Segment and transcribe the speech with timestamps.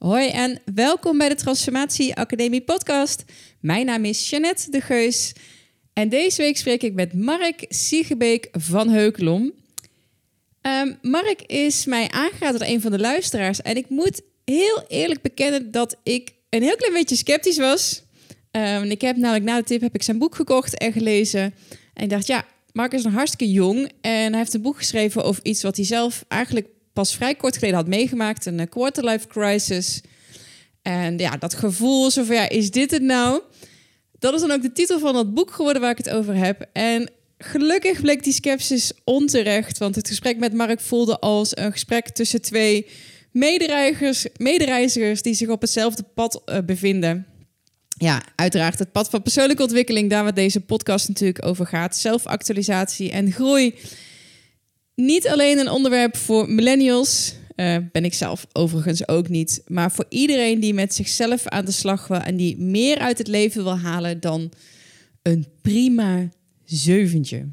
[0.00, 3.24] Hoi en welkom bij de Transformatie Academie podcast.
[3.60, 5.32] Mijn naam is Jeannette de Geus
[5.92, 9.52] en deze week spreek ik met Mark Siegebeek van Heukelom.
[10.62, 15.22] Um, Mark is mij aangeraden door een van de luisteraars en ik moet heel eerlijk
[15.22, 18.02] bekennen dat ik een heel klein beetje sceptisch was.
[18.50, 21.54] Um, ik heb namelijk na de tip heb ik zijn boek gekocht en gelezen
[21.94, 25.24] en ik dacht ja, Mark is nog hartstikke jong en hij heeft een boek geschreven
[25.24, 30.00] over iets wat hij zelf eigenlijk pas vrij kort geleden had meegemaakt, een quarterlife crisis.
[30.82, 33.42] En ja, dat gevoel, zo van ja, is dit het nou?
[34.18, 36.66] Dat is dan ook de titel van dat boek geworden waar ik het over heb.
[36.72, 42.08] En gelukkig bleek die sceptisch onterecht, want het gesprek met Mark voelde als een gesprek
[42.08, 42.86] tussen twee
[43.32, 47.26] medereizigers, medereizigers die zich op hetzelfde pad uh, bevinden.
[47.96, 51.96] Ja, uiteraard het pad van persoonlijke ontwikkeling, daar waar deze podcast natuurlijk over gaat.
[51.96, 53.74] Zelfactualisatie en groei.
[55.00, 60.04] Niet alleen een onderwerp voor millennials, uh, ben ik zelf overigens ook niet, maar voor
[60.08, 63.78] iedereen die met zichzelf aan de slag wil en die meer uit het leven wil
[63.78, 64.52] halen dan
[65.22, 66.28] een prima
[66.64, 67.48] zeventje.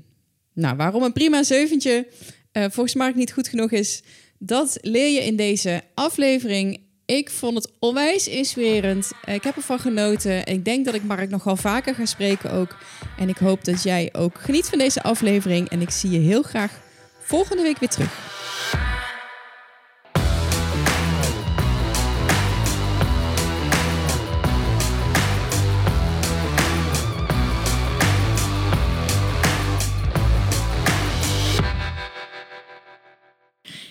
[0.54, 2.08] Nou, waarom een prima zeventje
[2.54, 4.02] uh, volgens Mark niet goed genoeg is,
[4.40, 6.80] dat leer je in deze aflevering.
[7.06, 9.12] Ik vond het onwijs inspirerend.
[9.26, 10.46] Ik heb ervan genoten.
[10.46, 12.78] Ik denk dat ik Mark nogal vaker ga spreken ook.
[13.18, 15.70] En ik hoop dat jij ook geniet van deze aflevering.
[15.70, 16.86] En ik zie je heel graag
[17.28, 18.26] volgende week weer terug.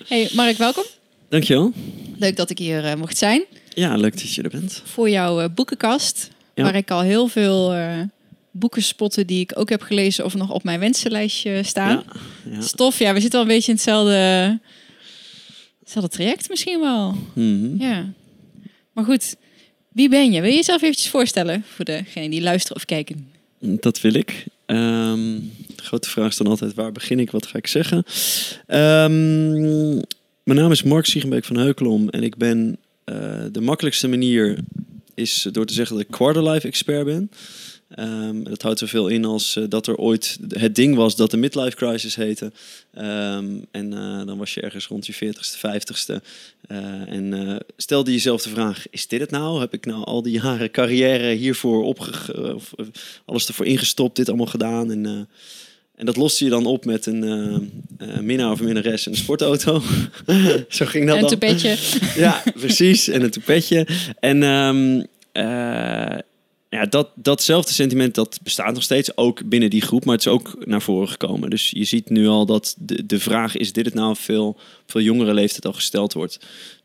[0.07, 0.84] Hey Mark, welkom.
[1.29, 1.73] Dankjewel.
[2.19, 3.45] Leuk dat ik hier uh, mocht zijn.
[3.69, 4.83] Ja, leuk dat je er bent.
[4.84, 6.62] Voor jouw uh, boekenkast, ja.
[6.62, 8.01] waar ik al heel veel uh,
[8.58, 12.04] boeken spotten die ik ook heb gelezen of nog op mijn wensenlijstje staan.
[12.44, 12.60] Ja, ja.
[12.60, 14.58] Stof, ja, we zitten al een beetje in hetzelfde,
[15.80, 17.10] hetzelfde traject misschien wel.
[17.10, 17.80] Mm -hmm.
[17.80, 18.12] Ja.
[18.92, 19.36] Maar goed,
[19.92, 20.40] wie ben je?
[20.40, 23.28] Wil je jezelf eventjes voorstellen voor degenen die luisteren of kijken?
[23.58, 24.46] Dat wil ik.
[24.66, 27.30] Um, de grote vraag is dan altijd, waar begin ik?
[27.30, 27.96] Wat ga ik zeggen?
[28.66, 30.02] Um,
[30.42, 34.58] mijn naam is Mark Siegenbeek van Heukelom en ik ben uh, de makkelijkste manier
[35.14, 37.30] is door te zeggen dat ik quarterlife expert ben.
[37.98, 41.36] Um, dat houdt zoveel in als uh, dat er ooit het ding was dat de
[41.36, 42.52] midlife crisis heette.
[42.98, 46.25] Um, en uh, dan was je ergens rond je 40ste, 50ste.
[46.69, 49.61] Uh, en stelde jezelf de vraag: is dit het nou?
[49.61, 52.75] Heb ik nou al die jaren carrière hiervoor opge of
[53.25, 54.91] alles ervoor ingestopt, dit allemaal gedaan?
[54.91, 55.29] En,
[55.95, 57.85] en dat loste je dan op met een
[58.20, 59.83] minnaar of minnares en een sportauto.
[60.69, 61.77] Zo ging dat en een toepetje.
[62.25, 63.08] ja, precies.
[63.08, 63.86] En een toepetje.
[64.20, 65.07] En um,
[66.77, 70.33] ja, dat, datzelfde sentiment dat bestaat nog steeds, ook binnen die groep, maar het is
[70.33, 71.51] ook naar voren gekomen.
[71.51, 74.57] Dus je ziet nu al dat de, de vraag is dit het nou veel,
[74.87, 76.39] veel jongere leeftijd al gesteld wordt.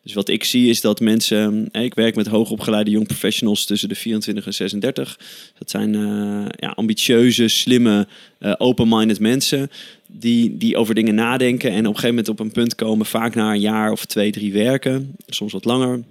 [0.04, 3.96] Dus wat ik zie is dat mensen, ik werk met hoogopgeleide jong professionals tussen de
[3.96, 5.20] 24 en 36.
[5.58, 8.08] Dat zijn uh, ja, ambitieuze, slimme,
[8.40, 9.72] uh, open-minded mensen
[10.08, 13.36] die, die over dingen nadenken en op een gegeven moment op een punt komen, vaak
[13.36, 16.04] na een jaar of twee, drie werken, soms wat langer,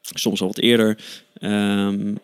[0.00, 0.98] soms al wat eerder.
[1.40, 2.18] Um, um,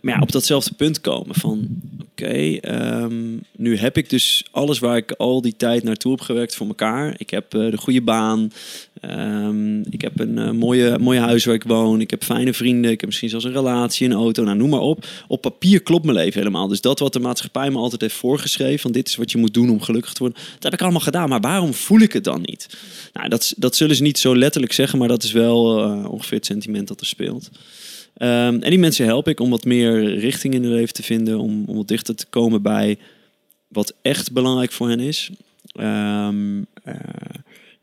[0.00, 1.68] maar ja, op datzelfde punt komen van
[2.10, 2.58] oké,
[3.02, 6.66] um, nu heb ik dus alles waar ik al die tijd naartoe heb gewerkt voor
[6.66, 7.14] elkaar.
[7.18, 8.52] Ik heb uh, de goede baan,
[9.90, 13.00] ik heb een uh, mooie, mooie huis waar ik woon, ik heb fijne vrienden, ik
[13.00, 15.06] heb misschien zelfs een relatie, een auto, nou noem maar op.
[15.28, 16.68] Op papier klopt mijn leven helemaal.
[16.68, 19.54] Dus dat wat de maatschappij me altijd heeft voorgeschreven, van dit is wat je moet
[19.54, 21.28] doen om gelukkig te worden, dat heb ik allemaal gedaan.
[21.28, 22.68] Maar waarom voel ik het dan niet?
[23.12, 26.36] Nou, dat, dat zullen ze niet zo letterlijk zeggen, maar dat is wel uh, ongeveer
[26.36, 27.50] het sentiment dat er speelt.
[28.22, 31.38] Um, en die mensen help ik om wat meer richting in hun leven te vinden,
[31.38, 32.98] om, om wat dichter te komen bij
[33.68, 35.30] wat echt belangrijk voor hen is.
[35.74, 36.94] Um, uh,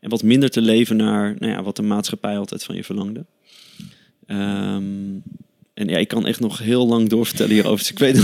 [0.00, 3.24] en wat minder te leven naar nou ja, wat de maatschappij altijd van je verlangde.
[4.26, 5.22] Um,
[5.78, 7.78] en ja, ik kan echt nog heel lang doorvertellen hierover.
[7.78, 8.16] Dus ik weet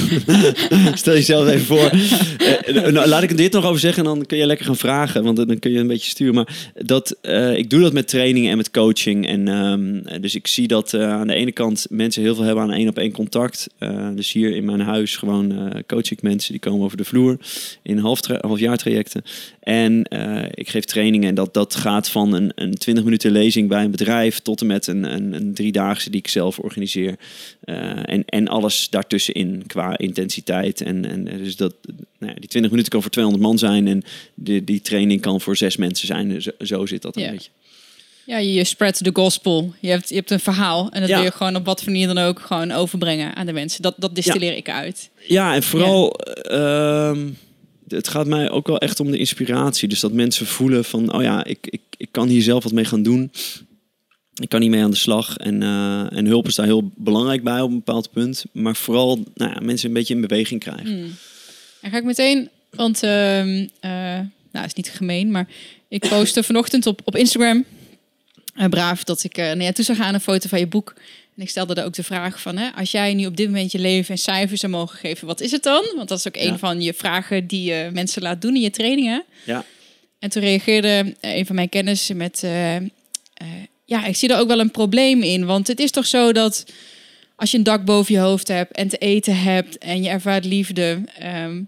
[0.99, 1.91] Stel jezelf even voor.
[1.93, 5.25] Uh, nou, laat ik dit nog over zeggen en dan kun je lekker gaan vragen.
[5.25, 6.35] Want dan kun je een beetje sturen.
[6.35, 9.27] Maar dat, uh, ik doe dat met trainingen en met coaching.
[9.27, 12.73] En um, dus ik zie dat aan de ene kant mensen heel veel hebben aan
[12.73, 13.67] één op één contact.
[14.15, 17.39] dus hier in mijn huis gewoon coach ik mensen die komen over de vloer.
[17.83, 19.23] In half, halfjaar trajecten.
[19.61, 20.07] En
[20.55, 23.91] ik geef trainingen en dat, dat gaat van een, een 20 minuten lezing bij een
[23.91, 27.17] bedrijf tot en met een, een, een driedaagse die ik zelf organiseer.
[27.65, 27.77] Uh,
[28.09, 30.81] en, en alles daartussenin qua intensiteit.
[30.81, 31.75] En, en dus dat,
[32.19, 34.03] nou ja, die 20 minuten kan voor 200 man zijn en
[34.35, 36.43] die, die training kan voor zes mensen zijn.
[36.43, 37.31] Zo, zo zit dat een Ja.
[37.31, 37.51] beetje.
[38.27, 39.75] Ja, je spreadt the gospel.
[39.81, 41.17] Je hebt, je hebt een verhaal en dat Ja.
[41.17, 43.83] wil je gewoon op wat voor manier dan ook gewoon overbrengen aan de mensen.
[43.83, 45.11] Dat, dat distilleer ik uit.
[45.29, 46.11] Ja, en vooral,
[46.43, 47.29] ehm,
[47.89, 49.89] het gaat mij ook wel echt om de inspiratie.
[49.89, 52.85] Dus dat mensen voelen van, oh ja, ik, ik, ik kan hier zelf wat mee
[52.85, 53.31] gaan doen.
[54.35, 55.37] Ik kan niet mee aan de slag.
[55.37, 58.45] En, eh, en hulp is daar heel belangrijk bij op een bepaald punt.
[58.53, 60.87] Maar vooral nou ja, mensen een beetje in beweging krijgen.
[60.87, 61.15] Hmm.
[61.81, 63.11] En ga ik meteen, want eh,
[64.53, 65.49] nou, is niet gemeen, maar
[65.89, 67.65] ik postte vanochtend op, op Instagram
[68.55, 70.95] eh, braaf dat ik naar jou toe zou gaan een foto van je boek.
[71.37, 73.73] En ik stelde daar ook de vraag van, hè, als jij nu op dit moment
[73.73, 75.93] je leven en cijfers zou mogen geven, wat is het dan?
[75.97, 78.71] Want dat is ook een van je vragen die je mensen laat doen in je
[78.71, 79.25] trainingen.
[79.45, 79.65] Ja.
[80.19, 82.43] En toen reageerde een van mijn kennissen met...
[83.85, 85.45] ja, ik zie er ook wel een probleem in.
[85.47, 86.65] Want het is toch zo dat
[87.37, 88.73] als je een dak boven je hoofd hebt...
[88.77, 91.03] en te eten hebt en je ervaart liefde...
[91.19, 91.63] ehm,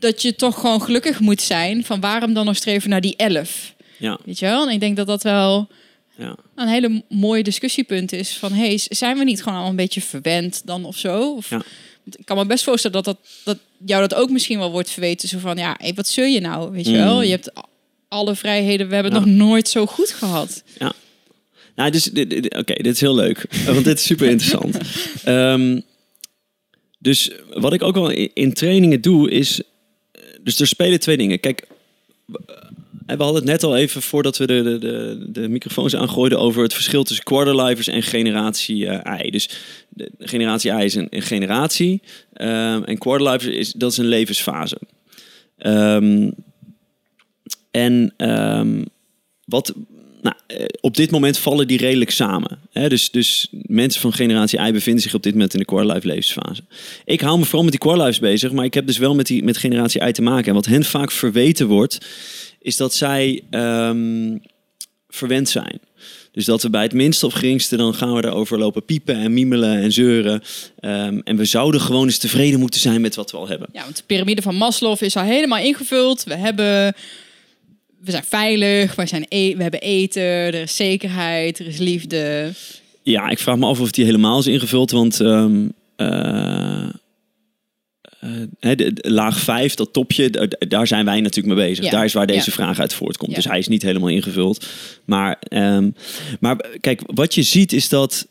[0.00, 1.84] dat je toch gewoon gelukkig moet zijn.
[1.84, 3.74] Van waarom dan nog streven naar die elf?
[3.96, 4.66] Ja, Weet je wel?
[4.66, 5.68] En ik denk dat dat wel
[6.16, 6.36] ja.
[6.54, 8.36] een hele mooie discussiepunt is.
[8.36, 11.32] Van, hey, zijn we niet gewoon al een beetje verwend dan of zo?
[11.34, 11.62] Of, Ja.
[12.04, 15.28] ik kan me best voorstellen dat, dat, dat jou dat ook misschien wel wordt verweten.
[15.28, 16.70] Zo van, ja, hey, wat zul je nou?
[16.70, 16.98] Weet je Mm.
[16.98, 17.22] wel?
[17.22, 17.50] Je hebt
[18.08, 18.88] alle vrijheden.
[18.88, 19.28] We hebben het Ja.
[19.28, 20.62] nog nooit zo goed gehad.
[21.74, 22.08] Nou, dus,
[22.48, 23.44] oké, dit is heel leuk.
[23.66, 24.78] Want dit is super interessant.
[25.24, 25.80] Ehm,
[26.98, 29.60] dus wat ik ook wel in, in trainingen doe, is...
[30.42, 31.40] Dus er spelen twee dingen.
[31.40, 31.66] Kijk,
[32.26, 32.38] we
[33.06, 36.38] we hadden het net al even voordat we de, de, de, de microfoons aangooiden...
[36.38, 39.30] over het verschil tussen quarterlifers en generatie eh, I.
[39.30, 39.48] Dus
[39.88, 42.02] de, generatie I is een, een generatie.
[42.32, 44.78] ehm, en quarterlifers is, dat is een levensfase.
[45.58, 46.30] Ehm,
[47.78, 48.84] en ehm,
[49.44, 49.74] wat,
[50.22, 52.58] nou, eh, op dit moment vallen die redelijk samen.
[52.72, 56.62] Dus, dus mensen van generatie I bevinden zich op dit moment in de quarterlife levensfase.
[57.04, 59.44] Ik hou me vooral met die quarterlives bezig, maar ik heb dus wel met, die,
[59.44, 60.46] met generatie I te maken.
[60.46, 61.98] En wat hen vaak verweten wordt,
[62.60, 64.36] is dat zij ehm,
[65.08, 65.80] verwend zijn.
[66.32, 69.32] Dus dat we bij het minste of geringste, dan gaan we daarover lopen piepen en
[69.32, 70.42] mimelen en zeuren.
[70.80, 73.68] Ehm, en we zouden gewoon eens tevreden moeten zijn met wat we al hebben.
[73.72, 76.24] Ja, want de piramide van Maslow is al helemaal ingevuld.
[76.24, 76.94] We hebben...
[78.00, 82.52] We zijn veilig, we, zijn e- we hebben eten, er is zekerheid, er is liefde.
[83.02, 86.82] Ja, ik vraag me af of die helemaal is ingevuld, want ehm, eh,
[88.20, 91.84] eh, de, de laag 5, dat topje, da- daar zijn wij natuurlijk mee bezig.
[91.84, 92.52] Ja, Daar is waar deze ja.
[92.52, 93.30] vraag uit voortkomt.
[93.30, 93.36] Ja.
[93.36, 94.66] Dus hij is niet helemaal ingevuld.
[95.04, 95.90] Maar, ehm,
[96.40, 98.26] maar kijk, wat je ziet is dat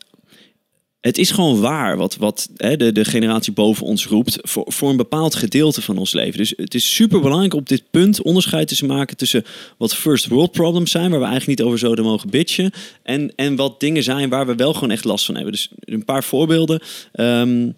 [1.00, 4.90] het is gewoon waar wat, wat hè, de, de generatie boven ons roept voor, voor
[4.90, 6.38] een bepaald gedeelte van ons leven.
[6.38, 9.44] Dus het is super belangrijk op dit punt onderscheid te maken tussen
[9.78, 12.70] wat first world problems zijn, waar we eigenlijk niet over zouden mogen bitchen,
[13.02, 15.52] en, en wat dingen zijn waar we wel gewoon echt last van hebben.
[15.52, 16.80] Dus een paar voorbeelden.
[17.12, 17.70] Ehm,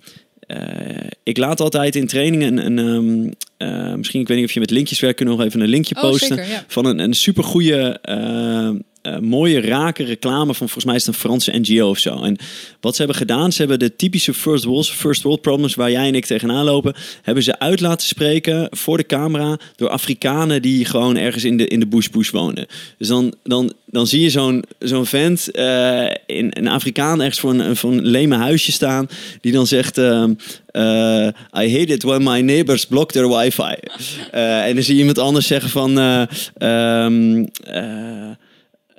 [0.50, 4.52] eh, ik laat altijd in trainingen een, een ehm, eh, misschien, ik weet niet of
[4.52, 6.64] je met linkjes werkt, kunnen we nog even een linkje Oh, posten zeker, ja.
[6.66, 8.70] van een, een supergoeie, eh,
[9.02, 12.22] eh, mooie, rake reclame van volgens mij is het een Franse NGO of zo.
[12.22, 12.36] En
[12.80, 16.06] wat ze hebben gedaan, ze hebben de typische first world, first world problems waar jij
[16.06, 20.84] en ik tegenaan lopen, hebben ze uit laten spreken voor de camera door Afrikanen die
[20.84, 22.66] gewoon ergens in de, in de bush bush wonen.
[22.98, 27.54] Dus dan, dan, dan zie je zo'n zo'n vent, eh, in, een Afrikaan ergens voor
[27.54, 29.08] een, voor een leme huisje staan,
[29.40, 29.98] die dan zegt...
[29.98, 30.34] ehm,
[30.66, 31.26] eh,
[31.56, 33.74] I hate it when my neighbors block their wifi.
[34.30, 35.98] En dan zie je iemand anders zeggen van...
[36.58, 37.44] ehm,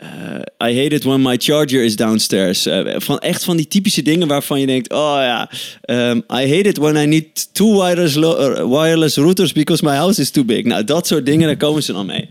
[0.01, 2.65] eh, I hate it when my charger is downstairs.
[2.65, 5.49] Eh, van echt van die typische dingen waarvan je denkt: oh ja,
[5.81, 10.21] ehm, I hate it when I need two wireless, eh, wireless routers because my house
[10.21, 10.63] is too big.
[10.63, 12.29] Nou, dat soort dingen, daar komen ze dan mee.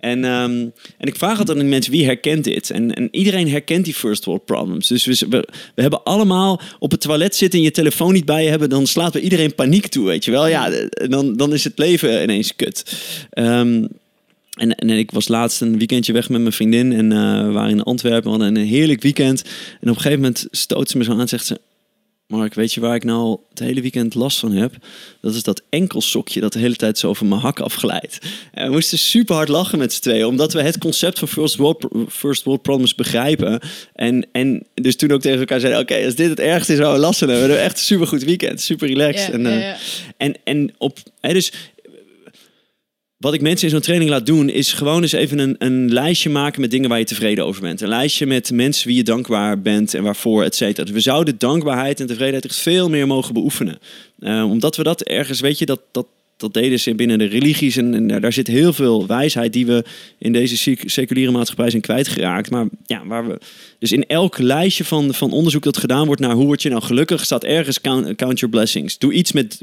[0.00, 0.68] En, ehm,
[0.98, 2.70] en ik vraag altijd aan die mensen, wie herkent dit?
[2.70, 4.88] En, en iedereen herkent die first world problems.
[4.88, 5.26] Dus we,
[5.74, 8.86] we, hebben allemaal op het toilet zitten en je telefoon niet bij je hebben, dan
[8.86, 10.46] slaat bij iedereen paniek toe, weet je wel?
[10.46, 10.70] Ja,
[11.08, 12.96] dan, dan is het leven ineens kut.
[13.30, 13.84] Ehm,
[14.60, 17.70] en, en ik was laatst een weekendje weg met mijn vriendin en eh, we waren
[17.70, 18.22] in Antwerpen.
[18.22, 19.42] We hadden een heerlijk weekend.
[19.80, 21.60] En op een gegeven moment stoot ze me zo aan en zegt ze...
[22.26, 24.72] Mark, weet je waar ik nou het hele weekend last van heb?
[25.20, 28.18] Dat is dat enkelsokje dat de hele tijd zo over mijn hak afglijdt.
[28.52, 31.56] En we moesten super hard lachen met z'n tweeën, omdat we het concept van first
[31.56, 33.60] world, first world problems begrijpen.
[33.94, 36.92] En, en dus toen ook tegen elkaar zeiden, oké, als dit het ergste is waar
[36.92, 39.32] we last van hebben, dan hebben we echt een super goed weekend, super relaxed.
[39.32, 39.74] En, eh,
[40.16, 41.52] en, en op, hè, dus
[43.20, 46.30] wat ik mensen in zo'n training laat doen, is gewoon eens even een, een lijstje
[46.30, 47.80] maken met dingen waar je tevreden over bent.
[47.80, 50.84] Een lijstje met mensen wie je dankbaar bent en waarvoor, et cetera.
[50.84, 53.78] Dus we zouden dankbaarheid en tevredenheid echt veel meer mogen beoefenen.
[54.18, 56.06] Eh, omdat we dat ergens, weet je, dat, dat,
[56.40, 57.76] dat deden ze binnen de religies.
[57.76, 59.84] En, en daar, daar zit heel veel wijsheid die we
[60.18, 62.50] in deze sec- seculiere maatschappij zijn kwijtgeraakt.
[62.50, 63.38] Maar ja, waar we.
[63.78, 66.82] Dus in elk lijstje van, van onderzoek dat gedaan wordt naar hoe word je nou
[66.82, 68.98] gelukkig, staat ergens count, count your blessings.
[68.98, 69.58] Doe iets met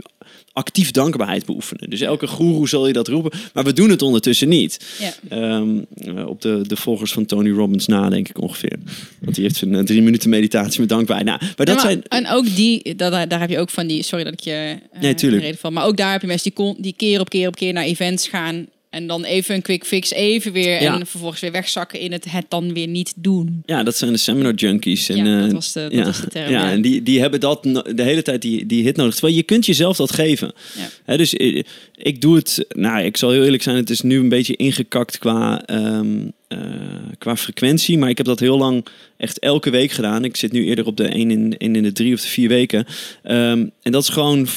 [0.53, 1.89] actief dankbaarheid beoefenen.
[1.89, 3.39] Dus elke goeroe zal je dat roepen.
[3.53, 4.85] Maar we doen het ondertussen niet.
[4.99, 5.13] Ja.
[5.29, 5.69] Ehm,
[6.17, 8.77] eh, op de, de volgers van Tony Robbins na, denk ik ongeveer.
[9.19, 11.27] Want die heeft zijn eh, drie minuten meditatie met dankbaarheid.
[11.27, 12.03] Nou, maar dat Ja, maar- zijn...
[12.03, 15.01] En ook die, dat, daar heb je ook van die, sorry dat ik je eh
[15.01, 15.41] Nee, tuurlijk.
[15.41, 17.73] reden van, maar ook daar heb je mensen die, die keer op keer op keer
[17.73, 18.67] naar events gaan.
[18.89, 20.81] En dan even een quick fix, even weer.
[20.81, 20.99] Ja.
[20.99, 23.63] En vervolgens weer wegzakken in het het dan weer niet doen.
[23.65, 25.09] Ja, dat zijn de seminar junkies.
[25.09, 26.51] En, ja, dat eh, was de, dat ja, was de term.
[26.51, 26.71] ja, ja.
[26.71, 29.13] en die, die hebben dat de hele tijd die, die hit nodig.
[29.13, 30.53] Terwijl je kunt jezelf dat geven.
[30.77, 30.89] Ja.
[31.05, 31.63] Hè, dus eh,
[31.97, 35.17] ik doe het, nou, ik zal heel eerlijk zijn, het is nu een beetje ingekakt
[35.17, 36.59] qua, ehm, eh,
[37.17, 37.97] qua frequentie.
[37.97, 38.85] Maar ik heb dat heel lang
[39.17, 40.23] echt elke week gedaan.
[40.23, 42.47] Ik zit nu eerder op de 1 in, één in de 3 of de 4
[42.47, 42.85] weken.
[43.23, 44.47] Ehm, en dat is gewoon,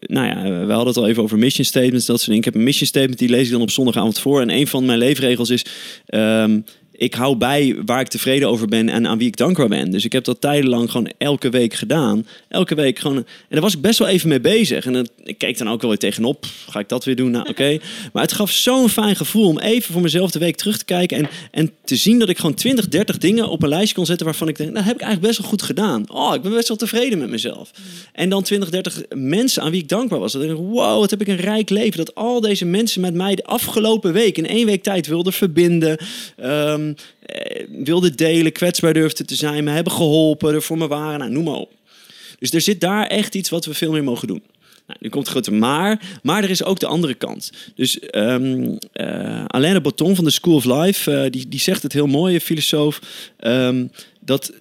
[0.00, 2.38] nou ja, we hadden het al even over mission statements, dat soort dingen.
[2.38, 4.40] Ik heb een mission statement, die lees ik dan op zondagavond voor.
[4.40, 5.64] En een van mijn leefregels is,
[6.06, 6.60] ehm,
[6.96, 9.90] ik hou bij waar ik tevreden over ben en aan wie ik dankbaar ben.
[9.90, 12.26] Dus ik heb dat tijdenlang gewoon elke week gedaan.
[12.48, 13.16] Elke week gewoon.
[13.16, 14.86] En daar was ik best wel even mee bezig.
[14.86, 16.40] En dan, ik keek dan ook wel weer tegenop.
[16.40, 17.30] Pff, Ga ik dat weer doen?
[17.30, 17.78] Nou, oké.
[18.12, 21.16] Maar het gaf zo'n fijn gevoel om even voor mezelf de week terug te kijken.
[21.18, 24.26] En, en te zien dat ik gewoon 20, 30 dingen op een lijstje kon zetten
[24.26, 26.10] waarvan ik denk, nou, dat heb ik eigenlijk best wel goed gedaan.
[26.10, 27.70] Oh, ik ben best wel tevreden met mezelf.
[28.12, 30.32] En dan 20, 30 mensen aan wie ik dankbaar was.
[30.32, 31.96] Dat ik wow, wat heb ik een rijk leven.
[31.96, 35.98] Dat al deze mensen met mij de afgelopen week in één week tijd wilden verbinden.
[36.36, 36.85] ehm,
[37.22, 41.18] eh, wilden delen, kwetsbaar durfden te zijn, me hebben geholpen, er voor me waren.
[41.18, 41.72] Nou, noem maar op.
[42.38, 44.42] Dus er zit daar echt iets wat we veel meer mogen doen.
[44.86, 47.52] Nou, nu komt het grote maar, maar er is ook de andere kant.
[47.74, 51.92] Dus eh, Alain de Botton van de School of Life, eh, die, die zegt het
[51.92, 53.00] heel mooi, een filosoof,
[53.36, 53.86] ehm,
[54.20, 54.52] dat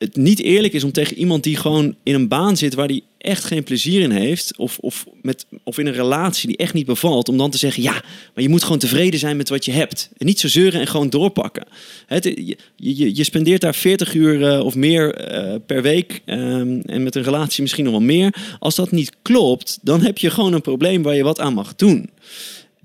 [0.00, 3.02] het niet eerlijk is om tegen iemand die gewoon in een baan zit waar die
[3.18, 6.86] echt geen plezier in heeft, of, of, met, of in een relatie die echt niet
[6.86, 7.92] bevalt, om dan te zeggen, ja,
[8.34, 10.10] maar je moet gewoon tevreden zijn met wat je hebt.
[10.18, 11.66] En niet zo zeuren en gewoon doorpakken.
[12.06, 16.80] Het, je, je, je spendeert daar 40 uur eh, of meer eh, per week, ehm,
[16.80, 18.34] en met een relatie misschien nog wel meer.
[18.58, 21.74] Als dat niet klopt, dan heb je gewoon een probleem waar je wat aan mag
[21.74, 22.10] doen.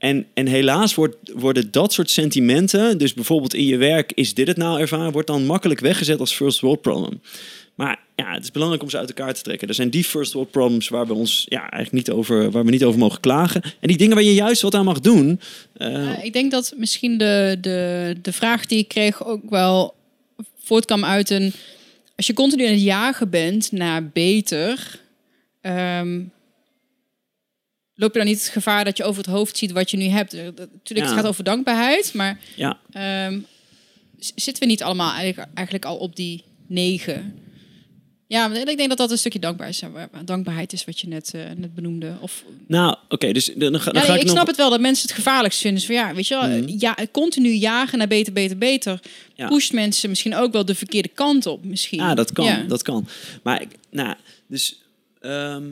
[0.05, 4.47] En, en helaas wordt, worden dat soort sentimenten, dus bijvoorbeeld in je werk, is dit
[4.47, 7.21] het nou ervaren, wordt dan makkelijk weggezet als first world problem.
[7.75, 9.67] Maar ja, het is belangrijk om ze uit elkaar te trekken.
[9.67, 12.71] Er zijn die first world problems waar we ons ja, eigenlijk niet over, waar we
[12.71, 13.62] niet over mogen klagen.
[13.62, 15.39] En die dingen waar je juist wat aan mag doen.
[15.74, 19.95] eh, ik denk dat misschien de, de, de vraag die ik kreeg ook wel
[20.57, 21.53] voortkwam uit een...
[22.15, 25.00] Als je continu aan het jagen bent naar beter...
[25.62, 26.21] ehm,
[27.95, 30.05] loop je dan niet het gevaar dat je over het hoofd ziet wat je nu
[30.05, 30.33] hebt?
[30.33, 31.03] Eh, Natuurlijk, Ja.
[31.05, 33.39] het gaat over dankbaarheid, maar ja, ehm,
[34.19, 37.39] zitten we niet allemaal eigenlijk, eigenlijk al op die negen?
[38.27, 39.81] Ja, maar ik denk dat dat een stukje dankbaar is,
[40.25, 42.13] dankbaarheid is wat je net, eh, net benoemde.
[42.19, 44.35] Of nou oké, dus dan, dan ga, dan ja, ga ik, ik nog...
[44.35, 45.79] snap het wel dat mensen het gevaarlijkst vinden.
[45.79, 46.75] Dus van, ja, weet je wel, Mhm.
[46.79, 48.99] ja, continu jagen naar beter, beter, beter.
[49.35, 49.47] Ja.
[49.47, 51.65] Pusht mensen misschien ook wel de verkeerde kant op.
[51.65, 51.99] Misschien.
[51.99, 52.45] Ja, dat kan.
[52.45, 52.63] Ja.
[52.67, 53.07] Dat kan.
[53.43, 54.15] Maar nou,
[54.47, 54.81] dus.
[55.21, 55.63] ehm,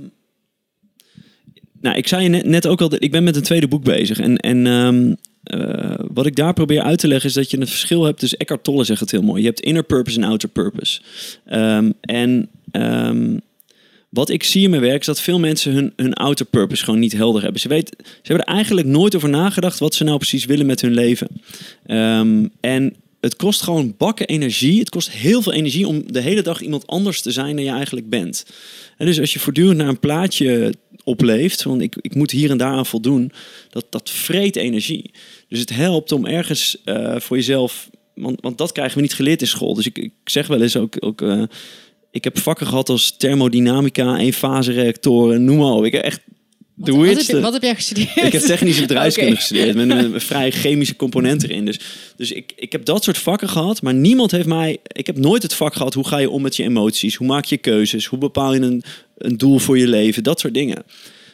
[1.84, 4.20] nou, ik zei je net, ook al, ik ben met een tweede boek bezig.
[4.20, 5.13] En, en ehm,
[5.44, 8.20] eh, wat ik daar probeer uit te leggen is dat je een verschil hebt.
[8.20, 9.42] Dus Eckhart Tolle zegt het heel mooi.
[9.42, 11.02] Je hebt inner purpose en outer purpose.
[11.46, 13.38] Ehm, en ehm,
[14.10, 17.00] wat ik zie in mijn werk is dat veel mensen hun, hun outer purpose gewoon
[17.00, 17.62] niet helder hebben.
[17.62, 20.82] Ze, weten, ze hebben er eigenlijk nooit over nagedacht wat ze nou precies willen met
[20.82, 21.28] hun leven.
[22.60, 24.80] En het kost gewoon bakken energie.
[24.80, 27.72] Het kost heel veel energie om de hele dag iemand anders te zijn dan je
[27.72, 28.46] eigenlijk bent.
[28.98, 30.74] En dus als je voortdurend naar een plaatje
[31.04, 33.32] opleeft, van ik, ik moet hier en daar aan voldoen,
[33.70, 35.12] dat, dat vreet energie.
[35.50, 39.42] Dus het helpt om ergens eh, voor jezelf, want, want dat krijgen we niet geleerd
[39.42, 39.74] in school.
[39.74, 41.44] Dus ik, ik zeg wel eens ook, ook eh,
[42.12, 45.86] ik heb vakken gehad als thermodynamica, eenfase reactoren, noem maar op.
[45.86, 46.22] Ik heb echt
[46.75, 48.15] Wat, de wat, heb je, wat heb jij gestudeerd?
[48.15, 51.65] Ik heb technische bedrijfskunde gestudeerd met een, een vrij chemische component erin.
[51.65, 51.80] Dus,
[52.15, 54.77] dus ik, ik heb dat soort vakken gehad, maar niemand heeft mij.
[54.84, 57.46] Ik heb nooit het vak gehad hoe ga je om met je emoties, hoe maak
[57.46, 58.84] je keuzes, hoe bepaal je een,
[59.18, 60.84] een doel voor je leven, dat soort dingen.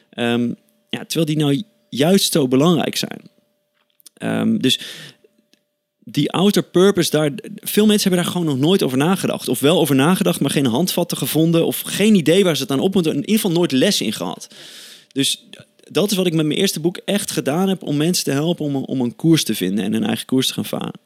[0.10, 0.53] Ehm,
[0.89, 3.22] ja, terwijl die nou juist zo belangrijk zijn.
[4.13, 4.79] Ehm, dus
[6.03, 9.48] die outer purpose, daar, veel mensen hebben daar gewoon nog nooit over nagedacht.
[9.48, 11.65] Of wel over nagedacht, maar geen handvatten gevonden.
[11.65, 13.12] Of geen idee waar ze het aan op moeten.
[13.13, 14.48] In ieder geval nooit les in gehad.
[15.12, 15.46] Dus
[15.92, 18.66] dat is wat ik met mijn eerste boek echt gedaan heb om mensen te helpen
[18.66, 21.00] om, om een koers te vinden en een eigen koers te gaan varen.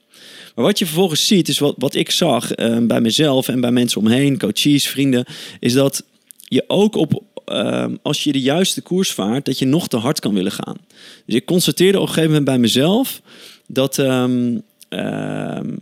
[0.56, 3.72] Maar wat je vervolgens ziet, is wat, wat ik zag eh, bij mezelf en bij
[3.72, 5.26] mensen omheen, coaches, vrienden,
[5.60, 6.04] is dat
[6.38, 10.20] je ook op, eh, als je de juiste koers vaart, dat je nog te hard
[10.20, 10.78] kan willen gaan.
[11.26, 13.22] Dus ik constateerde op een gegeven moment bij mezelf
[13.68, 15.76] dat, ehm, ehm,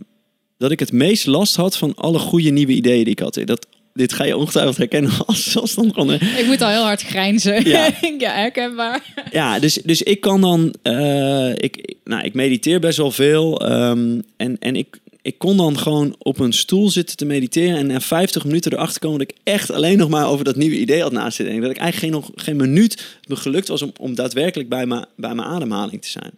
[0.58, 3.40] dat ik het meest last had van alle goede nieuwe ideeën die ik had.
[3.44, 6.38] Dat, dit ga je ongetwijfeld herkennen als zelfstandig ondernemer.
[6.38, 7.68] Ik moet al heel hard grijnzen.
[7.68, 7.90] Ja.
[8.18, 9.14] Ja, herkenbaar.
[9.30, 10.74] Ja, dus, dus ik kan dan...
[10.82, 13.60] eh, ik, nou, ik mediteer best wel veel.
[13.60, 17.78] ehm, en en ik, ik kon dan gewoon op een stoel zitten te mediteren...
[17.78, 20.78] en na 50 minuten erachter komen dat ik echt alleen nog maar over dat nieuwe
[20.78, 21.54] idee had naast zitten.
[21.54, 21.62] denken.
[21.62, 25.06] Dat ik eigenlijk geen, nog, geen minuut me gelukt was om, om daadwerkelijk bij, me,
[25.16, 26.32] bij mijn ademhaling te zijn.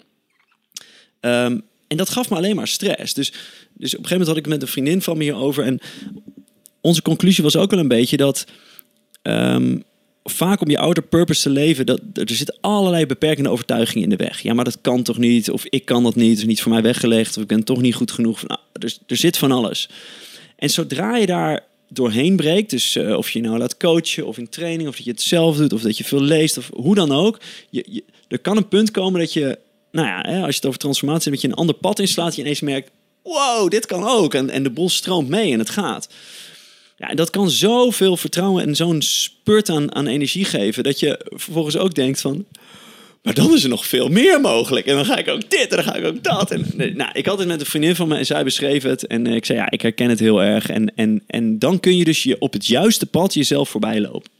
[1.20, 1.58] Ehm,
[1.88, 3.14] en dat gaf me alleen maar stress.
[3.14, 3.28] Dus,
[3.73, 5.64] dus op een gegeven moment had ik het met een vriendin van me hierover...
[5.64, 5.80] en
[6.85, 8.47] onze conclusie was ook wel een beetje dat...
[9.23, 9.76] ehm,
[10.25, 14.25] vaak om je outer purpose te leven, dat, er zitten allerlei beperkende overtuigingen in de
[14.25, 14.41] weg.
[14.41, 15.50] Ja, maar dat kan toch niet?
[15.50, 17.37] Of ik kan dat niet, het is niet voor mij weggelegd.
[17.37, 18.47] Of ik ben toch niet goed genoeg.
[18.47, 19.88] Nou, er, er zit van alles.
[20.57, 24.49] En zodra je daar doorheen breekt, dus uh, of je nou laat coachen of in
[24.49, 27.12] training, of dat je het zelf doet, of dat je veel leest, of hoe dan
[27.12, 27.41] ook.
[27.71, 29.59] Je, er kan een punt komen dat je,
[29.91, 32.43] nou ja, hè, als je het over transformatie hebt, je een ander pad inslaat, je
[32.43, 32.91] ineens merkt,
[33.23, 34.35] wow, dit kan ook.
[34.35, 36.09] En, en de bol stroomt mee en het gaat.
[36.97, 41.21] Ja, en dat kan zoveel vertrouwen en zo'n spurt aan, aan energie geven, dat je
[41.31, 42.47] vervolgens ook denkt van,
[43.25, 44.87] maar dan is er nog veel meer mogelijk.
[44.87, 46.51] En dan ga ik ook dit en dan ga ik ook dat.
[46.51, 49.07] En, nou, ik had het met een vriendin van me en zij beschreef het.
[49.07, 50.69] En ik zei, ja, ik herken het heel erg.
[50.69, 54.31] En, en, en dan kun je dus je op het juiste pad jezelf voorbij lopen.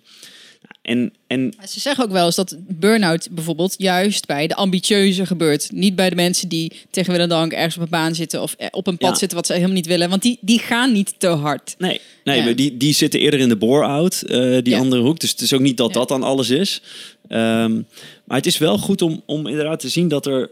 [0.85, 1.55] En, en...
[1.69, 5.69] Ze zeggen ook wel eens dat burn-out bijvoorbeeld juist bij de ambitieuze gebeurt.
[5.73, 8.67] Niet bij de mensen die tegen willen dank ergens op een baan zitten of eh,
[8.71, 10.09] op een pad zitten wat ze helemaal niet willen.
[10.09, 11.75] Want die, die gaan niet te hard.
[11.79, 15.21] Nee, nee die, die zitten eerder in de bore-out, uh, die andere hoek.
[15.21, 16.83] Dus het is ook niet dat dat dan alles is.
[17.29, 17.87] Um,
[18.25, 20.51] maar het is wel goed om, om inderdaad te zien dat er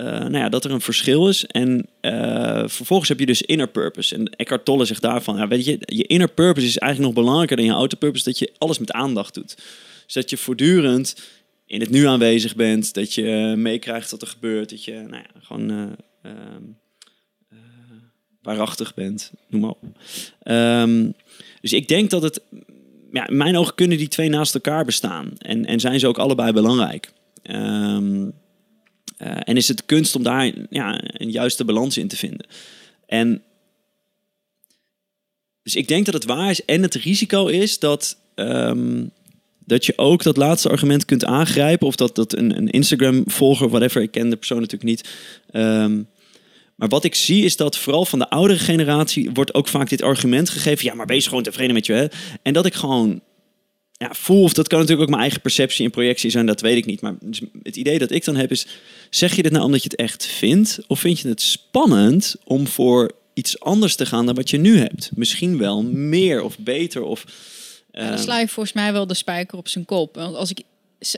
[0.00, 1.44] uh, nou ja, dat er een verschil is.
[1.44, 4.14] En uh, vervolgens heb je dus inner purpose.
[4.14, 7.56] En Eckhart Tolle zegt daarvan, ja, weet je, je inner purpose is eigenlijk nog belangrijker
[7.56, 9.56] dan je outer purpose, dat je alles met aandacht doet.
[10.04, 11.16] Dus dat je voortdurend
[11.66, 15.40] in het nu aanwezig bent, dat je meekrijgt wat er gebeurt, dat je nou ja,
[15.40, 16.32] gewoon uh,
[18.42, 19.82] waarachtig bent, noem maar op.
[20.42, 21.14] Um,
[21.60, 22.40] dus ik denk dat het,
[23.12, 25.32] ja, in mijn ogen kunnen die twee naast elkaar bestaan.
[25.38, 27.12] En, en zijn ze ook allebei belangrijk.
[27.42, 28.32] Um,
[29.18, 32.46] uh, en is het kunst om daar ja, een juiste balans in te vinden.
[33.06, 33.42] En
[35.62, 39.10] dus ik denk dat het waar is en het risico is dat, um,
[39.64, 41.86] dat je ook dat laatste argument kunt aangrijpen.
[41.86, 45.08] Of dat, dat een, een Instagram-volger, whatever, ik ken de persoon natuurlijk niet.
[45.52, 46.08] Um,
[46.78, 50.02] maar wat ik zie is dat vooral van de oudere generatie wordt ook vaak dit
[50.02, 50.84] argument gegeven.
[50.84, 51.92] Ja, maar wees gewoon tevreden met je.
[51.92, 52.06] Hè?
[52.42, 53.20] En dat ik gewoon
[53.98, 56.76] ja, voel, of dat kan natuurlijk ook mijn eigen perceptie en projectie zijn, dat weet
[56.76, 57.00] ik niet.
[57.00, 58.66] Maar dus het idee dat ik dan heb is,
[59.10, 60.78] zeg je dit nou omdat je het echt vindt?
[60.86, 64.78] Of vind je het spannend om voor iets anders te gaan dan wat je nu
[64.78, 65.10] hebt?
[65.14, 67.24] Misschien wel meer of beter of...
[67.92, 68.02] Uh...
[68.02, 70.14] Ja, dan sla je volgens mij wel de spijker op zijn kop.
[70.14, 70.62] Want als ik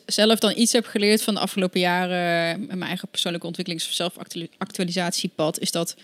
[0.07, 3.93] zelf dan iets heb geleerd van de afgelopen jaren met mijn eigen persoonlijke ontwikkelings- of
[3.93, 5.97] zelfactualisatiepad, is dat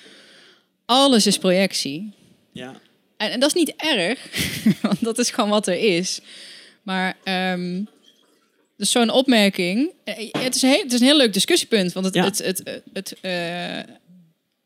[0.84, 2.12] alles is projectie.
[2.52, 2.80] Ja.
[3.16, 4.18] En, en dat is niet erg,
[4.82, 6.20] want dat is gewoon wat er is.
[6.86, 7.16] Maar
[7.52, 7.88] um,
[8.76, 9.90] dus zo'n opmerking.
[10.04, 11.92] Eh, het is, een heel, het is een heel leuk discussiepunt.
[11.92, 12.24] Want het, ja.
[12.24, 13.94] het, het, het, het uh,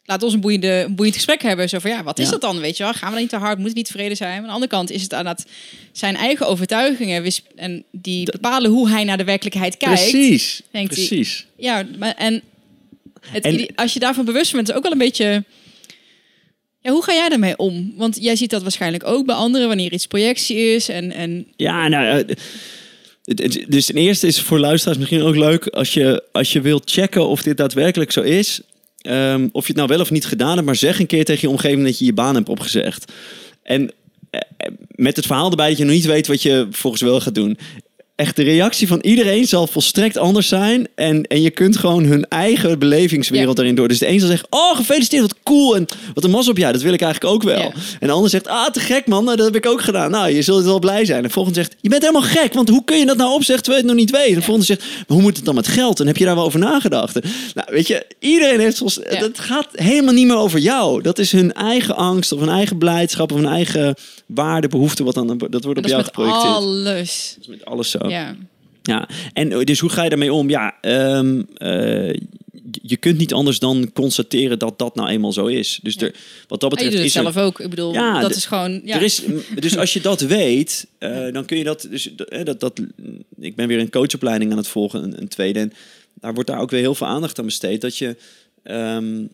[0.05, 1.69] laat ons een boeiende, boeiend gesprek hebben.
[1.69, 2.31] Zo van ja, wat is ja.
[2.31, 2.61] dat dan?
[2.61, 2.93] Weet je wel?
[2.93, 3.59] Gaan we dan niet te hard?
[3.59, 4.31] Moet niet tevreden zijn?
[4.31, 5.45] Maar aan de andere kant is het aan dat
[5.93, 7.33] zijn eigen overtuigingen.
[7.57, 10.11] En die bepalen hoe hij naar de werkelijkheid kijkt.
[10.11, 10.63] Precies.
[10.71, 11.47] Denkt Precies.
[11.57, 12.43] Hij, ja, maar en,
[13.21, 15.45] het, en als je daarvan bewust bent, is ook wel een beetje.
[16.83, 17.93] Ja, hoe ga jij daarmee om?
[17.97, 20.89] Want jij ziet dat waarschijnlijk ook bij anderen wanneer iets projectie is.
[20.89, 21.47] En, en...
[21.57, 22.25] Ja, nou.
[23.69, 27.29] Dus ten eerste is voor luisteraars misschien ook leuk als je, als je wilt checken
[27.29, 28.61] of dit daadwerkelijk zo is.
[29.03, 31.41] Um, of je het nou wel of niet gedaan hebt, maar zeg een keer tegen
[31.41, 33.13] je omgeving dat je je baan hebt opgezegd.
[33.63, 33.91] En
[34.89, 37.59] met het verhaal erbij dat je nog niet weet wat je volgens wel gaat doen
[38.21, 40.89] echt de reactie van iedereen zal volstrekt anders zijn.
[40.95, 43.63] En, en je kunt gewoon hun eigen belevingswereld ja.
[43.63, 43.89] erin door.
[43.89, 45.77] Dus de een zal zeggen, oh gefeliciteerd, wat cool.
[45.77, 47.59] En wat een mas op jij, dat wil ik eigenlijk ook wel.
[47.59, 47.73] Ja.
[48.01, 50.11] En de ander zegt, ah te gek man, nou, dat heb ik ook gedaan.
[50.11, 51.19] Nou, je zult wel blij zijn.
[51.19, 53.65] En de volgende zegt, je bent helemaal gek, want hoe kun je dat nou opzeggen
[53.65, 54.29] terwijl je het nog niet weet?
[54.29, 56.01] En de volgende zegt, maar hoe moet het dan met geld?
[56.01, 57.15] En heb je daar wel over nagedacht?
[57.55, 61.03] Nou, weet je, iedereen heeft zoals, dat gaat helemaal niet meer over jou.
[61.03, 63.95] Dat is hun eigen angst of hun eigen blijdschap of hun eigen
[64.35, 66.55] waarde, behoefte, wat dan, dat wordt op jou geprojecteerd.
[66.55, 67.33] alles.
[67.35, 68.09] Dat is met alles zo.
[68.09, 68.37] Ja.
[68.83, 70.51] Ja, en dus hoe ga je daarmee om?
[70.51, 72.13] Ja, um, uh,
[72.83, 75.79] je kunt niet anders dan constateren dat dat nou eenmaal zo is.
[75.83, 76.15] Dus er,
[76.49, 76.95] wat dat betreft.
[76.95, 77.61] is is zelf ook.
[77.61, 78.81] Ik bedoel, ja, dat is gewoon.
[78.85, 78.97] Ja.
[78.97, 79.23] Er is,
[79.61, 81.87] dus als je dat weet, uh, dan kun je dat.
[81.91, 82.11] Dus
[82.45, 82.81] dat, dat.
[83.41, 85.59] Ik ben weer een coachopleiding aan het volgen, een, een tweede.
[85.59, 85.73] En
[86.15, 87.81] daar wordt daar ook weer heel veel aandacht aan besteed.
[87.81, 88.17] Dat je.
[88.65, 89.31] Um,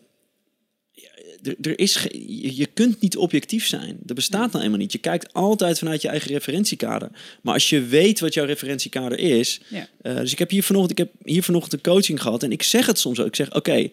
[1.61, 3.97] er, is je kunt niet objectief zijn.
[4.03, 4.91] Dat bestaat nou eenmaal niet.
[4.91, 7.09] Je kijkt altijd vanuit je eigen referentiekader.
[7.41, 9.59] Maar als je weet wat jouw referentiekader is.
[9.67, 9.87] Ja.
[10.01, 12.43] Uh, dus ik heb hier vanochtend, ik heb hier vanochtend een coaching gehad.
[12.43, 13.27] En ik zeg het soms ook.
[13.27, 13.89] Ik zeg: Oké,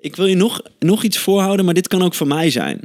[0.00, 2.80] ik wil je nog, nog iets voorhouden, maar dit kan ook voor mij zijn.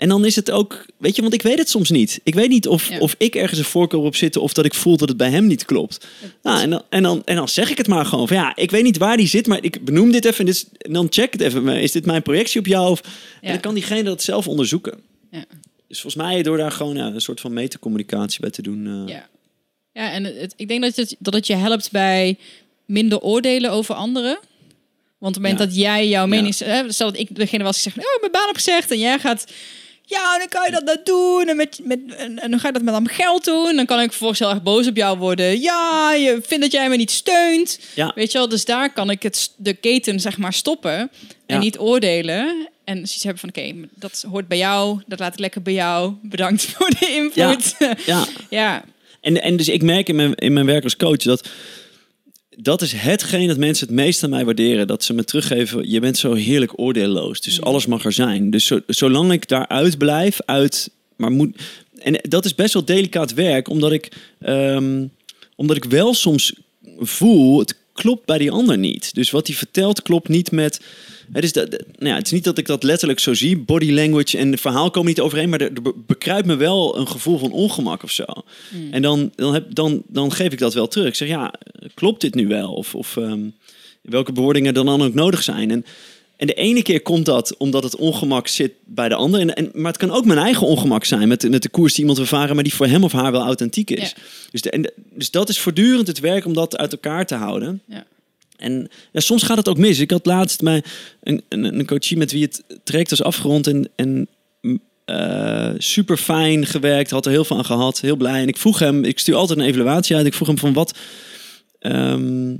[0.00, 2.20] En dan is het ook, weet je, want ik weet het soms niet.
[2.22, 4.96] Ik weet niet of, of ik ergens een voorkeur op zit of dat ik voel
[4.96, 6.06] dat het bij hem niet klopt.
[6.42, 8.70] Nou, en, dan, en, dan, en dan zeg ik het maar gewoon van ja, ik
[8.70, 11.32] weet niet waar die zit, maar ik benoem dit even en, dit, en dan check
[11.32, 11.68] het even.
[11.68, 12.90] Is dit mijn projectie op jou?
[12.90, 13.10] Of, ja.
[13.40, 15.00] En dan kan diegene dat zelf onderzoeken.
[15.30, 15.44] Ja.
[15.88, 18.86] Dus volgens mij door daar gewoon een soort van metacommunicatie bij te doen.
[18.86, 19.02] Uh...
[19.06, 19.28] Ja.
[19.92, 22.38] ja, en het, ik denk dat het, dat het je helpt bij
[22.86, 24.38] minder oordelen over anderen.
[25.18, 26.54] Want op het moment dat jij jouw mening...
[26.54, 28.90] Stel dat ik degene was die zegt, oh, mijn baan opgezegd.
[28.90, 29.44] En jij gaat
[30.10, 31.48] ja, dan kan je dat nou doen.
[31.48, 33.76] En, met, met, en, en dan ga je dat met allemaal geld doen.
[33.76, 35.60] Dan kan ik vervolgens heel erg boos op jou worden.
[35.60, 37.78] Ja, je vindt dat jij me niet steunt.
[37.94, 38.12] Ja.
[38.14, 40.92] Weet je wel, dus daar kan ik het, de keten zeg maar stoppen.
[40.98, 41.10] En
[41.46, 41.58] Ja.
[41.58, 42.68] niet oordelen.
[42.84, 45.02] En zoiets hebben van, oké, dat hoort bij jou.
[45.06, 46.14] Dat laat ik lekker bij jou.
[46.22, 47.74] Bedankt voor de input.
[47.78, 48.26] Ja, Ja,
[48.60, 48.84] ja.
[49.20, 51.48] En, en dus ik merk in mijn, in mijn werk als coach dat
[52.62, 54.86] dat is hetgeen dat mensen het meest aan mij waarderen.
[54.86, 57.40] Dat ze me teruggeven, je bent zo heerlijk oordeelloos.
[57.40, 58.50] Dus alles mag er zijn.
[58.50, 61.56] Dus zo, zolang ik daaruit blijf, uit, maar moet...
[61.98, 64.08] En dat is best wel delicaat werk, omdat ik,
[64.40, 65.06] ehm,
[65.56, 66.52] omdat ik wel soms
[66.98, 69.14] voel, het klopt bij die ander niet.
[69.14, 70.80] Dus wat hij vertelt klopt niet met...
[71.32, 73.58] Het is, dat, nou ja, het is niet dat ik dat letterlijk zo zie.
[73.58, 75.48] Body language en het verhaal komen niet overeen.
[75.48, 78.24] Maar er, er be- bekruipt me wel een gevoel van ongemak of zo.
[78.90, 81.06] En dan, dan, heb, dan, dan geef ik dat wel terug.
[81.08, 81.52] Ik zeg, ja,
[81.94, 82.72] klopt dit nu wel?
[82.72, 83.40] Of, of ehm,
[84.02, 85.70] welke bewoordingen dan, dan ook nodig zijn.
[85.70, 85.84] En,
[86.36, 89.40] en de ene keer komt dat omdat het ongemak zit bij de ander.
[89.40, 92.00] En, en, maar het kan ook mijn eigen ongemak zijn met, met de koers die
[92.00, 92.54] iemand wil varen...
[92.54, 94.08] maar die voor hem of haar wel authentiek is.
[94.10, 94.22] Ja.
[94.50, 97.34] Dus, de, en, de- dus dat is voortdurend het werk om dat uit elkaar te
[97.34, 97.82] houden.
[97.88, 98.04] Ja.
[98.60, 99.98] En soms gaat het ook mis.
[99.98, 100.82] Ik had laatst mij
[101.22, 104.28] een, een, een coachie met wie het traject was afgerond en, en
[105.78, 108.40] super fijn gewerkt, had er heel veel aan gehad, heel blij.
[108.42, 110.26] En ik vroeg hem, ik stuur altijd een evaluatie uit.
[110.26, 110.98] Ik vroeg hem van wat,
[111.78, 112.54] ehm,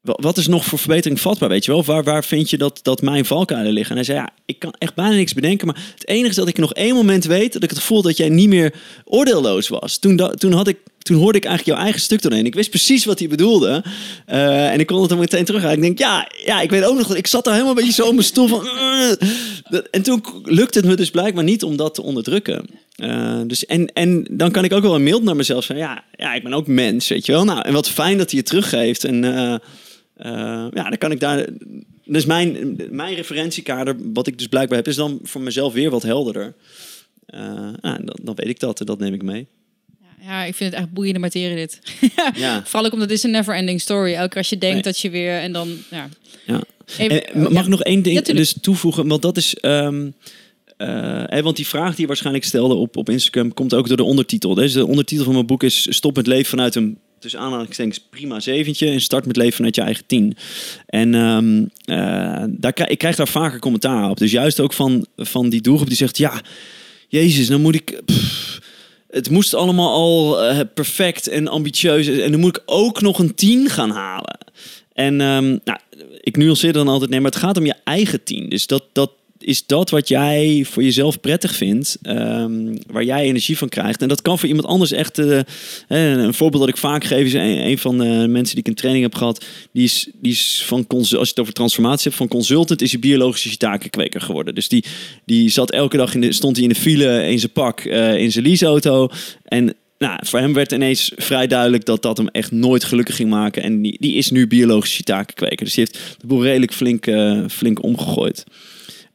[0.00, 1.84] wa- wat is nog voor verbetering vatbaar, weet je wel?
[1.84, 3.90] Waar, waar vind je dat, dat mijn valkuilen liggen?
[3.90, 5.66] En hij zei, ja, ik kan echt bijna niks bedenken.
[5.66, 8.16] Maar het enige is dat ik nog één moment weet dat ik het gevoel dat
[8.16, 9.98] jij niet meer oordeelloos was.
[9.98, 10.76] Toen, da- toen, had ik,
[11.08, 12.46] toen hoorde ik eigenlijk jouw eigen stuk doorheen.
[12.46, 13.84] Ik wist precies wat hij bedoelde.
[14.26, 15.72] Eh, en ik kon het dan meteen terug.
[15.72, 18.06] Ik denk, ja, ja, ik weet ook nog, ik zat daar helemaal een beetje zo
[18.08, 18.64] op mijn stoel van...
[19.70, 22.64] Dat- en toen lukte het me dus blijkbaar niet om dat te onderdrukken.
[22.96, 25.86] Eh, dus en, en dan kan ik ook wel een mild naar mezelf zeggen.
[25.86, 27.44] Ja, ja, ik ben ook mens, weet je wel.
[27.44, 29.04] Nou, en wat fijn dat hij het teruggeeft.
[29.04, 29.54] En eh,
[30.16, 31.46] eh, ja, dan kan ik daar...
[32.04, 36.02] Dus mijn, mijn referentiekader, wat ik dus blijkbaar heb, is dan voor mezelf weer wat
[36.02, 36.54] helderder.
[37.26, 37.40] Eh,
[37.80, 39.46] nou, dan, dan weet ik dat en dat neem ik mee.
[40.22, 41.78] Ja, ik vind het echt boeiende materie dit.
[42.34, 42.62] Ja.
[42.64, 44.12] Vooral ook omdat het is een never ending story.
[44.14, 44.82] Elke keer als je denkt Nee.
[44.84, 46.08] dat je weer en dan ja.
[46.46, 46.60] Ja.
[46.98, 49.08] Even- En, ma- mag ik nog één ding Ja, dus toevoegen?
[49.08, 49.54] Want dat is.
[50.76, 53.96] eh, hè, want die vraag die je waarschijnlijk stelde op, op Instagram komt ook door
[53.96, 54.54] de ondertitel.
[54.54, 58.40] Dus de ondertitel van mijn boek is Stop met leven vanuit een tussen aanhalingstekens prima
[58.40, 60.36] zeventje en start met leven vanuit je eigen tien.
[60.86, 64.18] En ehm, eh, daar, ik krijg daar vaker commentaar op.
[64.18, 66.40] Dus juist ook van, van die doelgroep die zegt ja,
[67.08, 68.00] Jezus, dan moet ik.
[68.04, 68.58] pff,
[69.10, 72.06] het moest allemaal al eh, perfect en ambitieus.
[72.06, 74.38] En dan moet ik ook nog een 10 gaan halen.
[74.92, 75.78] En ehm, nou,
[76.20, 78.48] ik nuanceer dan altijd, nee, maar het gaat om je eigen 10.
[78.48, 79.10] Dus dat, dat
[79.48, 84.02] is dat wat jij voor jezelf prettig vindt, ehm, waar jij energie van krijgt.
[84.02, 85.18] En dat kan voor iemand anders echt.
[85.18, 85.40] eh,
[85.88, 88.74] een voorbeeld dat ik vaak geef is een, een van de mensen die ik in
[88.74, 89.44] training heb gehad.
[89.72, 93.00] Die is, die is van als je het over transformatie hebt, van consultant is hij
[93.00, 94.54] biologische shiitake-kweker geworden.
[94.54, 94.84] Dus die,
[95.24, 98.16] die zat elke dag in de, stond hij in de file in zijn pak, eh,
[98.16, 99.08] in zijn leaseauto.
[99.44, 103.30] En nou, voor hem werd ineens vrij duidelijk dat dat hem echt nooit gelukkig ging
[103.30, 103.62] maken.
[103.62, 105.64] En die, is nu biologisch shiitake-kweker.
[105.64, 108.44] Dus die heeft de boel redelijk flink, eh, flink omgegooid.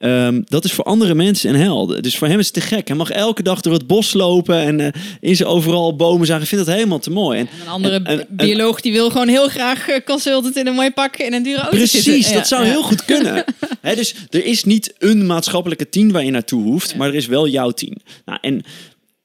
[0.03, 1.85] Ehm, dat is voor andere mensen een hel.
[1.85, 2.87] Dus voor hem is het te gek.
[2.87, 6.43] Hij mag elke dag door het bos lopen en eh, in zijn overal bomen zagen.
[6.43, 7.39] Ik vind dat helemaal te mooi.
[7.39, 10.73] En, een andere en- en- bioloog die wil gewoon heel graag eh, consultant in een
[10.73, 12.31] mooi pak in een dure auto Precies, zitten.
[12.31, 12.69] Ja, dat zou ja.
[12.69, 13.43] heel goed kunnen.
[13.95, 17.47] Dus er is niet een maatschappelijke tien waar je naartoe hoeft, maar er is wel
[17.47, 17.97] jouw tien.
[18.25, 18.63] Nou, en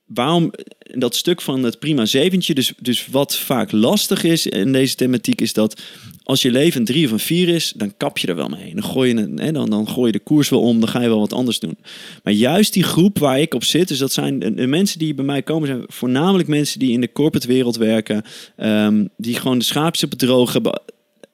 [0.09, 4.95] waarom dat stuk van het prima zeventje, dus, dus wat vaak lastig is in deze
[4.95, 5.83] thematiek, is dat
[6.29, 8.75] als je leven drie of een vier is, dan kap je er wel mee.
[8.75, 11.09] Dan gooi je, hè, dan, dan gooi je de koers wel om, dan ga je
[11.09, 11.79] wel wat anders doen.
[12.23, 15.25] Maar juist die groep waar ik op zit, dus dat zijn de, mensen die bij
[15.25, 18.23] mij komen, zijn voornamelijk mensen die in de corporate wereld werken,
[18.57, 20.83] ehm, die gewoon de schaapjes op het hebben.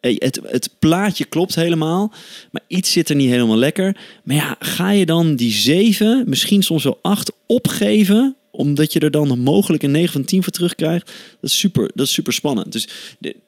[0.01, 2.13] Het, het plaatje klopt helemaal,
[2.51, 3.97] maar iets zit er niet helemaal lekker.
[4.25, 9.11] Maar ja, ga je dan die zeven, misschien soms wel acht opgeven, omdat je er
[9.11, 11.07] dan mogelijk een 9 van 10 voor terugkrijgt?
[11.41, 12.73] Dat is super, dat is super spannend.
[12.73, 12.89] Dus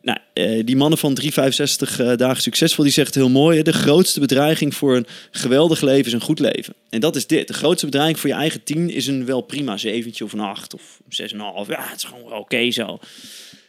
[0.03, 4.21] nou, eh, die mannen van 365 eh, dagen succesvol, die zegt heel mooi: de grootste
[4.21, 6.75] bedreiging voor een geweldig leven is een goed leven.
[6.91, 7.49] En dat is dit.
[7.49, 10.75] De grootste bedreiging voor je eigen 10 is een wel prima zeventje of een 8
[10.75, 11.69] of een 6,5.
[11.69, 12.99] Ja, het is gewoon oké zo.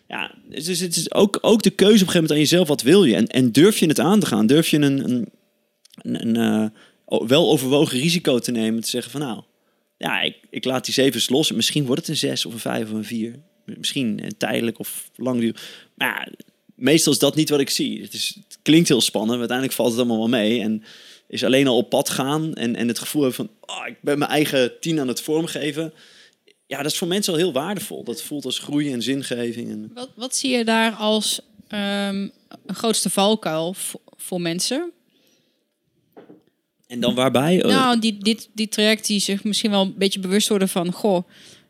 [0.07, 2.67] Ja, dus het is ook, ook de keuze op een gegeven moment aan jezelf.
[2.67, 3.15] Wat wil je?
[3.15, 4.47] En, en durf je het aan te gaan?
[4.47, 5.29] Durf je een, een,
[6.01, 8.81] een, eh, wel overwogen risico te nemen?
[8.81, 9.41] Te zeggen van nou,
[9.97, 11.49] ja, ik, ik laat die zevens los.
[11.49, 13.39] En misschien wordt het een zes of een vijf of een vier.
[13.65, 15.87] Misschien tijdelijk of langdurig.
[15.93, 16.31] Maar
[16.75, 18.01] meestal is dat niet wat ik zie.
[18.01, 20.61] Het, is, het klinkt heel spannend, maar uiteindelijk valt het allemaal wel mee.
[20.61, 20.83] En
[21.27, 23.75] is alleen al op pad gaan en, en het gevoel hebben van...
[23.75, 25.93] Oh, ik ben mijn eigen tien aan het vormgeven.
[26.67, 28.03] Ja, dat is voor mensen al heel waardevol.
[28.03, 29.69] Dat voelt als groei en zingeving.
[29.69, 29.91] En...
[29.93, 32.31] Wat, wat zie je daar als een
[32.67, 33.75] grootste valkuil
[34.15, 34.91] voor mensen?
[36.87, 37.61] En dan waarbij?
[37.61, 40.91] Eh, Nou, die, dit, die traject die zich misschien wel een beetje bewust worden van...
[40.91, 41.23] Goh,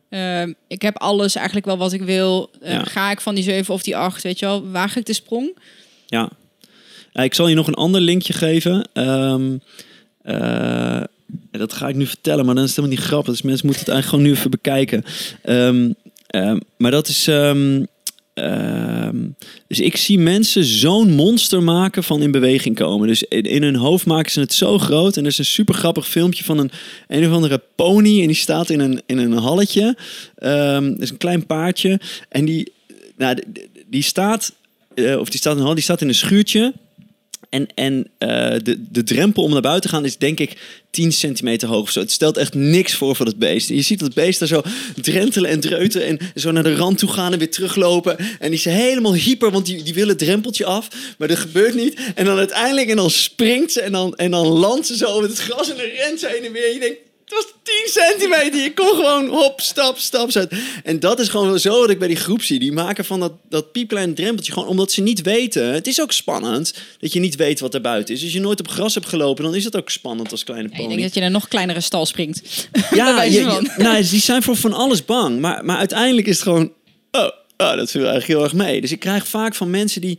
[0.08, 2.50] eh, ik heb alles eigenlijk wel wat ik wil.
[2.60, 2.84] Eh, Ja.
[2.84, 4.70] Ga ik van die 7 of die 8, weet je wel?
[4.70, 5.58] Waag ik de sprong?
[6.06, 6.30] Ja.
[7.12, 8.88] Ja, ik zal je nog een ander linkje geven.
[8.92, 9.56] Ehm,
[10.22, 11.02] eh,
[11.50, 13.32] dat ga ik nu vertellen, maar dan is het helemaal niet grappig.
[13.32, 15.04] Dus mensen moeten het eigenlijk gewoon nu even bekijken.
[15.42, 15.92] Ehm,
[16.26, 17.26] ehm, maar dat is...
[17.26, 17.84] ehm,
[18.42, 19.16] ehm,
[19.66, 23.08] dus ik zie mensen zo'n monster maken van in beweging komen.
[23.08, 25.16] Dus in, in hun hoofd maken ze het zo groot.
[25.16, 26.70] En er is een super grappig filmpje van een
[27.08, 28.20] een of andere pony.
[28.20, 29.96] En die staat in een, in een halletje.
[30.34, 32.00] Dat is een klein paardje.
[32.28, 32.72] En die,
[33.16, 33.38] nou,
[33.86, 34.52] die, staat...
[34.94, 36.74] eh, of die staat een hal, die staat in een schuurtje.
[37.50, 38.28] En, en eh,
[38.62, 40.56] de, de drempel om naar buiten te gaan is denk ik
[40.90, 42.00] 10 centimeter hoog zo.
[42.00, 43.68] Het stelt echt niks voor voor het beest.
[43.68, 44.62] Je ziet dat beest daar zo
[45.00, 48.18] drentelen en dreuten en zo naar de rand toe gaan en weer teruglopen.
[48.18, 50.88] En die is helemaal hyper, want die, die wil het drempeltje af.
[51.18, 52.00] Maar dat gebeurt niet.
[52.14, 55.28] En dan uiteindelijk, en dan springt ze en dan, en dan landt ze zo over
[55.28, 56.66] het gras en dan rent ze heen en weer.
[56.66, 58.60] En je denkt, het was 10 centimeter.
[58.62, 60.30] Je kon gewoon hop, stap, stap.
[60.30, 60.44] Zo.
[60.84, 62.58] En dat is gewoon zo wat ik bij die groep zie.
[62.58, 65.72] Die maken van dat, dat piepklein drempeltje gewoon omdat ze niet weten.
[65.72, 68.22] Het is ook spannend dat je niet weet wat er buiten is.
[68.22, 70.76] Als je nooit op gras hebt gelopen, dan is het ook spannend als kleine Ja,
[70.76, 70.82] pony.
[70.88, 72.42] ik denk dat je een nog kleinere stal springt.
[72.90, 75.40] Ja, je- je- nou, die zijn voor van alles bang.
[75.40, 76.72] Maar, maar uiteindelijk is het gewoon...
[77.10, 77.22] Oh,
[77.56, 78.80] oh, dat viel eigenlijk heel erg mee.
[78.80, 80.18] Dus ik krijg vaak van mensen die...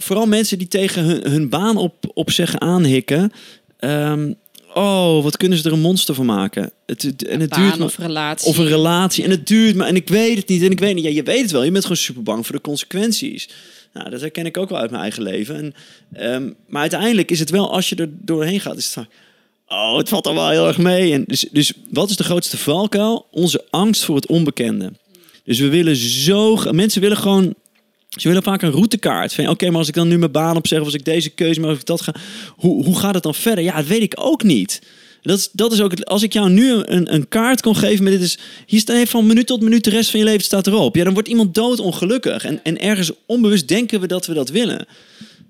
[0.00, 3.32] Vooral mensen die tegen hun, hun baan op, op zeggen aanhikken.
[3.78, 4.32] Ehm,
[4.74, 6.70] oh, wat kunnen ze er een monster van maken?
[6.86, 8.48] Het, het- en het duurt maar- of relatie.
[8.48, 9.24] of een relatie.
[9.24, 9.86] En het duurt maar.
[9.88, 10.62] En ik weet het niet.
[10.62, 11.04] En ik weet niet.
[11.04, 11.62] Ja, je weet het wel.
[11.64, 13.48] Je bent gewoon super bang voor de consequenties.
[13.92, 15.56] Nou, dat herken ik ook wel uit mijn eigen leven.
[15.56, 15.74] En,
[16.12, 19.06] ehm, maar uiteindelijk is het wel, als je er doorheen gaat, is het.
[19.68, 21.12] Oh, het valt er wel heel erg mee.
[21.12, 23.26] En dus, dus wat is de grootste valkuil?
[23.30, 24.92] Onze angst voor het onbekende.
[25.44, 26.56] Dus we willen zo...
[26.72, 27.54] Mensen willen gewoon...
[28.20, 29.48] Ze willen vaak een routekaart.
[29.48, 30.78] Oké, maar als ik dan nu mijn baan opzeg...
[30.78, 32.14] of als ik deze keuze maak, of ik dat ga...
[32.56, 33.64] Hoe, hoe gaat het dan verder?
[33.64, 34.82] Ja, dat weet ik ook niet.
[35.22, 38.04] Dat is, dat is ook het, als ik jou nu een, een kaart kon geven
[38.04, 38.38] met dit is...
[38.66, 40.96] Hier staat van minuut tot minuut de rest van je leven staat erop.
[40.96, 42.44] Ja, dan wordt iemand doodongelukkig.
[42.44, 44.86] En, en ergens onbewust denken we dat we dat willen.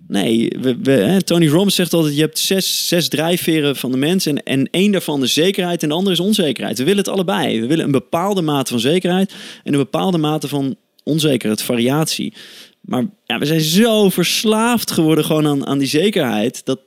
[0.09, 2.15] Nee, we, we, hè, Tony Robbins zegt altijd...
[2.15, 4.27] je hebt zes, zes drijfveren van de mens...
[4.27, 6.79] En, en één daarvan is zekerheid en de andere is onzekerheid.
[6.79, 7.61] We willen het allebei.
[7.61, 9.33] We willen een bepaalde mate van zekerheid...
[9.65, 10.77] en een bepaalde mate van
[11.09, 12.33] onzekerheid, variatie.
[12.81, 16.65] Maar ja, we zijn zo verslaafd geworden gewoon aan, aan die zekerheid...
[16.65, 16.81] dat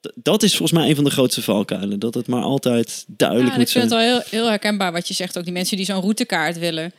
[0.00, 1.98] dat, dat is volgens mij een van de grootste valkuilen.
[1.98, 4.02] Dat het maar altijd duidelijk Ja, moet ik vind zijn.
[4.02, 5.38] het wel heel, heel herkenbaar wat je zegt.
[5.38, 6.92] Ook die mensen die zo'n routekaart willen.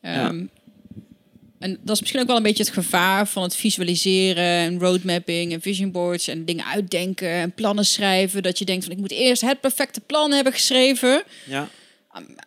[0.00, 0.44] Ehm,
[1.58, 5.52] En dat is misschien ook wel een beetje het gevaar van het visualiseren en roadmapping
[5.52, 8.42] en vision boards en dingen uitdenken en plannen schrijven.
[8.42, 11.22] Dat je denkt van ik moet eerst het perfecte plan hebben geschreven.
[11.46, 11.68] Ja.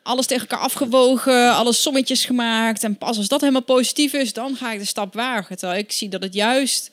[0.04, 2.84] Alles tegen elkaar afgewogen, alle sommetjes gemaakt.
[2.84, 5.58] En pas als dat helemaal positief is, dan ga ik de stap wagen.
[5.58, 6.90] Terwijl ik zie dat het juist...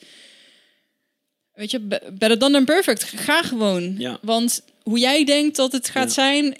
[1.53, 3.03] Weet je, be- better done than perfect.
[3.03, 3.95] Ga gewoon.
[3.97, 4.17] Ja.
[4.21, 6.13] Want hoe jij denkt dat het gaat Ja.
[6.13, 6.55] zijn...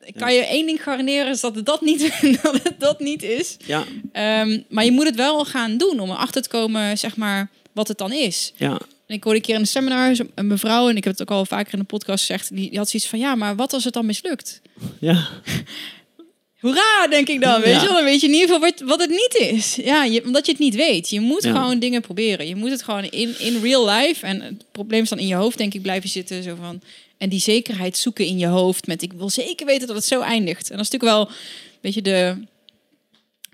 [0.00, 2.00] Ik kan je één ding garanderen, is dat het dat niet,
[2.42, 3.56] dat het dat niet is.
[3.66, 7.50] Ja, Ehm, maar je moet het wel gaan doen om erachter te komen, zeg maar,
[7.72, 8.52] wat het dan is.
[8.56, 8.78] ja,
[9.12, 11.36] En ik hoorde een keer in een seminar een mevrouw, en ik heb het ook
[11.36, 13.84] al vaker in de podcast gezegd, die, die had zoiets van, ja, maar wat als
[13.84, 14.60] het dan mislukt?
[15.00, 15.28] ja.
[16.60, 17.60] Hoera, denk ik dan.
[17.60, 17.80] Weet Ja.
[17.80, 17.94] je wel?
[17.96, 19.74] Dan weet je in ieder geval wat, wat het niet is.
[19.74, 21.10] Ja, je, omdat je het niet weet.
[21.10, 21.52] Je moet Ja.
[21.52, 22.46] gewoon dingen proberen.
[22.48, 24.26] Je moet het gewoon in, in real life.
[24.26, 26.42] En het probleem is dan in je hoofd, denk ik, blijven zitten.
[26.42, 26.82] Zo van,
[27.18, 28.86] en die zekerheid zoeken in je hoofd.
[28.86, 30.70] Met ik wil zeker weten dat het zo eindigt.
[30.70, 31.30] En dat is natuurlijk wel,
[31.80, 32.36] weet je, de,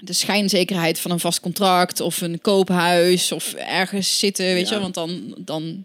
[0.01, 2.01] de schijnzekerheid van een vast contract.
[2.01, 3.33] Of een koophuis.
[3.33, 4.75] Of ergens zitten, weet Ja.
[4.75, 4.81] je.
[4.81, 5.35] Want dan...
[5.39, 5.85] dan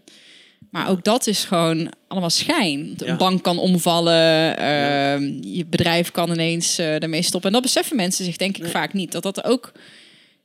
[0.70, 2.94] maar ook dat is gewoon allemaal schijn.
[2.96, 3.16] Een Ja.
[3.16, 7.48] bank kan omvallen, ehm, je bedrijf kan ineens eh daarmee stoppen.
[7.48, 8.70] En dat beseffen mensen zich denk ik Nee.
[8.70, 9.12] vaak niet.
[9.12, 9.72] Dat dat ook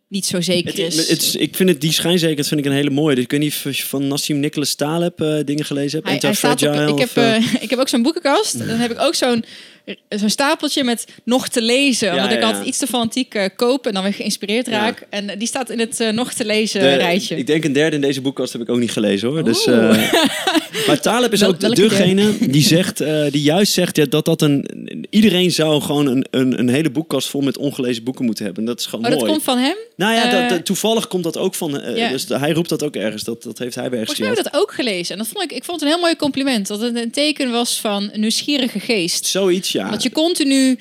[0.08, 1.10] niet zo zeker Het, is.
[1.10, 3.16] het, ik vind het, die schijnzekerheid vind ik een hele mooie.
[3.16, 6.10] Dus ik weet niet of je van Nassim Nicholas Taleb eh, dingen gelezen hebt.
[6.22, 8.58] hij, hij staat op, ik, heb, eh, ik heb ook zo'n boekenkast.
[8.60, 9.44] Dan heb ik ook zo'n
[10.10, 12.12] zo'n stapeltje met nog te lezen.
[12.14, 15.08] omdat ik altijd iets te fanatiek eh, koop en dan weer geïnspireerd raak.
[15.10, 17.36] En eh, die staat in het eh, nog te lezen de- rijtje.
[17.36, 19.44] Ik denk een derde in deze boekkast heb ik ook niet gelezen hoor.
[19.44, 20.14] Dus, Oeh.
[20.88, 22.98] maar Taleb is Wel- ook degene die zegt,
[23.32, 24.66] die juist zegt ja, dat dat een.
[25.10, 28.66] Iedereen zou gewoon een, een, een hele boekkast vol met ongelezen boeken moeten hebben.
[28.66, 29.32] Dat is gewoon oh, dat mooi.
[29.32, 29.76] komt van hem?
[29.96, 31.72] Nou ja, dat, dat- toevallig komt dat ook van.
[32.12, 33.24] Dus hij roept dat ook ergens.
[33.24, 35.12] Dat, dat heeft hij bij ergens Volgens mij heb ik dat ook gelezen.
[35.14, 36.68] En dat vond ik, ik vond het een heel mooi compliment.
[36.68, 39.26] Dat het een teken was van een nieuwsgierige geest.
[39.26, 39.79] Zoiets, ja.
[39.92, 40.80] Dat je continu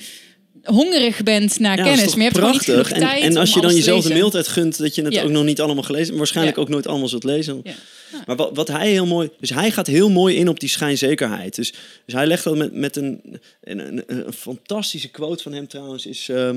[0.65, 2.15] hongerig bent naar Ja, kennis.
[2.15, 2.65] Maar je hebt niet prachtig.
[2.75, 5.23] genoeg En, tijd en als je dan jezelf de mailtijd gunt dat je het Ja.
[5.23, 6.63] ook nog niet allemaal gelezen, waarschijnlijk Ja.
[6.63, 7.61] ook nooit allemaal zult lezen.
[7.63, 7.73] Ja.
[8.27, 11.55] Maar wat, wat hij heel mooi, dus hij gaat heel mooi in op die schijnzekerheid.
[11.55, 11.73] Dus,
[12.05, 13.21] dus hij legt dat met, met een,
[13.63, 16.51] een, een, een fantastische quote van hem trouwens is eh,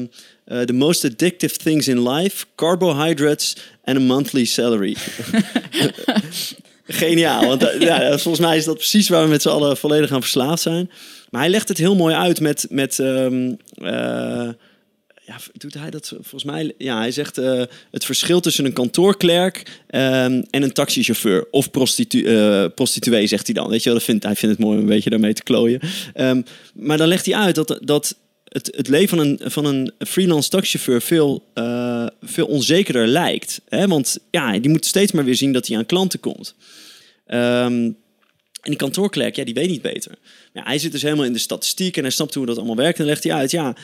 [0.45, 4.95] the most addictive things in life: carbohydrates and a monthly salary.
[6.91, 7.45] Geniaal.
[7.47, 10.21] Want eh, ja, volgens mij is dat precies waar we met z'n allen volledig aan
[10.21, 10.91] verslaafd zijn.
[11.30, 12.65] Maar hij legt het heel mooi uit met...
[12.69, 14.49] met ehm, eh,
[15.25, 16.73] ja, doet hij dat volgens mij?
[16.77, 21.47] Ja, hij zegt eh, het verschil tussen een kantoorklerk ehm, en een taxichauffeur.
[21.51, 22.23] Of prostitu
[22.69, 23.69] prostituee, zegt hij dan.
[23.69, 25.80] Weet je wel, dat vindt, hij vindt het mooi om een beetje daarmee te klooien.
[26.13, 26.41] Ehm,
[26.73, 28.15] maar dan legt hij uit dat, dat
[28.47, 31.43] het, het leven van een, van een freelance taxichauffeur veel,
[32.21, 33.62] veel onzekerder lijkt.
[33.69, 33.88] Hè?
[33.88, 36.56] Want ja, die moet steeds maar weer zien dat hij aan klanten komt.
[37.32, 37.91] Ehm,
[38.62, 40.15] en die kantoorklerk, ja, die weet niet beter.
[40.54, 43.00] Ja, hij zit dus helemaal in de statistiek en hij snapt hoe dat allemaal werkt.
[43.00, 43.76] En dan legt hij uit, ja,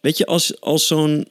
[0.00, 1.28] Weet je, als, als zo'n.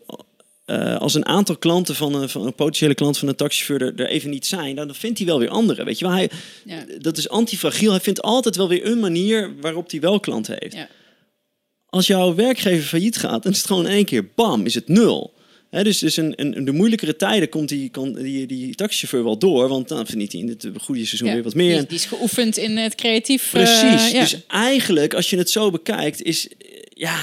[0.65, 3.99] Uh, als een aantal klanten van een, van een potentiële klant van een taxichauffeur er,
[3.99, 5.83] er, even niet zijn, dan vindt hij wel weer andere.
[5.83, 6.29] Weet je wel, hij,
[6.65, 6.85] ja.
[6.99, 7.91] dat is antifragiel.
[7.91, 10.73] Hij vindt altijd wel weer een manier waarop hij wel klanten heeft.
[10.73, 10.87] Ja.
[11.85, 15.33] Als jouw werkgever failliet gaat, dan is het gewoon één keer bam, is het nul.
[15.69, 19.37] He, dus dus een, een, de moeilijkere tijden komt die, kan, die, die taxichauffeur wel
[19.37, 19.67] door.
[19.67, 21.77] Want dan verdient hij in het goede seizoen weer wat meer.
[21.77, 23.49] Die, die, is geoefend in het creatief.
[23.51, 24.13] Precies.
[24.13, 26.47] Uh, dus eigenlijk, als je het zo bekijkt, is
[26.89, 27.19] ja,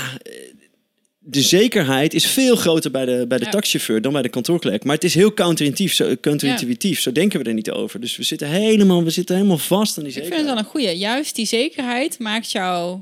[1.18, 4.85] de zekerheid is veel groter bij de, bij de taxichauffeur dan bij de kantoorklerk.
[4.85, 7.00] Maar het is heel counterintuïtief, zo, counterintuïtief.
[7.00, 8.00] Zo denken we er niet over.
[8.00, 10.40] Dus we zitten helemaal, we zitten helemaal vast aan die zekerheid.
[10.40, 10.98] Ik vind het wel een goede.
[10.98, 13.00] Juist die zekerheid maakt jou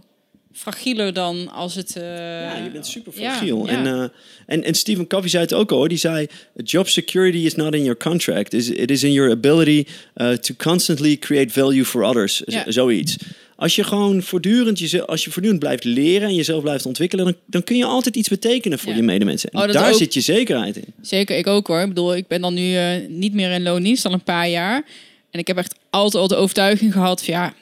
[0.52, 1.94] fragieler dan als het...
[1.96, 2.02] Uh...
[2.02, 3.68] Ja, je bent super fragiel.
[3.68, 4.02] En, uh,
[4.46, 5.88] en, en Stephen Covey zei het ook al, hoor.
[5.88, 6.26] die zei...
[6.54, 8.52] Job security is not in your contract.
[8.52, 9.84] It is in your ability
[10.16, 12.40] uh, to constantly create value for others.
[12.66, 13.16] Zoiets
[13.62, 17.34] als je gewoon voortdurend, je, als je voortdurend blijft leren en jezelf blijft ontwikkelen, dan,
[17.46, 19.50] dan kun je altijd iets betekenen voor je medemensen.
[19.50, 20.84] En oh, daar zit je zekerheid in.
[21.00, 21.80] Zeker, ik ook hoor.
[21.80, 22.76] Ik bedoel, ik ben dan nu
[23.08, 24.84] niet meer in loondienst al een paar jaar.
[25.30, 27.54] En ik heb echt altijd al de overtuiging gehad van ja,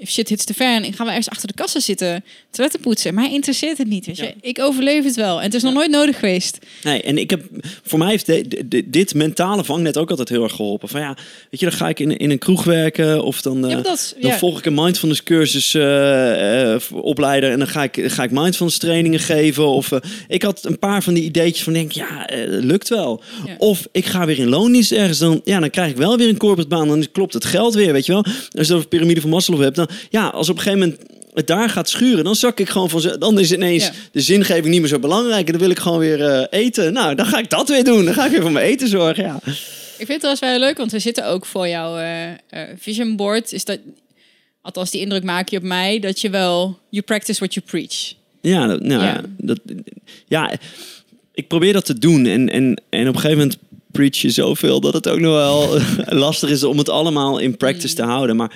[0.00, 3.14] if shit hits the fan, ik ga wel ergens achter de kassen zitten, toiletten poetsen.
[3.14, 4.34] Mij interesseert het niet, weet je.
[4.40, 5.38] Ik overleef het wel.
[5.38, 6.58] En het is nog nooit nodig geweest.
[6.82, 7.44] Nee, en ik heb,
[7.82, 10.88] voor mij heeft de, dit mentale vangnet ook altijd heel erg geholpen.
[10.88, 11.16] Van ja,
[11.50, 13.82] weet je, dan ga ik in, in een kroeg werken of dan, uh,
[14.20, 18.78] dan volg ik een mindfulness cursus uh, opleider en dan ga ik, ga ik mindfulness
[18.78, 19.66] trainingen geven.
[19.66, 19.90] Of
[20.28, 23.22] ik had een paar van die ideetjes van denk, ja, lukt wel.
[23.58, 26.36] Of ik ga weer in loondienst ergens, dan, ja, dan krijg ik wel weer een
[26.36, 28.24] corporate baan, dan klopt het geld weer, weet je wel.
[28.58, 31.46] Als je over piramide van Maslow hebt, dan ja, als op een gegeven moment het
[31.46, 33.16] daar gaat schuren, dan zak ik gewoon van.
[33.18, 35.46] Dan is ineens de zingeving niet meer zo belangrijk.
[35.46, 36.92] En dan wil ik gewoon weer uh, eten.
[36.92, 38.04] Nou, dan ga ik dat weer doen.
[38.04, 39.24] Dan ga ik weer voor mijn eten zorgen.
[39.24, 39.40] Ja.
[39.98, 43.52] Ik vind het wel leuk, want we zitten ook voor jouw uh, vision board.
[43.52, 43.78] Is dat,
[44.62, 46.78] althans, die indruk maak je op mij dat je wel.
[46.90, 48.14] You practice what you preach.
[48.40, 49.20] Ja, dat, nou, ja.
[49.38, 49.60] Dat,
[50.28, 50.52] ja,
[51.34, 52.26] ik probeer dat te doen.
[52.26, 53.58] En, en, en op een gegeven moment
[53.90, 55.78] preach je zoveel dat het ook nog wel
[56.26, 58.36] lastig is om het allemaal in practice te houden.
[58.36, 58.52] Maar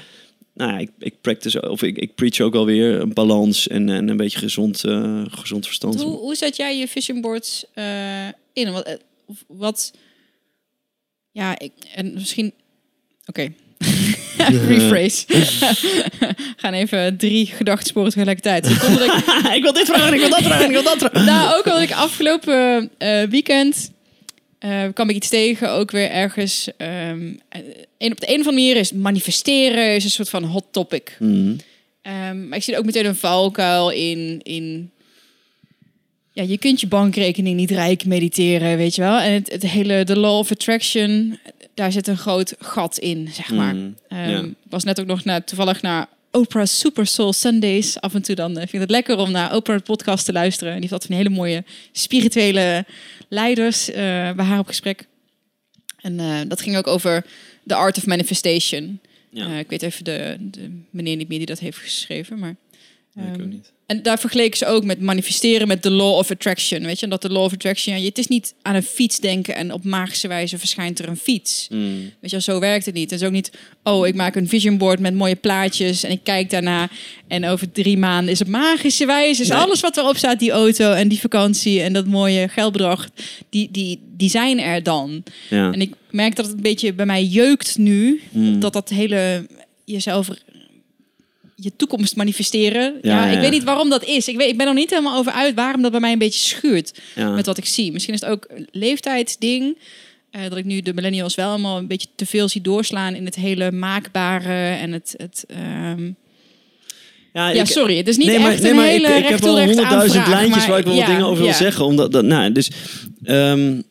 [0.54, 3.88] nou ja, ik, ik practice of ik, ik preach ook wel weer een balans en,
[3.88, 6.02] en een beetje gezond, uh, gezond verstand.
[6.02, 8.72] Hoe, hoe zet jij je vision boards uh, in?
[8.72, 8.94] Wat, eh,
[9.46, 9.92] wat,
[11.30, 12.52] ja, ik, en misschien,
[13.26, 13.40] oké.
[13.40, 13.54] Okay.
[14.68, 15.24] Rephrase.
[16.56, 18.66] gaan even drie gedachtsporen tegelijkertijd.
[18.66, 18.82] ik...
[19.54, 21.24] ik wil dit vragen, ik wil dat vragen, ik wil dat vragen.
[21.24, 23.90] nou, ook al ik afgelopen uh, weekend
[24.64, 26.68] uh, kwam ik iets tegen, ook weer ergens.
[26.79, 27.40] Um,
[27.98, 31.16] een, op de een of andere manier is manifesteren is een soort van hot topic.
[31.18, 31.57] Mm.
[32.29, 34.90] Um, maar ik zie ook meteen een valkuil in, in.
[36.33, 39.18] Ja, je kunt je bankrekening niet rijk mediteren, weet je wel.
[39.18, 41.38] En het, het hele, de law of attraction,
[41.74, 43.74] daar zit een groot gat in, zeg maar.
[43.74, 48.00] Mm, um, Ik was net ook nog naar, toevallig naar Oprah Super Soul Sundays.
[48.00, 50.72] Af en toe dan uh, vind ik het lekker om naar Oprah podcast te luisteren.
[50.72, 52.85] En die heeft altijd een hele mooie spirituele
[53.28, 53.94] leiders uh,
[54.32, 55.06] bij haar op gesprek.
[56.00, 57.26] En uh, dat ging ook over
[57.66, 59.00] The Art of Manifestation.
[59.30, 59.58] Ja.
[59.58, 62.56] ik weet even de, de, meneer niet meer die dat heeft geschreven, maar...
[63.14, 63.72] Ik ook ehm, niet.
[63.86, 66.84] En daar vergeleken ze ook met manifesteren met de law of attraction.
[66.84, 69.54] Weet je, dat de law of attraction, ja, het is niet aan een fiets denken
[69.54, 71.66] en op magische wijze verschijnt er een fiets.
[71.70, 72.12] Mm.
[72.20, 73.10] Weet je, zo werkt het niet.
[73.10, 73.50] Het is ook niet,
[73.82, 76.88] oh, ik maak een vision board met mooie plaatjes en ik kijk daarna
[77.28, 80.92] en over drie maanden is het magische wijze, is alles wat erop staat, die auto
[80.92, 83.08] en die vakantie en dat mooie geldbedrag,
[83.50, 85.22] die, die, die zijn er dan.
[85.50, 85.72] Ja.
[85.72, 88.60] En ik merk dat het een beetje bij mij jeukt nu, mm.
[88.60, 89.46] dat dat hele
[89.84, 90.28] jezelf
[91.56, 92.94] je toekomst manifesteren.
[93.02, 94.28] Ja, ik weet niet waarom dat is.
[94.28, 96.40] Ik, weet, ik ben er niet helemaal over uit waarom dat bij mij een beetje
[96.40, 97.92] schuurt met wat ik zie.
[97.92, 99.78] Misschien is het ook een leeftijdsding.
[100.36, 103.24] Uh, dat ik nu de millennials wel allemaal een beetje te veel zie doorslaan in
[103.24, 105.14] het hele maakbare en het.
[105.16, 106.10] het ehm,
[107.33, 107.96] ja, ja, sorry.
[107.96, 110.79] Het is niet nee, maar, echt maar hele ik, ik heb wel honderdduizend lijntjes waar
[110.79, 111.85] ik wel wat dingen over wil zeggen.
[111.85, 112.70] Omdat dat, nou, dus
[113.24, 113.83] um,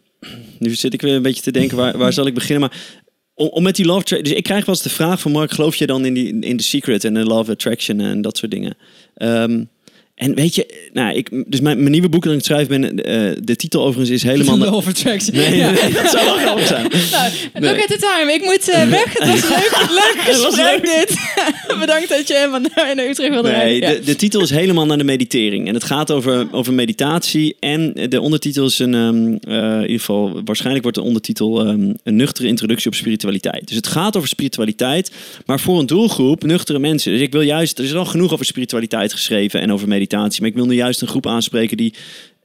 [0.59, 2.69] nu zit ik weer een beetje te denken waar, waar zal ik beginnen.
[2.69, 2.79] Maar
[3.36, 5.88] om, met die love dus ik krijg wel eens de vraag van Mark, geloof je
[5.88, 8.77] dan in, die, in The Secret en de love attraction en dat soort dingen?
[9.15, 9.69] Um,
[10.24, 13.03] en weet je, nou, ik, dus mijn, mijn nieuwe boek dat ik het schrijven ben,
[13.03, 14.84] eh, de titel overigens is helemaal...
[14.88, 15.36] Attraction.
[15.36, 15.71] Nee, Ja.
[15.71, 16.88] nee, dat zou wel grappig zijn.
[17.11, 17.71] Nou, Nee.
[17.71, 18.34] Look at the time.
[18.34, 19.17] Ik moet eh, weg.
[19.17, 21.17] Het was leuk, leuk Het was gesprek dit.
[21.80, 23.89] Bedankt dat je helemaal naar, Utrecht wilde Nee, rijden.
[23.89, 23.95] Ja.
[23.95, 25.67] de, de titel is helemaal naar de meditering.
[25.67, 27.55] En het gaat over, over meditatie.
[27.59, 31.93] En de ondertitel is een, ehm, eh, in ieder geval, waarschijnlijk wordt de ondertitel ehm,
[32.03, 33.67] een nuchtere introductie op spiritualiteit.
[33.67, 35.11] Dus het gaat over spiritualiteit,
[35.45, 37.11] maar voor een doelgroep nuchtere mensen.
[37.11, 40.11] Dus ik wil juist, er is al genoeg over spiritualiteit geschreven en over meditatie.
[40.14, 41.93] Maar ik wil nu juist een groep aanspreken die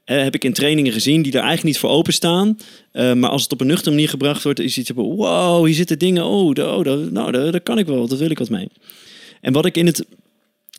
[0.04, 2.58] eh, heb ik in trainingen gezien die er eigenlijk niet voor openstaan.
[2.92, 5.74] Eh, maar als het op een nuchtere manier gebracht wordt, is iets van wow, hier
[5.74, 6.24] zitten dingen.
[6.24, 8.68] Oh, da- oh nou, daar daar kan ik wel, daar wil ik wat mee.
[9.40, 10.04] En wat ik in het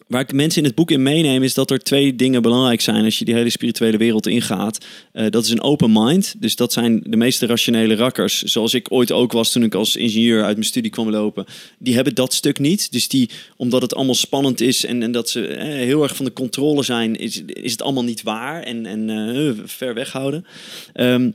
[0.10, 3.04] waar ik mensen in het boek in meeneem, is dat er twee dingen belangrijk zijn
[3.04, 4.86] als je die hele spirituele wereld ingaat.
[5.12, 6.36] Eh, dat is een open mind.
[6.40, 9.96] Dus dat zijn de meeste rationele rakkers, zoals ik ooit ook was toen ik als
[9.96, 11.46] ingenieur uit mijn studie kwam lopen.
[11.80, 12.92] Die hebben dat stuk niet.
[12.92, 16.26] Dus die, omdat het allemaal spannend is en, en dat ze eh, heel erg van
[16.26, 20.46] de controle zijn, is, is het allemaal niet waar en, en eh, ver weghouden.
[20.94, 21.32] Ehm,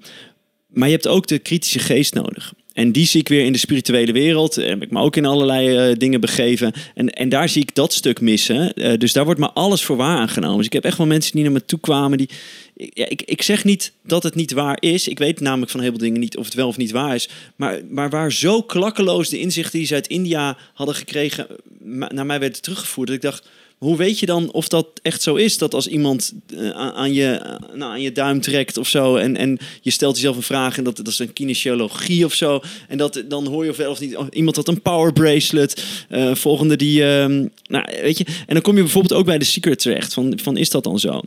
[0.68, 2.52] maar je hebt ook de kritische geest nodig.
[2.74, 4.54] En die zie ik weer in de spirituele wereld.
[4.54, 6.72] Heb ik me ook in allerlei eh, dingen begeven.
[6.94, 8.74] En, en daar zie ik dat stuk missen.
[8.74, 10.56] Eh, dus daar wordt maar alles voor waar aangenomen.
[10.56, 12.18] Dus ik heb echt wel mensen die naar me toe kwamen.
[12.18, 12.28] Die,
[12.74, 15.08] ja, ik, ik zeg niet dat het niet waar is.
[15.08, 17.28] Ik weet namelijk van heel veel dingen niet of het wel of niet waar is.
[17.56, 21.46] Maar, maar waar zo klakkeloos de inzichten die ze uit India hadden gekregen...
[21.82, 23.06] ma- naar mij werden teruggevoerd.
[23.06, 23.48] Dat ik dacht...
[23.84, 25.58] Hoe weet je dan of dat echt zo is?
[25.58, 29.16] Dat als iemand eh, aan, je, eh, nou, aan je duim trekt of zo...
[29.16, 32.60] En, en je stelt jezelf een vraag en dat, dat is een kinesiologie of zo...
[32.88, 34.16] en dat, dan hoor je of of niet...
[34.16, 35.84] oh, iemand had een power bracelet.
[36.08, 37.04] eh, volgende die...
[37.04, 40.14] ehm, nou, weet je, en dan kom je bijvoorbeeld ook bij de secret terecht.
[40.14, 41.20] Van, van is dat dan zo?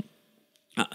[0.74, 0.88] Nou,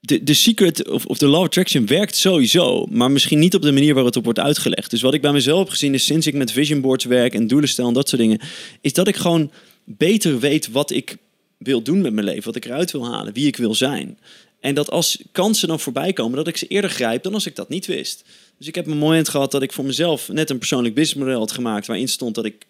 [0.00, 3.62] de, de secret of, of de law of attraction werkt sowieso, maar misschien niet op
[3.62, 4.90] de manier waarop het op wordt uitgelegd.
[4.90, 7.46] Dus wat ik bij mezelf heb gezien is sinds ik met vision boards werk en
[7.46, 8.40] doelen stel en dat soort dingen,
[8.80, 9.50] is dat ik gewoon
[9.86, 11.16] beter weet wat ik
[11.58, 14.18] wil doen met mijn leven, wat ik eruit wil halen, wie ik wil zijn.
[14.60, 17.56] En dat als kansen dan voorbij komen, dat ik ze eerder grijp dan als ik
[17.56, 18.24] dat niet wist.
[18.58, 21.52] Dus ik heb een moment gehad dat ik voor mezelf net een persoonlijk businessmodel had
[21.52, 22.66] gemaakt waarin stond dat ik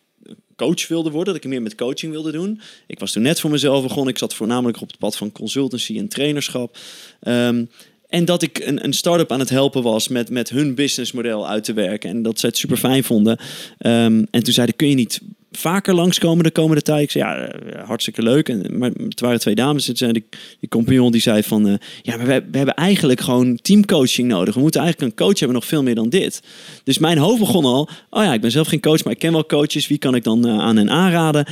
[0.56, 2.60] coach wilde worden, dat ik meer met coaching wilde doen.
[2.86, 4.12] Ik was toen net voor mezelf begonnen.
[4.12, 6.78] Ik zat voornamelijk op het pad van consultancy en trainerschap.
[7.20, 7.64] Ehm,
[8.08, 11.64] en dat ik een, een start-up aan het helpen was met, met hun businessmodel uit
[11.64, 12.10] te werken.
[12.10, 13.38] En dat ze het super fijn vonden.
[13.78, 15.20] Ehm, en toen zeiden, kun je niet
[15.56, 17.02] vaker langskomen de komende tijd?
[17.02, 18.48] Ik zei, ja, eh, hartstikke leuk.
[18.48, 19.86] En, maar het waren twee dames.
[19.86, 20.24] Het zijn die,
[20.60, 21.68] die compagnon die zei van...
[21.68, 24.54] eh, ja, maar we, we hebben eigenlijk gewoon teamcoaching nodig.
[24.54, 26.42] We moeten eigenlijk een coach hebben nog veel meer dan dit.
[26.84, 27.88] Dus mijn hoofd begon al...
[28.10, 29.86] Oh ja, ik ben zelf geen coach, maar ik ken wel coaches.
[29.86, 31.46] Wie kan ik dan eh, aan hen aanraden?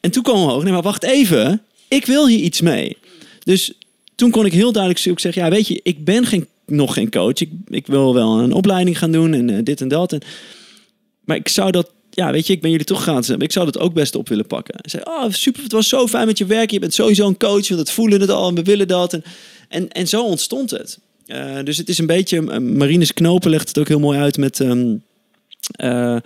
[0.00, 0.62] En toen kwam omhoog.
[0.62, 1.62] Nee, maar wacht even.
[1.88, 2.96] Ik wil hier iets mee.
[3.44, 3.72] Dus
[4.14, 5.42] toen kon ik heel duidelijk zeggen...
[5.42, 7.40] Ja, weet je, ik ben geen, nog geen coach.
[7.40, 10.12] Ik, ik wil wel een opleiding gaan doen en dit en dat.
[10.12, 10.20] En,
[11.24, 11.94] maar ik zou dat...
[12.16, 13.22] Ja, weet je, ik ben jullie toch gaan.
[13.38, 14.74] Ik zou dat ook best op willen pakken.
[14.80, 16.70] Hij zei, oh super, het was zo fijn met je werk.
[16.70, 19.12] Je bent sowieso een coach, want het voelen het al en we willen dat.
[19.12, 19.24] En,
[19.68, 20.98] en, en zo ontstond het.
[21.26, 22.50] Eh, dus het is een beetje...
[22.50, 24.60] eh, Marines Knopen legt het ook heel mooi uit met...
[24.60, 24.94] ehm,
[25.70, 26.16] eh,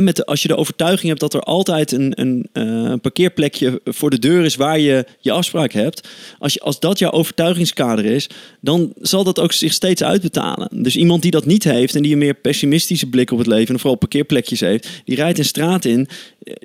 [0.00, 4.10] met, de, als je de overtuiging hebt dat er altijd een, een eh, parkeerplekje voor
[4.10, 6.08] de deur is waar je je afspraak hebt.
[6.38, 8.28] Als, je, als dat jouw overtuigingskader is,
[8.60, 10.68] dan zal dat ook zich steeds uitbetalen.
[10.82, 13.74] Dus iemand die dat niet heeft en die een meer pessimistische blik op het leven
[13.74, 16.08] en vooral parkeerplekjes heeft, die rijdt een straat in,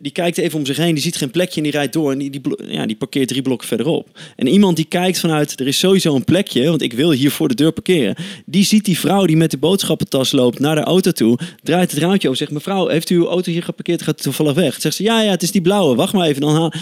[0.02, 2.18] die kijkt even om zich heen, die ziet geen plekje en die rijdt door en
[2.18, 4.20] die, die, ja, die parkeert drie blokken verderop.
[4.36, 7.48] En iemand die kijkt vanuit, er is sowieso een plekje, want ik wil hier voor
[7.48, 8.16] de deur parkeren,
[8.46, 12.00] die ziet die vrouw die met de boodschappentas loopt naar de auto toe, draait het
[12.00, 14.82] raampje over, zegt mevrouw, heeft u uw auto hier geparkeerd, gaat toevallig weg?
[14.82, 16.74] Zegt ze, ja, ja, het is die blauwe, wacht maar even, dan haal...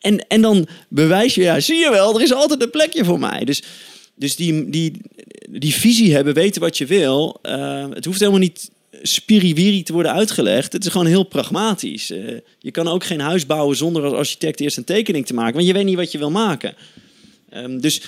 [0.00, 3.18] En, en dan bewijs je, ja, zie je wel, er is altijd een plekje voor
[3.18, 3.44] mij.
[3.44, 3.62] Dus,
[4.14, 5.00] dus die, die,
[5.50, 8.70] die visie hebben, weten wat je wil, eh, het hoeft helemaal niet
[9.02, 10.72] spiriwiri te worden uitgelegd.
[10.72, 12.10] Het is gewoon heel pragmatisch.
[12.10, 15.54] Eh, je kan ook geen huis bouwen zonder als architect eerst een tekening te maken,
[15.54, 16.74] want je weet niet wat je wil maken.
[17.50, 18.00] Ehm, dus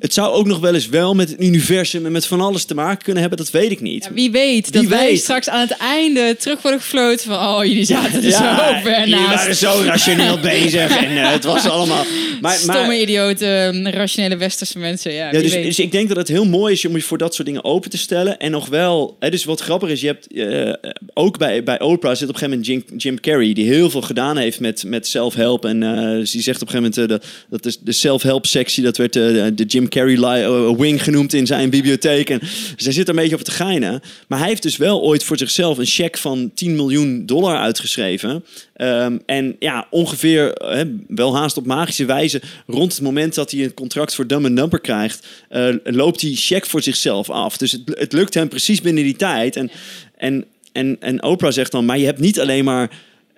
[0.00, 2.74] het zou ook nog wel eens wel met het universum en met van alles te
[2.74, 4.04] maken kunnen hebben, dat weet ik niet.
[4.04, 7.36] Ja, wie weet dat wij straks aan het einde terug worden gefloten van...
[7.36, 11.68] Oh, jullie zaten er zo ver jullie waren zo rationeel bezig en eh, het was
[11.68, 12.04] allemaal...
[12.40, 15.12] Maar, Stomme maar, idioten, rationele westerse mensen.
[15.12, 17.34] Ja, Ja, dus, dus ik denk dat het heel mooi is om je voor dat
[17.34, 18.38] soort dingen open te stellen.
[18.38, 22.14] En nog wel, hè, dus wat grappig is, je hebt eh, ook bij, bij Oprah
[22.14, 25.06] zit op een gegeven moment Jim, Jim Carrey, die heel veel gedaan heeft met, met
[25.06, 25.64] self-help.
[25.64, 28.82] En eh, dus die zegt op een gegeven moment, eh, dat is de self-help sectie,
[28.82, 29.22] dat werd eh,
[29.54, 32.30] de Jim Carrey li- eh, wing genoemd in zijn bibliotheek.
[32.30, 32.40] En
[32.76, 34.00] hij zit een beetje over te geinen.
[34.28, 38.44] Maar hij heeft dus wel ooit voor zichzelf een cheque van 10 miljoen dollar uitgeschreven.
[38.74, 43.64] Ehm, en ja, ongeveer, hè, wel haast op magische wijze, rond het moment dat hij
[43.64, 47.56] een contract voor Dumb and Dumper krijgt, eh, loopt die check voor zichzelf af.
[47.56, 49.56] Dus het, het lukt hem precies binnen die tijd.
[49.56, 49.70] En,
[50.16, 52.90] en, en, en Oprah zegt dan, maar je hebt niet alleen maar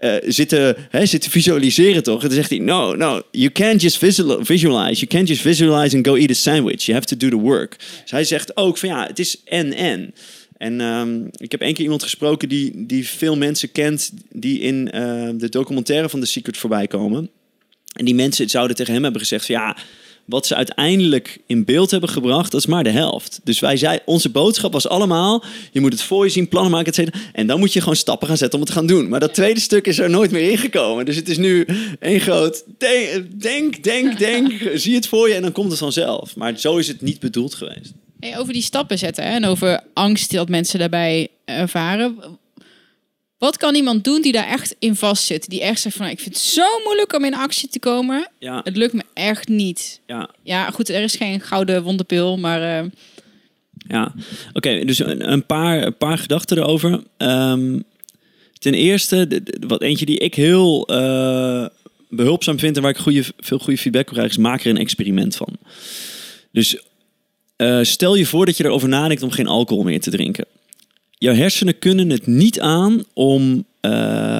[0.02, 2.22] eh, zitten, hè, zitten visualiseren toch?
[2.22, 4.94] En dan zegt hij, no, no, you can't just visual- visualize.
[4.94, 6.82] You can't just visualize and go eat a sandwich.
[6.84, 7.76] You have to do the work.
[8.02, 10.14] Dus hij zegt ook van ja, het is en-en.
[10.56, 14.12] En ehm, ik heb één keer iemand gesproken die, die veel mensen kent...
[14.30, 17.30] die in eh, de documentaire van The Secret voorbij komen.
[17.92, 19.76] En die mensen zouden tegen hem hebben gezegd van ja...
[20.24, 23.40] Wat ze uiteindelijk in beeld hebben gebracht, dat is maar de helft.
[23.44, 26.86] Dus wij zei, onze boodschap was allemaal: je moet het voor je zien, plannen maken,
[26.86, 27.18] et cetera.
[27.32, 29.08] En dan moet je gewoon stappen gaan zetten om het te gaan doen.
[29.08, 31.04] Maar dat tweede stuk is er nooit meer ingekomen.
[31.04, 31.66] Dus het is nu
[32.00, 34.52] één groot denk, denk, denk, denk.
[34.74, 36.36] Zie het voor je en dan komt het vanzelf.
[36.36, 37.92] Maar zo is het niet bedoeld geweest.
[38.20, 42.16] Hey, over die stappen zetten hè, en over angst dat mensen daarbij ervaren.
[43.42, 45.48] Wat kan iemand doen die daar echt in vastzit?
[45.48, 48.28] Die echt zegt van, nou, ik vind het zo moeilijk om in actie te komen.
[48.38, 50.00] Ja, Het lukt me echt niet.
[50.06, 50.30] ja.
[50.42, 52.90] Ja, goed, er is geen gouden wonderpil, maar eh,
[53.88, 54.14] Ja,
[54.52, 57.02] oké, dus een, een, paar, een paar gedachten erover.
[57.16, 57.80] Ehm,
[58.58, 61.66] ten eerste, wat eentje die ik heel eh,
[62.08, 64.78] behulpzaam vind en waar ik goede, veel goede feedback op krijg, is maak er een
[64.78, 65.56] experiment van.
[66.52, 66.82] Dus
[67.56, 70.46] eh, stel je voor dat je erover nadenkt om geen alcohol meer te drinken.
[71.22, 74.31] Jouw hersenen kunnen het niet aan om, eh,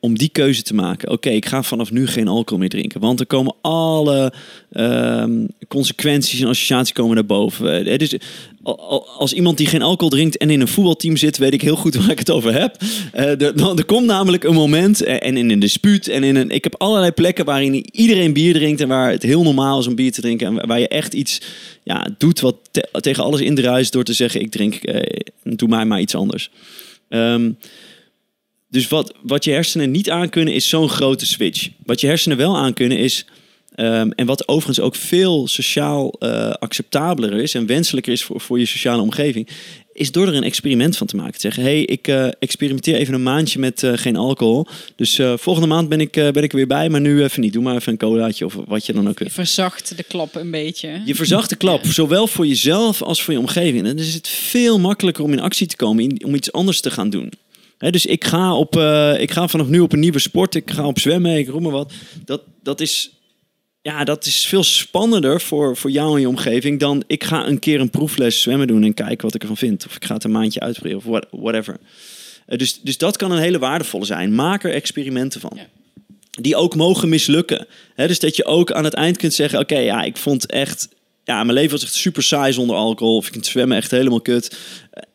[0.00, 1.10] om die keuze te maken.
[1.10, 3.00] Oké, ik ga vanaf nu geen alcohol meer drinken.
[3.00, 4.32] Want er komen alle
[4.72, 5.32] ehm,
[5.68, 7.86] consequenties en associaties komen naar boven.
[7.86, 8.14] Eh, dus
[8.62, 11.62] al- al- als iemand die geen alcohol drinkt en in een voetbalteam zit, weet ik
[11.62, 12.76] heel goed waar ik het over heb.
[13.12, 16.50] Eh, er, dan, komt namelijk een moment, eh, en in een dispuut, en in een,
[16.50, 19.94] ik heb allerlei plekken waarin iedereen bier drinkt en waar het heel normaal is om
[19.94, 20.46] bier te drinken.
[20.46, 21.40] En waar- je echt iets
[21.82, 25.84] ja, doet wat te- tegen alles indruist door te zeggen, ik drink, eh, doe mij
[25.84, 26.50] maar iets anders.
[27.08, 27.50] Ehm,
[28.70, 31.68] dus wat, wat je hersenen niet aankunnen is zo'n grote switch.
[31.84, 33.26] Wat je hersenen wel aankunnen is,
[33.74, 38.58] ehm, en wat overigens ook veel sociaal eh, acceptabeler is en wenselijker is voor, voor
[38.58, 39.48] je sociale omgeving,
[39.92, 41.32] is door er een experiment van te maken.
[41.32, 44.66] Te zeggen, hey, ik eh, experimenteer even een maandje met eh, geen alcohol.
[44.96, 47.52] Dus volgende maand ben ik, ben ik er weer bij, maar nu even niet.
[47.52, 50.50] Doe maar even een colaatje of wat je dan ook je verzacht de klap een
[50.50, 51.02] beetje.
[51.04, 53.78] Je verzacht de klap, zowel voor jezelf als voor je omgeving.
[53.78, 56.90] En dan is het veel makkelijker om in actie te komen, om iets anders te
[56.90, 57.32] gaan doen.
[57.78, 60.86] Dus ik ga, op, eh, ik ga vanaf nu op een nieuwe sport, ik ga
[60.86, 61.92] op zwemmen, ik roem maar wat.
[62.24, 63.10] Dat, dat, is,
[63.82, 67.58] ja, dat is veel spannender voor, voor jou en je omgeving dan ik ga een
[67.58, 69.86] keer een proefles zwemmen doen en kijken wat ik ervan vind.
[69.86, 71.76] Of ik ga het een maandje uitproberen of what- whatever.
[72.46, 74.34] Eh, dus, dus dat kan een hele waardevolle zijn.
[74.34, 75.52] Maak er experimenten van.
[75.54, 75.66] Ja.
[76.30, 77.66] Die ook mogen mislukken.
[77.96, 80.88] Dus dat je ook aan het eind kunt zeggen: Oké, ja, ik vond echt.
[81.28, 83.16] Ja, mijn leven was echt super saai zonder alcohol.
[83.16, 84.58] Of ik vind zwemmen echt helemaal kut.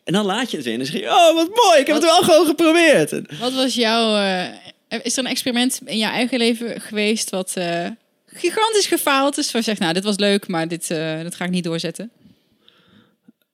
[0.04, 0.72] En dan laat je het in.
[0.72, 3.12] En dan zeg je: Oh, wat mooi, ik heb het wel gewoon geprobeerd.
[3.12, 4.16] En- Wat was jouw...
[4.16, 7.86] eh, is er een experiment in jouw eigen leven geweest wat eh,
[8.26, 9.46] gigantisch gefaald is?
[9.52, 12.10] Waar je zegt, nou, dit was leuk, maar dit, eh, dat ga ik niet doorzetten.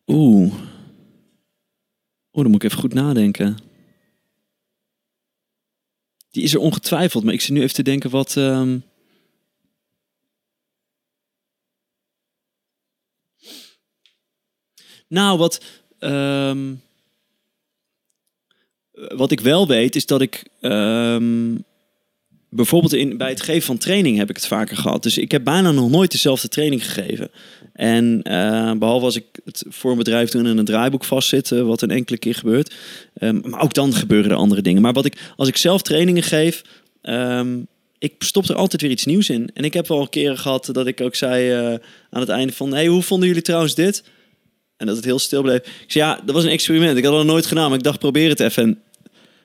[0.06, 0.52] Oeh.
[2.32, 3.58] Oeh, dan moet ik even goed nadenken.
[6.30, 8.36] Die is er ongetwijfeld, maar ik zit nu even te denken wat.
[8.36, 8.78] ehm,
[15.11, 15.61] Nou, wat.
[15.98, 16.74] ehm,
[18.92, 20.44] Wat ik wel weet is dat ik.
[20.61, 21.54] ehm,
[22.52, 25.02] bijvoorbeeld in, bij het geven van training heb ik het vaker gehad.
[25.02, 27.30] Dus ik heb bijna nog nooit dezelfde training gegeven.
[27.72, 31.82] En eh, behalve als ik het voor een bedrijf doe en een draaiboek vastzit, wat
[31.82, 32.74] een enkele keer gebeurt.
[33.14, 34.82] Ehm, maar ook dan gebeuren er andere dingen.
[34.82, 36.62] Maar wat ik, als ik zelf trainingen geef,
[37.02, 37.58] ehm,
[37.98, 39.50] ik stop er altijd weer iets nieuws in.
[39.54, 41.78] En ik heb wel keren gehad dat ik ook zei eh,
[42.11, 42.72] aan het einde van...
[42.72, 44.02] hey, hoe vonden jullie trouwens dit?
[44.81, 45.57] En dat het heel stil bleef.
[45.57, 46.99] Ik zei, ja, dat was een experiment.
[46.99, 48.62] Ik had nog nooit gedaan, maar ik dacht, probeer het even.
[48.62, 48.83] En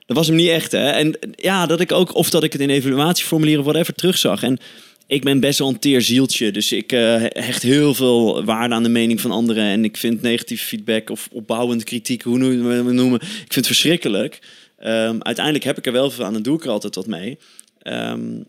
[0.06, 0.90] dat was hem niet echt, hè.
[0.90, 4.44] En ja, dat ik ook, of dat ik het in evaluatieformulieren of whatever terugzag.
[4.44, 4.60] En
[5.08, 6.52] ik ben best wel een teer zieltje.
[6.52, 9.64] Dus ik eh, hecht heel veel waarde aan de mening van anderen.
[9.64, 13.22] En ik vind negatieve feedback of opbouwend kritiek, hoe we het noemen.
[13.22, 14.40] Ik vind het verschrikkelijk.
[14.78, 17.38] Ehm, uiteindelijk heb ik er wel veel aan en doe ik er altijd wat mee.
[17.82, 18.46] Ehm, eh,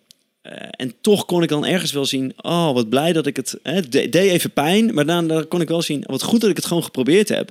[0.70, 3.58] en toch kon ik dan ergens wel zien, oh, wat blij dat ik het...
[3.62, 6.56] Het de- deed even pijn, maar daarna kon ik wel zien, wat goed dat ik
[6.56, 7.50] het gewoon geprobeerd heb.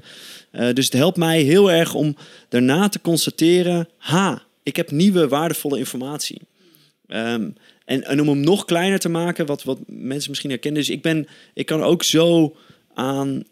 [0.51, 2.15] Eh, dus het helpt mij heel erg om
[2.49, 6.41] daarna te constateren, ha, ik heb nieuwe waardevolle informatie.
[7.07, 7.49] Ehm,
[7.85, 10.81] en, en om hem nog kleiner te maken, wat, wat mensen misschien herkennen.
[10.81, 12.55] Dus ik ben, ik kan ook zo
[12.93, 13.43] aan.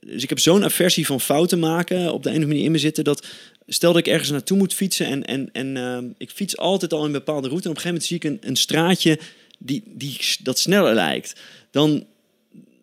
[0.00, 3.04] Dus ik heb zo'n aversie van fouten maken op de ene manier in me zitten
[3.04, 3.26] dat.
[3.66, 7.04] Stel dat ik ergens naartoe moet fietsen en, en, en ehm, ik fiets altijd al
[7.04, 7.64] een bepaalde route.
[7.64, 9.18] En op een gegeven moment zie ik een, een straatje
[9.58, 11.40] die, die dat sneller lijkt.
[11.70, 12.06] Dan,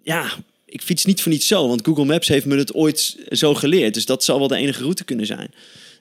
[0.03, 0.32] ja,
[0.65, 1.67] ik fiets niet voor niets zo.
[1.67, 3.93] Want Google Maps heeft me het ooit zo geleerd.
[3.93, 5.53] Dus dat zal wel de enige route kunnen zijn.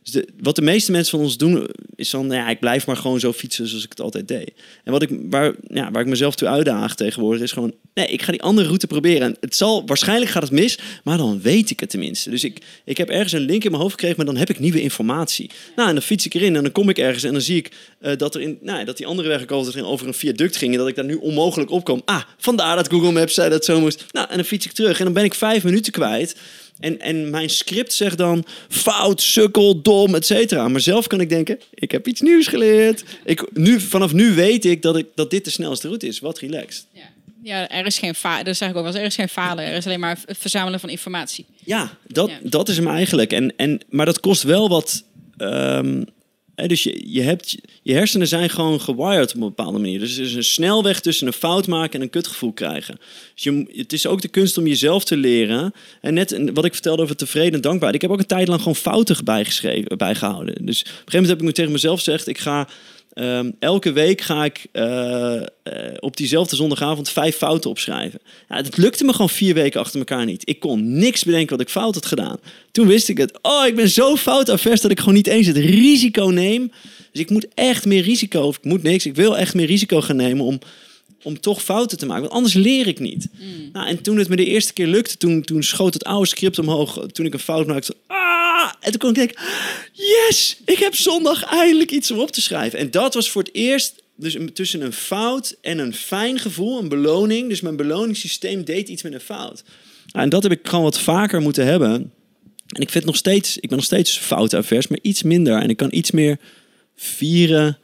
[0.03, 2.96] Dus wat de meeste mensen van ons doen, is dan, nou ja, ik blijf maar
[2.96, 4.53] gewoon zo fietsen zoals ik het altijd deed.
[4.84, 8.22] En wat ik, waar, ja, waar ik mezelf toe uitdaag tegenwoordig, is gewoon, nee, ik
[8.22, 9.22] ga die andere route proberen.
[9.22, 12.30] En het zal, waarschijnlijk gaat het mis, maar dan weet ik het tenminste.
[12.30, 14.59] Dus ik, ik heb ergens een link in mijn hoofd gekregen, maar dan heb ik
[14.59, 15.51] nieuwe informatie.
[15.76, 17.70] Nou, en dan fiets ik erin en dan kom ik ergens en dan zie ik
[18.03, 20.72] uh, dat, er in, nou, dat die andere weg ik altijd over een viaduct ging
[20.72, 22.03] en dat ik daar nu onmogelijk op kwam.
[22.05, 24.05] Ah, vandaar dat Google Maps zei dat zo moest.
[24.12, 26.36] Nou, en dan fiets ik terug en dan ben ik vijf minuten kwijt.
[26.80, 30.68] En, en mijn script zegt dan fout, sukkel, dom, et cetera.
[30.68, 33.04] Maar zelf kan ik denken, ik heb iets nieuws geleerd.
[33.24, 36.18] Ik, nu, vanaf nu weet ik dat, ik dat dit de snelste route is.
[36.18, 36.86] Wat relaxed.
[36.92, 37.08] Ja.
[37.42, 38.44] Ja, er is geen falen.
[38.44, 38.94] Dat zeg ik ook wel.
[38.94, 39.64] Er is geen falen.
[39.64, 41.46] Er is alleen maar het verzamelen van informatie.
[41.64, 43.32] Ja, dat, dat is hem eigenlijk.
[43.32, 45.04] En, en, maar dat kost wel wat
[45.38, 46.06] um,
[46.68, 49.98] dus je, je, hebt, je hersenen zijn gewoon gewired op een bepaalde manier.
[49.98, 52.98] Dus er is een snelweg tussen een fout maken en een kutgevoel krijgen.
[53.34, 55.72] Dus je, het is ook de kunst om jezelf te leren.
[56.00, 57.94] En net wat ik vertelde over tevreden en dankbaar.
[57.94, 60.66] Ik heb ook een tijd lang gewoon fouten bijgeschreven, bijgehouden.
[60.66, 62.26] Dus op een gegeven moment heb ik nu tegen mezelf gezegd...
[62.26, 62.68] ik ga
[63.20, 65.42] Ehm, elke week ga ik uh, uh,
[65.98, 68.20] op diezelfde zondagavond vijf fouten opschrijven.
[68.48, 70.48] Ja, het lukte me gewoon vier weken achter elkaar niet.
[70.48, 72.38] Ik kon niks bedenken wat ik fout had gedaan.
[72.72, 73.38] Toen wist ik het.
[73.42, 76.72] Oh, ik ben zo foutavers dat ik gewoon niet eens het risico neem.
[77.12, 80.00] Dus ik moet echt meer risico, of ik moet niks, ik wil echt meer risico
[80.00, 80.58] gaan nemen om
[81.22, 82.22] om toch fouten te maken.
[82.22, 83.28] Want anders leer ik niet.
[83.32, 83.70] Mm.
[83.72, 86.58] Nou, en toen het me de eerste keer lukte, toen, toen schoot het oude script
[86.58, 87.06] omhoog.
[87.12, 87.94] Toen ik een fout maakte.
[88.06, 88.39] Ah!
[88.80, 89.42] En toen kon ik denken,
[89.92, 92.78] yes, ik heb zondag eindelijk iets om op te schrijven.
[92.78, 96.88] En dat was voor het eerst dus tussen een fout en een fijn gevoel, een
[96.88, 97.48] beloning.
[97.48, 99.62] Dus mijn beloningssysteem deed iets met een fout.
[100.06, 102.12] Nou, en dat heb ik gewoon wat vaker moeten hebben.
[102.66, 105.62] En ik vind nog steeds, ik ben nog steeds foutavers, maar iets minder.
[105.62, 106.38] En ik kan iets meer
[106.96, 107.78] vieren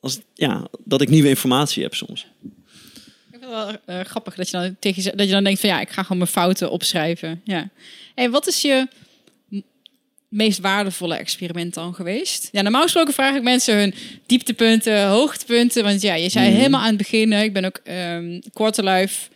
[0.00, 2.26] als, ja, dat ik nieuwe informatie heb soms.
[2.42, 5.80] Ik vind wel uh, grappig dat je, dan tegen, dat je dan denkt van ja,
[5.80, 7.40] ik ga gewoon mijn fouten opschrijven.
[7.44, 7.70] Ja.
[8.14, 8.88] Hey, wat is je
[10.32, 12.48] meest waardevolle experiment dan geweest?
[12.52, 13.94] Ja, normaal gesproken vraag ik mensen hun
[14.26, 15.84] dieptepunten, hoogtepunten.
[15.84, 16.56] Want ja, je zei mhm.
[16.56, 19.28] helemaal aan het begin, ik ben ook um, quarterlife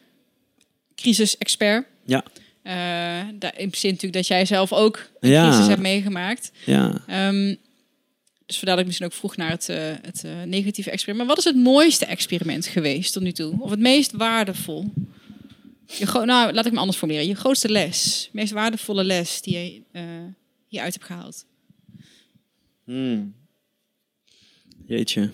[0.94, 1.86] crisis-expert.
[2.04, 2.24] Ja.
[2.62, 2.72] Uh,
[3.34, 5.48] daar impliceert natuurlijk dat jij zelf ook een ja.
[5.48, 6.50] crisis hebt meegemaakt.
[6.64, 7.02] Ja.
[7.28, 7.56] Um,
[8.46, 11.26] dus vandaar dat ik misschien ook vroeg naar het, uh, het uh, negatieve experiment.
[11.26, 13.54] Maar wat is het mooiste experiment geweest tot nu toe?
[13.58, 14.92] Of het meest waardevol?
[15.86, 17.28] Je nou, laat ik me anders formuleren.
[17.28, 19.82] Je grootste les, meest waardevolle les die je
[20.66, 21.46] hieruit hebt gehaald.
[22.84, 23.34] Hmm.
[24.86, 25.30] Jeetje.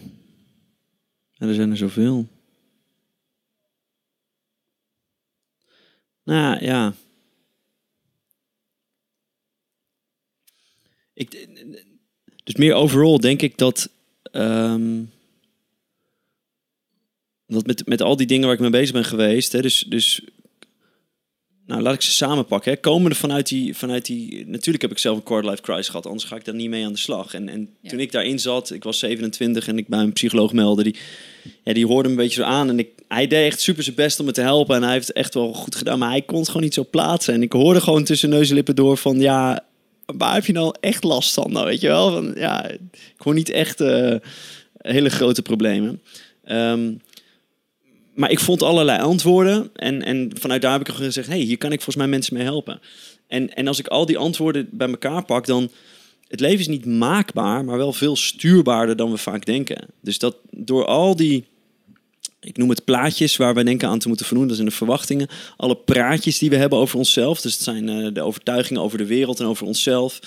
[1.37, 2.29] En er zijn er zoveel.
[6.23, 6.95] Nou ja.
[11.15, 11.49] Ik,
[12.45, 13.91] dus meer overal denk ik dat.
[14.33, 15.13] Um,
[17.47, 19.53] dat met, met al die dingen waar ik mee bezig ben geweest.
[19.53, 20.23] Hè, dus, dus
[21.67, 22.73] nou, laat ik ze samenpakken.
[22.73, 22.79] Hè.
[22.79, 24.47] Komende vanuit die, vanuit die...
[24.47, 26.07] Natuurlijk heb ik zelf een quarter life crisis gehad.
[26.07, 27.35] Anders ga ik daar niet mee aan de slag.
[27.35, 30.83] En, en toen ik daarin zat, ik was 27 en ik bij een psycholoog meldde.
[30.83, 30.97] Die,
[31.65, 32.69] ja, die hoorde me een beetje zo aan.
[32.69, 34.77] En ik, hij deed echt super zijn best om me te helpen.
[34.77, 35.99] En hij heeft het echt wel goed gedaan.
[35.99, 37.35] Maar hij kon het gewoon niet zo plaatsen.
[37.35, 39.21] En ik hoorde gewoon tussen neus en lippen door van...
[39.21, 39.65] Ja,
[40.07, 41.53] waar heb je nou echt last van?
[41.53, 42.11] Nou, weet je wel?
[42.11, 42.81] Van, ja, ik
[43.17, 44.15] hoor niet echt uh,
[44.79, 46.01] hele grote problemen.
[46.51, 47.01] Um,
[48.15, 49.71] maar ik vond allerlei antwoorden.
[49.75, 52.43] En, en vanuit daar heb ik gezegd: hey, hier kan ik volgens mij mensen mee
[52.43, 52.81] helpen.
[53.27, 55.71] En, en als ik al die antwoorden bij elkaar pak, dan.
[56.29, 59.87] Het leven is niet maakbaar, maar wel veel stuurbaarder dan we vaak denken.
[60.01, 61.45] Dus dat door al die
[62.43, 64.55] ik noem het plaatjes waar we denken aan te moeten vernoemen.
[64.55, 65.29] Dat zijn de verwachtingen.
[65.57, 67.41] Alle praatjes die we hebben over onszelf.
[67.41, 70.21] Dus het zijn uh, de overtuigingen over de wereld en over onszelf.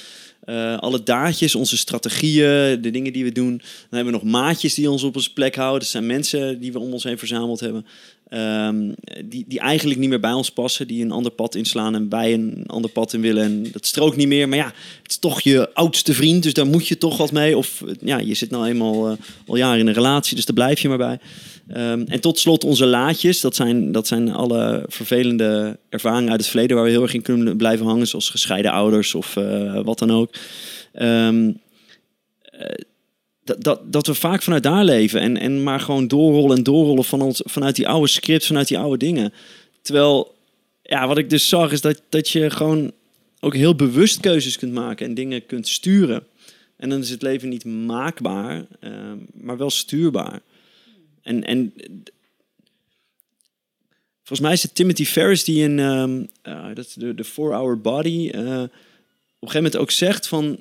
[0.46, 3.58] Uh, alle daadjes, onze strategieën, de dingen die we doen.
[3.58, 5.80] Dan hebben we nog maatjes die ons op onze plek houden.
[5.80, 7.86] Dat zijn mensen die we om ons heen verzameld hebben.
[8.30, 8.94] Um,
[9.26, 10.88] die, die eigenlijk niet meer bij ons passen.
[10.88, 13.44] Die een ander pad inslaan en bij een ander pad in willen.
[13.44, 14.50] En dat strookt niet meer.
[14.50, 16.44] Maar ja, het is toch je oudste vriend.
[16.44, 17.58] Dus daar moet je toch wat mee.
[17.58, 19.18] Of ja, je zit nou eenmaal uh,
[19.48, 20.36] al jaren in een relatie.
[20.36, 21.20] Dus daar blijf je maar bij.
[21.70, 23.42] Um, en tot slot onze laadjes.
[23.42, 27.22] Dat zijn, dat zijn alle vervelende ervaringen uit het verleden waar we heel erg in
[27.22, 28.08] kunnen blijven hangen.
[28.08, 30.34] Zoals gescheiden ouders of uh, wat dan ook.
[30.94, 31.60] Um,
[33.46, 35.22] dat, dat, dat we vaak vanuit daar leven.
[35.22, 38.78] En, en maar gewoon doorrollen en doorrollen van ons, vanuit die oude scripts, vanuit die
[38.78, 39.34] oude dingen.
[39.82, 40.36] Terwijl,
[40.82, 42.92] ja, wat ik dus zag is dat, dat je gewoon
[43.40, 46.24] ook heel bewust keuzes kunt maken en dingen kunt sturen.
[46.78, 48.92] En dan is het leven niet maakbaar, uh,
[49.34, 50.42] maar wel stuurbaar.
[51.22, 51.74] En, en
[54.18, 57.82] volgens mij is het Timothy Ferris die in um, uh, dat de, de Four Hour
[57.82, 58.70] Body uh, op een
[59.40, 60.60] gegeven moment ook zegt van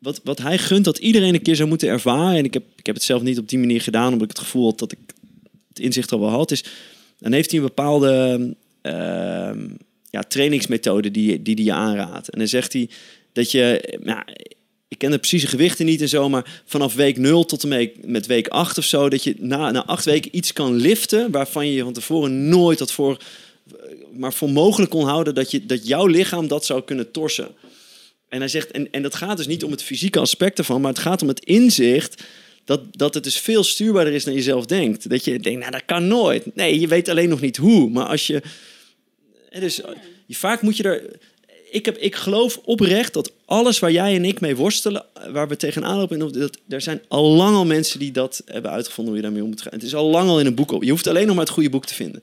[0.00, 2.38] wat, wat hij gunt dat iedereen een keer zou moeten ervaren.
[2.38, 4.44] En ik heb, ik heb het zelf niet op die manier gedaan, omdat ik het
[4.44, 4.98] gevoel had dat ik
[5.68, 6.50] het inzicht al wel had.
[6.50, 6.64] Is,
[7.18, 8.38] dan heeft hij een bepaalde
[8.82, 9.50] uh,
[10.10, 12.28] ja, trainingsmethode die, die die je aanraadt.
[12.28, 12.88] En dan zegt hij
[13.32, 14.22] dat je, nou,
[14.88, 18.06] ik, ken de precieze gewichten niet en zo, maar vanaf week 0 tot en met,
[18.06, 21.66] met week 8 of zo, dat je na, na acht weken iets kan liften waarvan
[21.66, 23.18] je van tevoren nooit dat voor,
[24.12, 27.48] maar voor mogelijk kon houden dat, je, dat jouw lichaam dat zou kunnen torsen.
[28.28, 30.92] En hij zegt, en, en dat gaat dus niet om het fysieke aspect ervan, maar
[30.92, 32.22] het gaat om het inzicht
[32.68, 35.08] dat, dat het dus veel stuurbaarder is dan je zelf denkt.
[35.08, 36.54] Dat je denkt, nou dat kan nooit.
[36.54, 37.90] Nee, je weet alleen nog niet hoe.
[37.90, 38.42] Maar als je.
[39.58, 39.80] Dus,
[40.28, 41.16] vaak moet je er.
[41.70, 45.56] Ik, heb, ik geloof oprecht dat alles waar jij en ik mee worstelen, waar we
[45.56, 49.28] tegenaan lopen, dat, er zijn al lang al mensen die dat hebben uitgevonden hoe je
[49.28, 49.72] daarmee om moet gaan.
[49.72, 50.82] Het is al lang al in een boek op.
[50.82, 52.22] Je hoeft alleen nog maar het goede boek te vinden.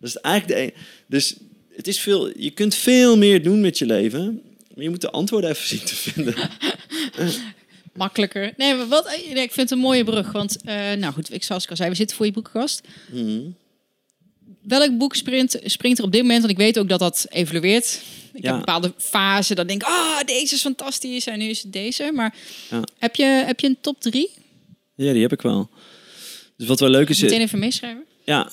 [0.00, 0.64] Dat is eigenlijk de.
[0.64, 0.72] een.
[1.06, 1.36] Dus
[1.76, 4.42] het is veel, je kunt veel meer doen met je leven.
[4.76, 6.34] Maar je moet de antwoorden even zien te vinden.
[7.92, 8.52] Makkelijker.
[8.56, 10.32] Nee, maar wat, nee, ik vind het een mooie brug.
[10.32, 12.80] Want, uh, nou goed, ik zoals ik al zei, we zitten voor je boekenkast.
[13.12, 13.40] Mhm.
[14.62, 16.40] Welk boek springt, springt er op dit moment?
[16.40, 18.00] Want ik weet ook dat dat evolueert.
[18.32, 18.48] Ik Ja.
[18.50, 22.10] heb bepaalde fasen dat ik denk, ah, deze is fantastisch en nu is het deze.
[22.14, 22.34] Maar
[22.70, 22.82] Ja.
[22.98, 24.30] heb, je, heb je een top drie?
[24.94, 25.70] Ja, die heb ik wel.
[26.56, 27.20] Dus wat wel leuk is.
[27.20, 28.04] Meteen even meeschrijven.
[28.24, 28.50] Ja,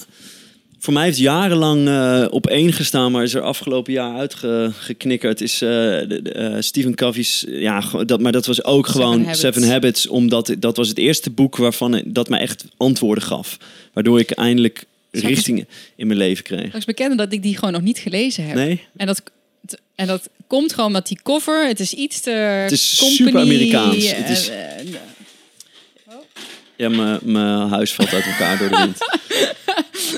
[0.84, 5.42] voor mij heeft jarenlang eh, op één gestaan, maar is er afgelopen jaar uitgeknikkerd.
[5.42, 9.20] Is eh, de- de, eh, Stephen Covey's, ja, dat, maar dat was ook Seven gewoon
[9.20, 9.40] Habits.
[9.40, 13.58] Seven Habits, omdat dat was het eerste boek waarvan dat mij echt antwoorden gaf,
[13.94, 16.66] waardoor ik eindelijk richtingen in mijn leven kreeg.
[16.66, 18.56] Ik is bekennen dat ik die gewoon nog niet gelezen heb.
[18.56, 19.22] Nee, En dat,
[19.96, 21.68] en dat komt gewoon met die cover.
[21.68, 22.30] Het is iets te.
[22.32, 24.12] Het is super Amerikaans.
[24.12, 24.52] Het is-
[26.92, 28.98] ja, mijn- huis valt uit elkaar door de wind.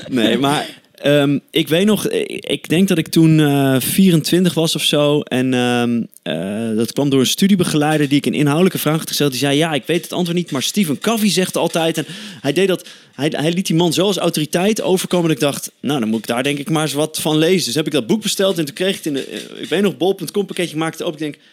[0.08, 4.74] Nee, maar ehm, ik weet nog, ik, ik denk dat ik toen eh 24 was
[4.74, 5.20] of zo.
[5.20, 9.30] En ehm, eh, dat kwam door een studiebegeleider die ik een inhoudelijke vraag had gesteld.
[9.30, 11.98] Die zei, ja, ik weet het antwoord niet, maar Stephen Covey zegt altijd.
[11.98, 12.06] En
[12.40, 15.70] hij deed dat, hij, hij liet die man zo als autoriteit overkomen dat ik dacht,
[15.80, 17.64] nou, dan moet ik daar denk ik maar eens wat van lezen.
[17.66, 19.68] Dus heb ik dat boek besteld en toen kreeg ik het in de, eh, ik
[19.68, 21.26] weet nog, bol.com pakketje maakte open.
[21.26, 21.44] Ik denk,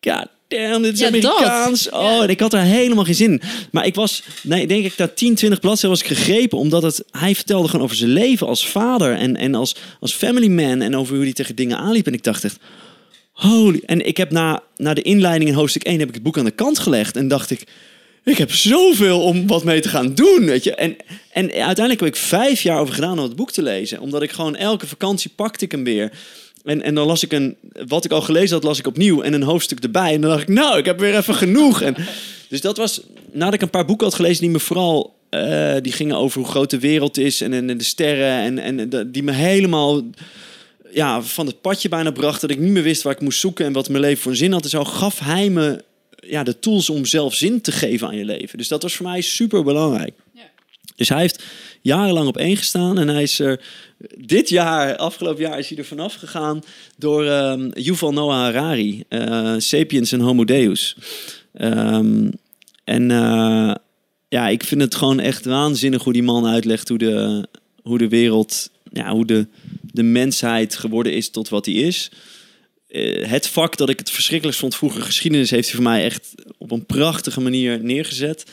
[0.00, 0.26] god
[0.58, 1.24] damn, dit is Ja, dat.
[1.24, 1.90] Amerikaans.
[1.90, 3.42] Oh, en ik had er helemaal geen zin in.
[3.70, 6.58] Maar ik was, nee, denk ik, na 10, 20 bladzijden was ik gegrepen.
[6.58, 10.48] Omdat het, hij vertelde gewoon over zijn leven als vader en, en als, als family
[10.48, 10.80] man.
[10.82, 12.06] En over hoe hij tegen dingen aanliep.
[12.06, 12.58] En ik dacht echt,
[13.32, 13.82] holy.
[13.86, 16.44] En ik heb na, na de inleiding in hoofdstuk 1 heb ik het boek aan
[16.44, 17.16] de kant gelegd.
[17.16, 17.64] En dacht ik,
[18.24, 20.74] ik heb zoveel om wat mee te gaan doen, weet je.
[20.74, 20.96] En,
[21.32, 24.00] en uiteindelijk heb ik vijf jaar over gedaan om het boek te lezen.
[24.00, 26.12] Omdat ik gewoon elke vakantie pakte ik hem weer.
[26.64, 27.56] En, en dan las ik een,
[27.86, 30.14] wat ik al gelezen had, las ik opnieuw en een hoofdstuk erbij.
[30.14, 31.82] En dan dacht ik, nou, ik heb weer even genoeg.
[31.82, 31.96] En,
[32.48, 33.00] dus dat was,
[33.32, 36.50] nadat ik een paar boeken had gelezen die me vooral, eh, die gingen over hoe
[36.50, 38.58] groot de wereld is en, en, de sterren.
[38.58, 40.02] En, en die me helemaal
[40.92, 42.48] ja, van het padje bijna brachten.
[42.48, 44.52] Dat ik niet meer wist waar ik moest zoeken en wat mijn leven voor zin
[44.52, 44.64] had.
[44.64, 45.84] En zo gaf hij me
[46.26, 48.58] ja, de tools om zelf zin te geven aan je leven.
[48.58, 50.12] Dus dat was voor mij super belangrijk.
[51.00, 51.42] Dus hij heeft
[51.80, 53.60] jarenlang op één gestaan en hij is er
[54.16, 56.62] dit jaar, afgelopen jaar, is hij er vanaf gegaan
[56.96, 60.96] door ehm Yuval Noah Harari, eh, Sapiens en Homo Deus.
[61.52, 62.30] Ehm,
[62.84, 63.74] en eh,
[64.28, 67.48] ja, ik vind het gewoon echt waanzinnig hoe die man uitlegt hoe de,
[67.82, 69.46] hoe de wereld, ja, hoe de,
[69.92, 72.10] de mensheid geworden is tot wat hij is.
[72.88, 76.34] Eh, het vak dat ik het verschrikkelijkst vond vroeger, geschiedenis, heeft hij voor mij echt
[76.58, 78.44] op een prachtige manier neergezet.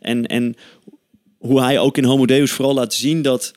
[0.00, 0.56] En, en
[1.46, 3.52] hoe hij ook in Homo Deus vooral laat zien dat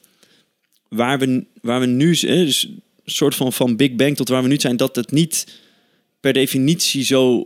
[0.90, 2.82] waar we, waar we nu zijn, dus een
[3.12, 5.46] soort van van Big Bang tot waar we nu zijn, dat het niet
[6.20, 7.44] per definitie zo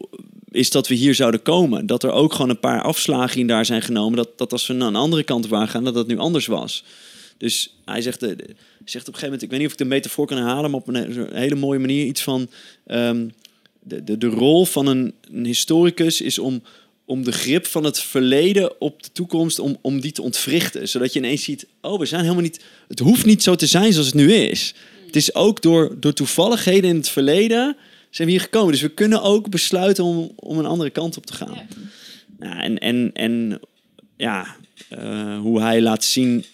[0.49, 1.85] is dat we hier zouden komen.
[1.85, 4.17] Dat er ook gewoon een paar afslagen in daar zijn genomen.
[4.17, 6.83] Dat, dat als we naar een andere kant waren gaan, dat dat nu anders was.
[7.37, 8.37] Dus hij zegt, eh, zegt
[9.07, 10.87] op een gegeven moment, ik weet niet of ik de metafoor kan herhalen, maar op
[10.87, 12.49] een, he- een hele mooie manier iets van
[12.85, 13.27] ehm,
[13.79, 15.13] de, de, de rol van een
[15.45, 16.63] historicus is om,
[17.05, 20.89] om de grip van het verleden op de toekomst, om, om die te ontwrichten.
[20.89, 23.91] Zodat je ineens ziet, oh, we zijn helemaal niet, het hoeft niet zo te zijn
[23.91, 24.73] zoals het nu is.
[25.05, 27.77] Het is ook door, door toevalligheden in het verleden
[28.09, 28.71] zijn we hier gekomen.
[28.71, 31.67] Dus we kunnen ook besluiten om, om een andere kant op te gaan.
[32.39, 32.61] Ja.
[32.61, 33.59] En, en, en
[34.17, 34.55] ja,
[34.89, 36.45] eh, hoe hij laat zien.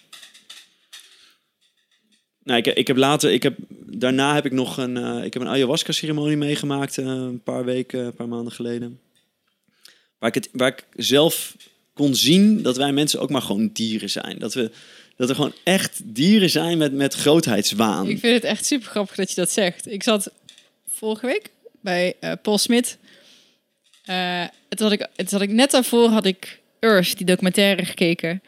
[2.44, 5.42] Nou, ik, ik heb later, ik heb, daarna heb ik nog een, eh, ik heb
[5.42, 9.00] een ayahuasca ceremonie meegemaakt eh, een paar weken, een paar maanden geleden.
[10.20, 11.56] Waar ik, het, waar ik zelf
[11.94, 14.40] kon zien dat wij mensen ook maar gewoon dieren zijn.
[14.40, 14.72] Dat we
[15.16, 18.10] dat er gewoon echt dieren zijn met, met grootheidswaan.
[18.10, 19.92] Ik vind het echt super grappig dat je dat zegt.
[19.92, 20.32] Ik zat
[20.90, 21.50] vorige week
[21.82, 22.98] bij eh, Paul Smit.
[24.06, 28.42] Eh, het had ik, het had ik net daarvoor had ik Earth, die documentaire, gekeken.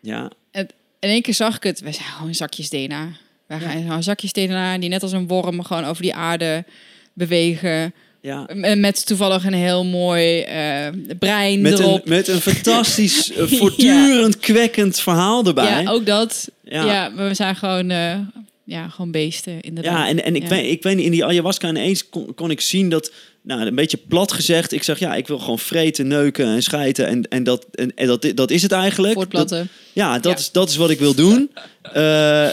[0.00, 0.68] Ja, En
[1.00, 1.80] in één keer zag ik het.
[1.80, 3.16] We zijn gewoon zakjes DNA.
[3.46, 6.64] Wij gaan gewoon zakjes DNA die net als een worm gewoon over die aarde
[7.12, 7.94] bewegen.
[8.24, 8.48] Ja.
[8.54, 10.86] M- Met toevallig een heel mooi eh,
[11.18, 15.82] brein Met een, met een fantastisch, eh, voortdurend kwekkend verhaal erbij.
[15.82, 16.48] Ja, ook dat.
[16.64, 16.84] Ja.
[16.84, 18.18] Ja, maar we zijn gewoon eh,
[18.64, 19.92] ja, gewoon beesten, inderdaad.
[19.94, 20.48] Ja, en, en ik.
[20.48, 23.12] Weet, ik weet in die ayahuasca ineens kon, kon ik zien dat,
[23.42, 27.06] nou, een beetje plat gezegd, ik zeg ja, ik wil gewoon vreten, neuken en schijten
[27.06, 29.14] en, en, dat, en, en dat, dat is het eigenlijk.
[29.14, 29.68] Dat, Voortplatten.
[29.92, 30.38] ja, dat.
[30.38, 31.50] Is, dat is wat ik wil doen.
[31.92, 32.48] Eh,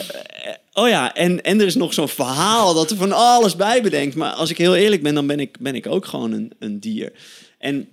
[0.74, 4.16] oh ja, en, en er is nog zo'n verhaal dat er van alles bij bedenkt.
[4.16, 6.80] Maar als ik heel eerlijk ben, dan ben ik, ben ik ook gewoon een, een
[6.80, 7.12] dier.
[7.58, 7.90] En,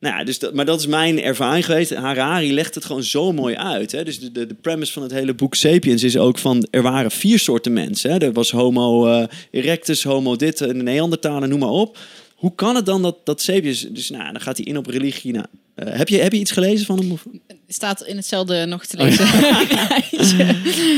[0.00, 1.94] nou ja, dus dat, maar dat is mijn ervaring geweest.
[1.94, 3.92] Harari legt het gewoon zo mooi uit.
[3.92, 4.04] Hè?
[4.04, 6.66] Dus de, de, de premise van het hele boek Sapiens is ook van...
[6.70, 8.10] er waren vier soorten mensen.
[8.10, 8.18] Hè?
[8.18, 11.98] Er was homo eh, erectus, homo dit, en de Neandertaler, noem maar op.
[12.34, 13.80] Hoe kan het dan dat, dat Sapiens...
[13.80, 15.32] Dus nou, dan gaat hij in op religie.
[15.32, 17.12] Nou, eh, heb, je, heb je iets gelezen van hem?
[17.12, 17.24] Of?
[17.68, 19.26] staat in hetzelfde nog Oh, te lezen.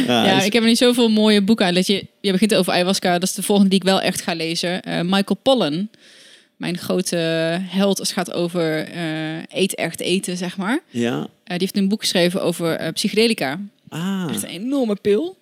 [0.07, 1.75] ja, dus- ik heb er niet zoveel mooie boeken uit.
[1.75, 4.35] Dat je, je begint over ayahuasca, dat is de volgende die ik wel echt ga
[4.35, 4.83] lezen.
[4.83, 5.89] Eh, Michael Pollan,
[6.57, 7.17] mijn grote
[7.63, 10.81] held als het gaat over eh eet echt eten, zeg maar.
[10.91, 11.21] Ja.
[11.45, 13.61] Die heeft een boek geschreven over psychedelica.
[13.89, 14.27] Ah.
[14.27, 15.37] Dat is een enorme pil.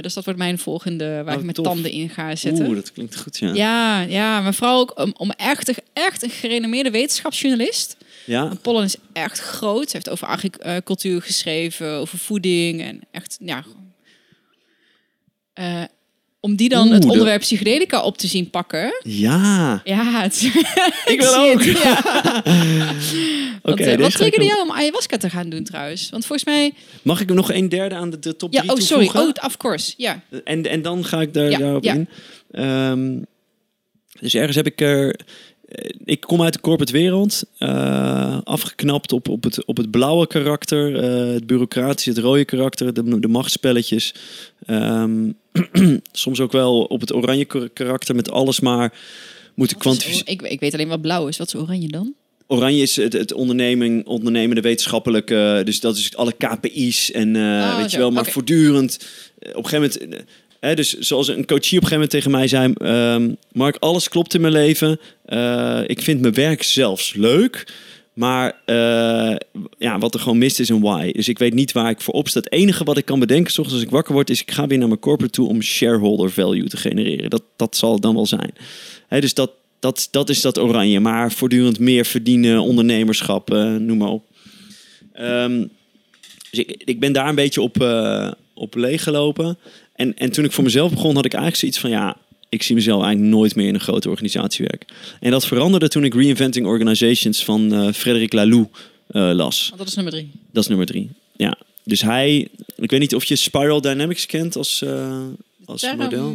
[0.00, 2.66] Dus dat wordt mijn volgende waar Oh, ik mijn tanden in ga zetten.
[2.66, 3.52] Oeh, dat klinkt goed, ja.
[3.54, 7.96] Ja, ja, maar vooral ook om, om echt, echt een gerenommeerde wetenschapsjournalist.
[8.24, 8.42] Ja?
[8.48, 9.90] Want Pollen is echt groot.
[9.90, 13.64] Ze heeft over agricultuur geschreven, over voeding en echt, ja.
[15.54, 15.82] eh,
[16.40, 18.94] om die dan Oeh, het onderwerp psychedelica op te zien pakken.
[19.02, 19.80] Ja.
[19.84, 20.42] Ja, het,
[21.14, 21.62] Ik wil ook.
[21.62, 22.02] ja.
[23.62, 26.10] Want, eh, deze wat triggerde jou om ayahuasca te gaan doen trouwens?
[26.10, 26.72] Want volgens mij...
[27.02, 29.10] Mag ik nog een derde aan de, de top Ja, drie oh sorry.
[29.14, 29.94] Oh, of course.
[29.96, 30.22] Ja.
[30.44, 31.94] En, en dan ga ik daar, Ja, daarop ja.
[31.94, 32.08] in.
[32.50, 33.18] Ehm,
[34.20, 35.20] dus ergens heb ik er...
[35.72, 37.42] eh, Ik kom uit de corporate wereld.
[37.58, 40.96] eh, afgeknapt op, op, het, op het blauwe karakter.
[40.96, 42.94] eh, het bureaucratische, het rode karakter.
[42.94, 44.14] De, de machtsspelletjes.
[44.66, 45.30] Ehm,
[46.12, 48.92] soms ook wel op het oranje kar- karakter met alles maar
[49.54, 50.32] moeten kwantificeren.
[50.32, 51.36] ik, ik weet alleen wat blauw is.
[51.36, 52.14] Wat is oranje dan?
[52.46, 55.62] Oranje is het, het onderneming, ondernemende wetenschappelijke.
[55.64, 58.98] Dus dat is alle KPI's en Oh, weet je wel, maar voortdurend.
[59.54, 60.24] Op een gegeven moment.
[60.62, 64.08] Hè, dus zoals een coachie op een gegeven moment tegen mij zei: ehm, Mark, alles
[64.08, 65.00] klopt in mijn leven.
[65.24, 67.72] Eh, ik vind mijn werk zelfs leuk.
[68.12, 69.36] Maar eh,
[69.78, 71.12] ja, wat er gewoon mist is een why.
[71.12, 72.38] Dus ik weet niet waar ik voor opsta.
[72.38, 74.66] Het enige wat ik kan bedenken, 's ochtends als ik wakker word, is ik ga
[74.66, 77.30] weer naar mijn corporate toe om shareholder value te genereren.
[77.30, 78.54] Dat, dat zal het dan wel zijn.
[79.08, 81.00] Hè, dus dat, dat, dat is dat oranje.
[81.00, 83.48] Maar voortdurend meer verdienen, ondernemerschap,
[83.78, 84.24] noem maar op.
[85.12, 85.64] Ehm,
[86.50, 89.58] dus ik, ik ben daar een beetje op, eh op leeggelopen.
[90.02, 91.90] En, en toen ik voor mezelf begon, had ik eigenlijk zoiets van...
[91.90, 92.16] ja,
[92.48, 94.88] ik zie mezelf eigenlijk nooit meer in een grote organisatie werken.
[95.20, 99.72] En dat veranderde toen ik Reinventing Organizations van eh Frederic Laloux eh, las.
[99.76, 100.30] Dat is nummer drie.
[100.50, 101.10] Dat is nummer drie.
[101.36, 101.58] Ja.
[101.84, 102.48] Dus hij...
[102.76, 105.22] Ik weet niet of je Spiral Dynamics kent als, eh,
[105.64, 106.34] als Daarom, model.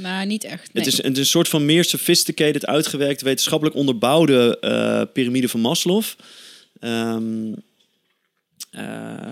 [0.00, 0.72] Nou, niet echt.
[0.72, 0.84] Nee.
[0.84, 6.02] Het is een, een soort van meer sophisticated, uitgewerkt, wetenschappelijk onderbouwde piramide van Maslow.
[6.80, 7.52] Ehm,
[8.70, 9.30] eh,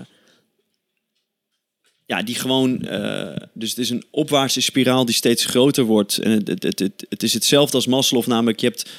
[2.05, 2.81] ja, die gewoon.
[2.81, 6.17] eh, dus het is een opwaartse spiraal die steeds groter wordt.
[6.17, 8.89] En het, het, het, het, is hetzelfde als Maslow, namelijk je hebt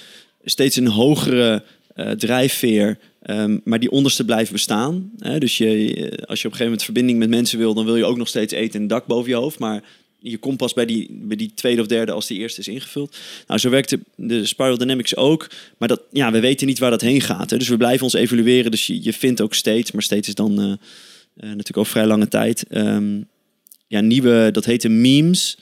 [0.45, 1.63] steeds een hogere
[1.95, 2.99] eh, drijfveer.
[3.23, 5.11] ehm, maar die onderste blijft bestaan.
[5.19, 5.39] Hè?
[5.39, 8.05] Dus je, als je op een gegeven moment verbinding met mensen wil, dan wil je
[8.05, 9.59] ook nog steeds eten en een dak boven je hoofd.
[9.59, 9.83] Maar
[10.19, 13.17] je komt pas bij die, bij die tweede of derde als die eerste is ingevuld.
[13.47, 15.51] Nou, zo werkt de, de Spiral Dynamics ook.
[15.79, 17.51] Maar dat, ja, we weten niet waar dat heen gaat.
[17.51, 17.57] Hè?
[17.57, 18.71] Dus we blijven ons evalueren.
[18.71, 20.77] Dus je, je vindt ook steeds, maar steeds is dan eh, eh,
[21.37, 22.67] natuurlijk ook vrij lange tijd.
[22.69, 23.21] Ehm,
[23.87, 25.59] ja, nieuwe, dat heette memes.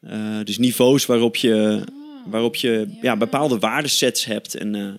[0.00, 1.82] Eh, dus niveaus waarop je,
[2.26, 3.16] waarop je ja.
[3.16, 4.54] bepaalde waardesets hebt.
[4.54, 4.92] En eh,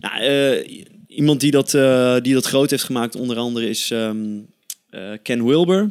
[0.00, 4.38] nou, eh, iemand die dat, eh, die dat groot heeft gemaakt, onder andere, is ehm,
[4.90, 5.90] eh, Ken Wilber.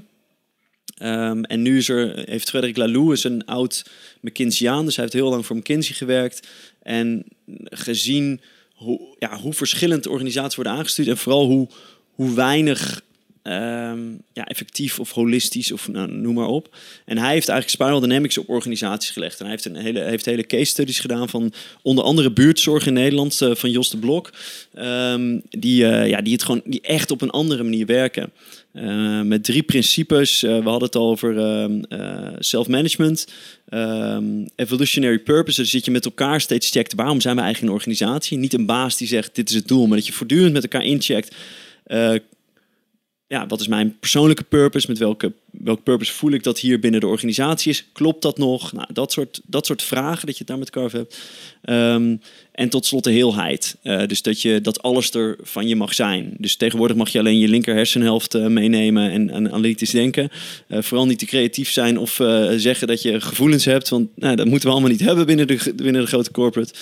[0.98, 3.86] Ehm, en nu is er, heeft Frederic Laloux, is een oud
[4.22, 6.48] McKinseyaan, dus hij heeft heel lang voor McKinsey gewerkt.
[6.82, 7.26] En
[7.64, 8.42] gezien
[8.74, 11.70] hoe, ja, hoe verschillend organisaties worden aangestuurd en vooral hoe,
[12.12, 13.02] hoe weinig
[13.44, 14.00] ehm,
[14.34, 16.76] ja, effectief of holistisch of nou, noem maar op.
[17.06, 19.39] En hij heeft eigenlijk Spiral Dynamics op organisaties gelegd.
[19.39, 22.94] En hij heeft, een hele, heeft hele case studies gedaan van onder andere buurtzorg in
[22.94, 24.30] Nederland eh, van Jos de Blok.
[24.74, 28.32] Ehm, die, eh, ja, die, het gewoon, die echt op een andere manier werken.
[28.74, 30.44] Uh, met drie principes.
[30.44, 31.34] Uh, we hadden het al over
[32.39, 33.28] self-management,
[34.56, 35.62] evolutionary purpose.
[35.62, 38.38] Dus dat je met elkaar steeds checkt waarom zijn we eigenlijk een organisatie.
[38.38, 40.84] Niet een baas die zegt dit is het doel, maar dat je voortdurend met elkaar
[40.84, 41.36] incheckt.
[43.32, 44.88] Ja, wat is mijn persoonlijke purpose?
[44.90, 47.90] Met welke, welke purpose voel ik dat hier binnen de organisatie is?
[47.94, 48.72] Klopt dat nog?
[48.72, 51.20] Nou, dat, soort, dat soort vragen dat je daar met elkaar hebt.
[51.64, 52.22] Um,
[52.62, 53.76] en tot slot de heelheid.
[53.84, 56.34] Uh, dus dat, je, dat alles er van je mag zijn.
[56.38, 60.30] Dus tegenwoordig mag je alleen je linker hersenhelft uh, meenemen en, analytisch denken.
[60.68, 62.12] Uh, vooral niet te creatief zijn of
[62.55, 63.89] zeggen dat je gevoelens hebt.
[63.89, 66.74] Want nou, dat moeten we allemaal niet hebben binnen de, binnen de grote corporate.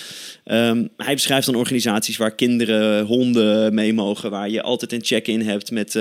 [0.44, 4.30] Um, hij beschrijft dan organisaties waar kinderen, honden mee mogen.
[4.30, 5.92] Waar je altijd een check-in hebt met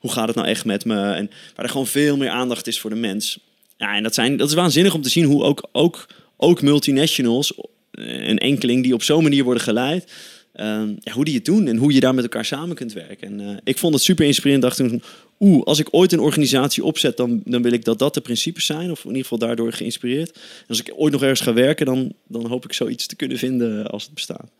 [0.00, 1.12] hoe gaat het nou echt met me.
[1.12, 3.38] En waar er gewoon veel meer aandacht is voor de mens.
[3.76, 6.06] ja, en dat, zijn, dat is waanzinnig om te zien hoe ook, ook,
[6.36, 7.64] ook multinationals, eh,
[8.00, 10.12] een enkeling die op zo'n manier worden geleid,
[10.52, 13.28] ehm, ja, hoe die het doen en hoe je daar met elkaar samen kunt werken.
[13.28, 14.62] En eh, ik vond het super inspirerend.
[14.62, 15.02] Dacht toen,
[15.40, 18.66] oeh, als ik ooit een organisatie opzet, dan, dan wil ik dat dat de principes
[18.66, 18.90] zijn.
[18.90, 20.30] Of in ieder geval daardoor geïnspireerd.
[20.32, 23.38] En als ik ooit nog ergens ga werken, dan, dan hoop ik zoiets te kunnen
[23.38, 24.50] vinden als het bestaat.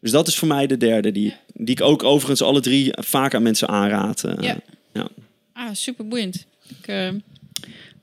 [0.00, 3.34] Dus dat is voor mij de derde, die, die ik ook overigens alle drie vaak
[3.34, 4.24] aan mensen aanraad.
[4.24, 4.34] eh.
[4.40, 4.60] Ja.
[4.92, 5.08] ja.
[5.52, 6.46] Ah, super boeiend.
[6.80, 7.08] Ik eh,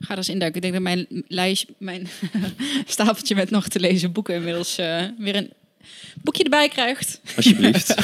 [0.00, 0.56] ga er eens induiken.
[0.56, 2.08] Ik denk dat mijn lijst, mijn
[2.86, 5.50] stapeltje met nog te lezen boeken inmiddels eh, weer een
[6.22, 7.20] boekje erbij krijgt.
[7.36, 7.94] Alsjeblieft.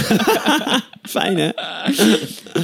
[1.02, 1.50] Fijn hè?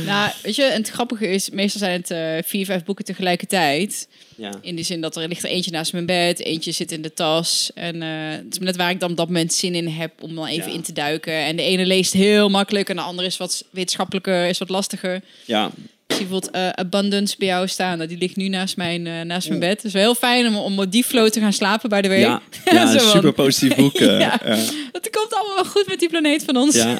[0.06, 4.08] nou, weet je, en het grappige is, meestal zijn het eh, vier, vijf boeken tegelijkertijd.
[4.36, 4.52] Ja.
[4.60, 7.12] In de zin dat er ligt er eentje naast mijn bed, eentje zit in de
[7.12, 7.70] tas.
[7.74, 10.34] En eh, het is net waar ik dan op dat moment zin in heb om
[10.34, 10.74] dan even Ja.
[10.74, 11.32] in te duiken.
[11.34, 15.22] En de ene leest heel makkelijk en de andere is wat wetenschappelijker, is wat lastiger.
[15.44, 15.70] ja.
[16.08, 17.96] Ik zie bijvoorbeeld eh, Abundance bij jou staan.
[17.96, 19.76] Nou, Die ligt nu naast mijn, eh, naast mijn bed.
[19.76, 22.08] Het is wel heel fijn om, om op die flow te gaan slapen, by the
[22.08, 22.18] way.
[22.20, 23.94] Ja, een super positief boek.
[24.00, 24.40] eh, Ja.
[24.44, 24.56] ja.
[24.92, 26.74] Het komt allemaal wel goed met die planeet van ons.
[26.74, 26.96] Ja,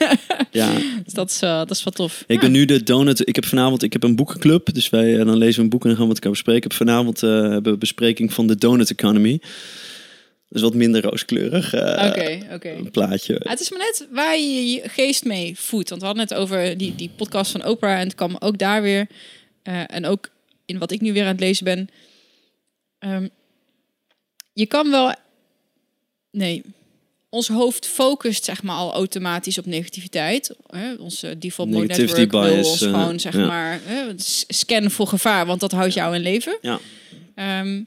[0.51, 0.71] ja.
[1.05, 2.25] Dus dat is, eh, dat is wel tof.
[2.27, 3.29] Ik ben nu de donut.
[3.29, 4.75] Ik heb vanavond ik heb een boekenclub.
[4.75, 6.63] Dus wij eh, dan lezen we een boek en dan gaan we het elkaar bespreken.
[6.65, 9.41] Ik heb vanavond eh, hebben we bespreking van de Donut Economy.
[10.51, 13.41] Is wat minder rooskleurig eh, een plaatje.
[13.43, 15.89] Ja, het is maar net waar je je geest mee voedt.
[15.89, 17.99] Want we hadden het over die, die podcast van Oprah.
[17.99, 19.07] En het kwam ook daar weer.
[19.63, 20.31] eh, en ook
[20.67, 21.89] in wat ik nu weer aan het lezen ben.
[22.99, 23.29] Ehm,
[24.53, 25.15] je kan wel...
[26.31, 26.63] Nee.
[27.31, 30.55] Ons hoofd focust zeg maar al automatisch op negativiteit.
[30.67, 30.95] Hè?
[30.95, 33.47] Onze default mode network wil bias, ons eh, gewoon zeg ja.
[33.47, 33.81] maar
[34.49, 35.47] scannen voor gevaar.
[35.47, 36.59] Want dat houdt jou in leven.
[36.61, 36.79] Ja.
[37.35, 37.83] Ehm,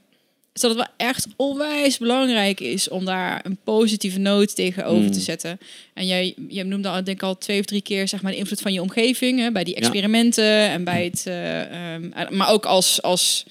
[0.52, 5.12] dus dat het wel echt onwijs belangrijk is om daar een positieve noot tegenover Mm.
[5.12, 5.58] te zetten.
[5.94, 8.38] En jij, je noemde al, denk ik al twee of drie keer zeg maar, de
[8.38, 9.38] invloed van je omgeving.
[9.40, 9.80] Hè, bij die Ja.
[9.80, 11.26] experimenten en bij het...
[11.26, 13.44] eh, ehm, eh, maar ook als, als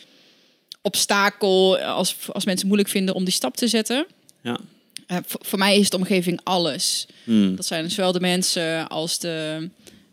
[0.81, 4.05] obstakel, als, als mensen moeilijk vinden om die stap te zetten.
[4.41, 4.59] Ja.
[5.07, 7.05] Eh, voor, voor mij is de omgeving alles.
[7.23, 7.55] Hmm.
[7.55, 9.69] Dat zijn zowel de mensen als de,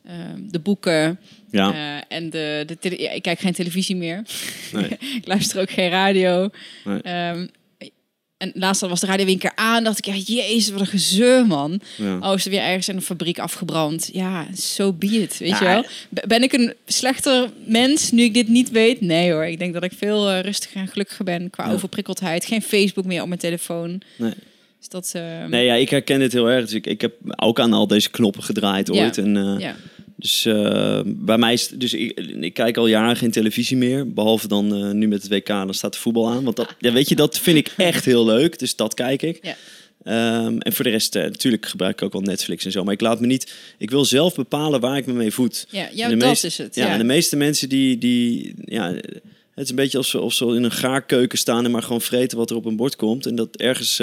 [0.09, 1.19] ehm, de boeken.
[1.51, 1.73] Ja.
[1.73, 4.23] eh, en de, de tele- ja, ik kijk geen televisie meer.
[4.73, 4.89] Nee.
[5.21, 6.51] ik luister ook geen radio.
[6.85, 7.01] Nee.
[7.03, 7.47] Ehm,
[8.39, 9.85] en laatst was de radio weer een keer aan.
[9.85, 11.81] dacht ik, ja, jezus, wat een gezeur, man.
[11.97, 12.19] Ja.
[12.19, 14.11] Oh, is er weer ergens in een fabriek afgebrand?
[14.13, 15.59] Ja, so be it, weet Ja.
[15.59, 15.83] je wel.
[16.15, 19.01] B- Ben ik een slechter mens nu ik dit niet weet?
[19.01, 21.73] Nee hoor, ik denk dat ik veel eh, rustiger en gelukkiger ben qua Ja.
[21.73, 22.45] overprikkeldheid.
[22.45, 24.01] Geen Facebook meer op mijn telefoon.
[24.17, 24.33] Nee.
[24.79, 25.11] Dus dat...
[25.15, 26.65] eh, Nee, ja, ik herken dit heel erg.
[26.65, 29.19] Dus ik, ik heb ook aan al deze knoppen gedraaid ooit.
[29.19, 29.77] En, eh, ja.
[30.19, 34.13] Dus eh, bij mij is dus ik, ik kijk al jaren geen televisie meer.
[34.13, 36.45] Behalve dan eh, nu met het WK, dan staat de voetbal aan.
[36.45, 38.59] Want dat, ja, weet je, dat vind ik echt heel leuk.
[38.59, 39.39] Dus dat kijk ik.
[39.43, 39.57] Ja.
[40.03, 42.85] Ehm, en voor de rest, eh, natuurlijk gebruik ik ook wel Netflix en zo.
[42.85, 43.55] Maar ik laat me niet.
[43.79, 45.67] Ik wil zelf bepalen waar ik me mee voed.
[45.71, 46.75] Ja, de dat is het.
[46.75, 48.93] Ja, Ja, en de meeste mensen die, die ja,
[49.55, 52.01] het is een beetje alsof ze, of ze in een gaarkeuken staan en maar gewoon
[52.01, 53.27] vreten wat er op een bord komt.
[53.27, 54.03] En dat ergens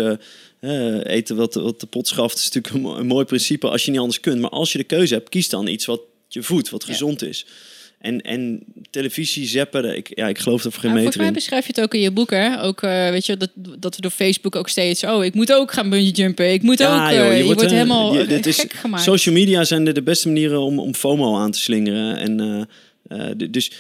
[0.59, 3.85] eh, eten wat, wat de pot schaft is natuurlijk een, mo- een mooi principe als
[3.85, 4.41] je niet anders kunt.
[4.41, 6.91] Maar als je de keuze hebt, kies dan iets wat je voedt, wat Ja.
[6.93, 7.45] gezond is.
[7.99, 11.33] En, en televisie, zappen, ik, ja, ik geloof er voor geen volgens meter mij in.
[11.33, 12.61] beschrijf je het ook in je boek, hè?
[12.63, 13.49] Ook, eh, weet je, dat,
[13.79, 15.03] dat we door Facebook ook steeds...
[15.03, 16.53] Oh, ik moet ook gaan bungee jumpen.
[16.53, 17.11] Ik moet Ja, ook...
[17.15, 19.03] joh, eh, je, wordt eh, helemaal je- dit is- gek gemaakt.
[19.03, 22.17] Social media zijn de, de beste manieren om, om FOMO aan te slingeren.
[22.17, 22.67] En,
[23.51, 23.71] dus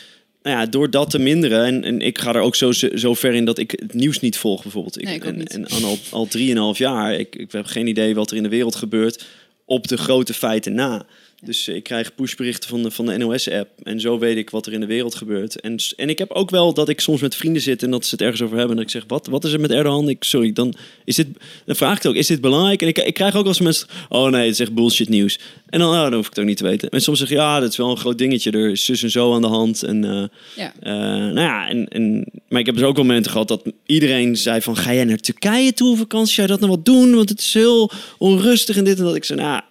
[0.45, 1.65] nou ja, door dat te minderen.
[1.65, 4.37] En, en ik ga er ook zo, zo ver in dat ik het nieuws niet
[4.37, 4.97] volg, bijvoorbeeld.
[4.97, 5.53] Ik, Nee, ik en, niet.
[5.53, 7.13] en al, al drieënhalf jaar.
[7.13, 9.25] Ik, ik heb geen idee wat er in de wereld gebeurt
[9.65, 11.05] op de grote feiten na.
[11.45, 13.69] Dus eh, ik krijg pushberichten van de, van de NOS-app.
[13.83, 15.59] En zo weet ik wat er in de wereld gebeurt.
[15.59, 18.11] En, en ik heb ook wel dat ik soms met vrienden zit en dat ze
[18.11, 18.77] het ergens over hebben.
[18.77, 20.09] En ik zeg, wat, wat is er met Erdogan?
[20.09, 20.73] Ik, sorry, dan,
[21.05, 21.27] is dit,
[21.65, 22.81] dan vraag ik het ook, is dit belangrijk?
[22.81, 25.39] En ik, ik krijg ook wel eens mensen, oh nee, het is echt bullshit nieuws.
[25.69, 26.89] En dan, oh, dan hoef ik het ook niet te weten.
[26.89, 28.51] En soms zeg je, ja, dat is wel een groot dingetje.
[28.51, 29.83] Er is zus en zo aan de hand.
[29.83, 30.23] En, eh,
[30.55, 30.73] Ja.
[30.79, 30.93] eh,
[31.33, 34.61] nou ja, en, en, maar ik heb dus ook wel momenten gehad dat iedereen zei
[34.61, 34.77] van...
[34.77, 36.35] ga jij naar Turkije toe op vakantie?
[36.35, 37.15] Ga je dat nou wat doen?
[37.15, 39.15] Want het is heel onrustig en dit en dat.
[39.15, 39.61] Ik zei, nou,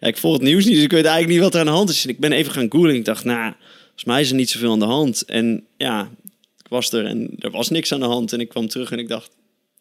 [0.00, 1.72] ja, ik volg het nieuws niet, dus ik weet eigenlijk niet wat er aan de
[1.72, 2.04] hand is.
[2.04, 4.50] En ik ben even gaan googlen en ik dacht, nou, volgens mij is er niet
[4.50, 5.24] zoveel aan de hand.
[5.24, 6.10] En ja,
[6.58, 8.32] ik was er en er was niks aan de hand.
[8.32, 9.30] En ik kwam terug en ik dacht,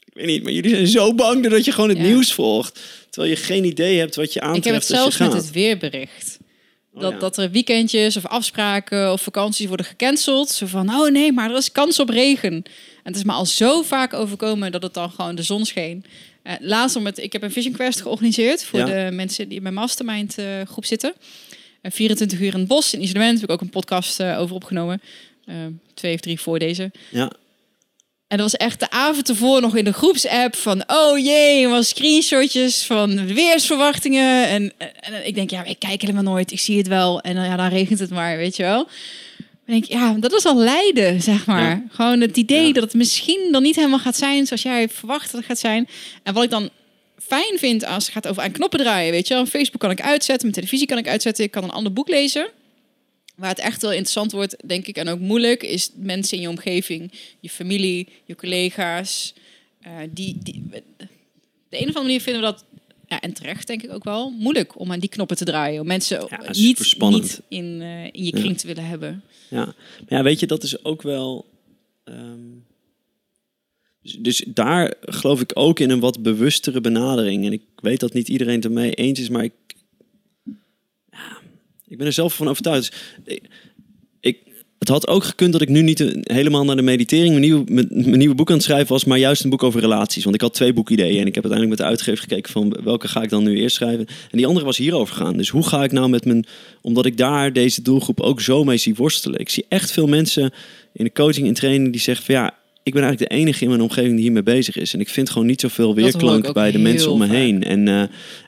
[0.06, 2.04] ik weet niet, maar jullie zijn zo bang doordat je gewoon het Ja.
[2.04, 2.80] nieuws volgt.
[3.10, 6.38] Terwijl je geen idee hebt wat je Ik heb aantreft het zelfs met het weerbericht.
[6.94, 7.20] Oh, Dat, ja.
[7.20, 10.50] dat er weekendjes of afspraken of vakanties worden gecanceld.
[10.50, 12.54] Zo van, oh nee, maar er is kans op regen.
[12.54, 12.64] En
[13.04, 16.06] het is me al zo vaak overkomen dat het dan gewoon de zon scheen.
[16.46, 18.86] Eh laatst, om het, ik heb een Vision Quest georganiseerd voor Ja.
[18.86, 21.14] de mensen die in mijn mastermind eh, groep zitten.
[21.82, 24.56] En 24 uur in het bos, in isolement, heb ik ook een podcast eh, over
[24.56, 25.02] opgenomen.
[25.46, 25.56] Eh,
[25.94, 26.92] twee of drie voor deze.
[27.12, 27.32] Ja,
[28.28, 30.84] En dat was echt de avond ervoor nog in de groepsapp van...
[30.88, 34.48] oh jee, er was screenshotjes van weersverwachtingen.
[34.48, 37.22] En, en, en ik denk, ja, ik kijk helemaal nooit, ik zie het wel.
[37.22, 38.88] En dan, ja, dan regent het maar, weet je wel.
[39.66, 41.62] Denk ik, ja, dat is al lijden, zeg maar.
[41.70, 41.84] Ja.
[41.90, 42.74] Gewoon het idee Ja.
[42.74, 45.88] dat het misschien dan niet helemaal gaat zijn zoals jij verwacht dat het gaat zijn.
[46.24, 46.70] En wat ik dan
[47.20, 49.46] fijn vind als het gaat over aan knoppen draaien, weet je wel.
[49.46, 52.50] Facebook kan ik uitzetten, mijn televisie kan ik uitzetten, ik kan een ander boek lezen.
[53.36, 56.50] Waar het echt wel interessant wordt, denk ik, en ook moeilijk, is mensen in je
[56.50, 59.34] omgeving, je familie, je collega's.
[59.82, 60.78] eh, die, die, de
[61.70, 62.64] een of andere manier vinden we dat,
[63.08, 65.82] ja, en terecht denk ik ook wel, moeilijk om aan die knoppen te draaien.
[65.82, 69.24] Om mensen Ja, niet, niet in, eh, in je kring te willen hebben.
[69.50, 69.74] Ja, maar
[70.08, 71.46] ja, weet je, dat is ook wel.
[72.04, 72.40] ehm,
[74.02, 77.46] dus, dus daar geloof ik ook in een wat bewustere benadering.
[77.46, 79.54] En ik weet dat niet iedereen het ermee eens is, maar ik.
[81.88, 82.92] Ik ben er zelf van overtuigd.
[83.24, 83.50] Dus ik-
[84.88, 87.64] het had ook gekund dat ik nu niet een- helemaal naar de meditering, mijn nieuwe,
[87.72, 90.24] mijn, mijn nieuwe boek aan het schrijven was, maar juist een boek over relaties.
[90.24, 93.08] Want ik had twee boekideeën en ik heb uiteindelijk met de uitgever gekeken van welke
[93.08, 94.06] ga ik dan nu eerst schrijven.
[94.32, 95.38] En die andere was hierover gaan.
[95.38, 96.46] Dus hoe ga ik nou met mijn,
[96.82, 99.40] omdat ik daar deze doelgroep ook zo mee zie worstelen.
[99.40, 100.52] Ik zie echt veel mensen
[100.94, 103.70] in de coaching en training die zeggen van ja, ik ben eigenlijk de enige in
[103.70, 104.94] mijn omgeving die hiermee bezig is.
[104.94, 107.36] En ik vind gewoon niet zoveel weerklank bij de mensen om me vaak.
[107.36, 107.64] heen.
[107.64, 108.02] En, eh,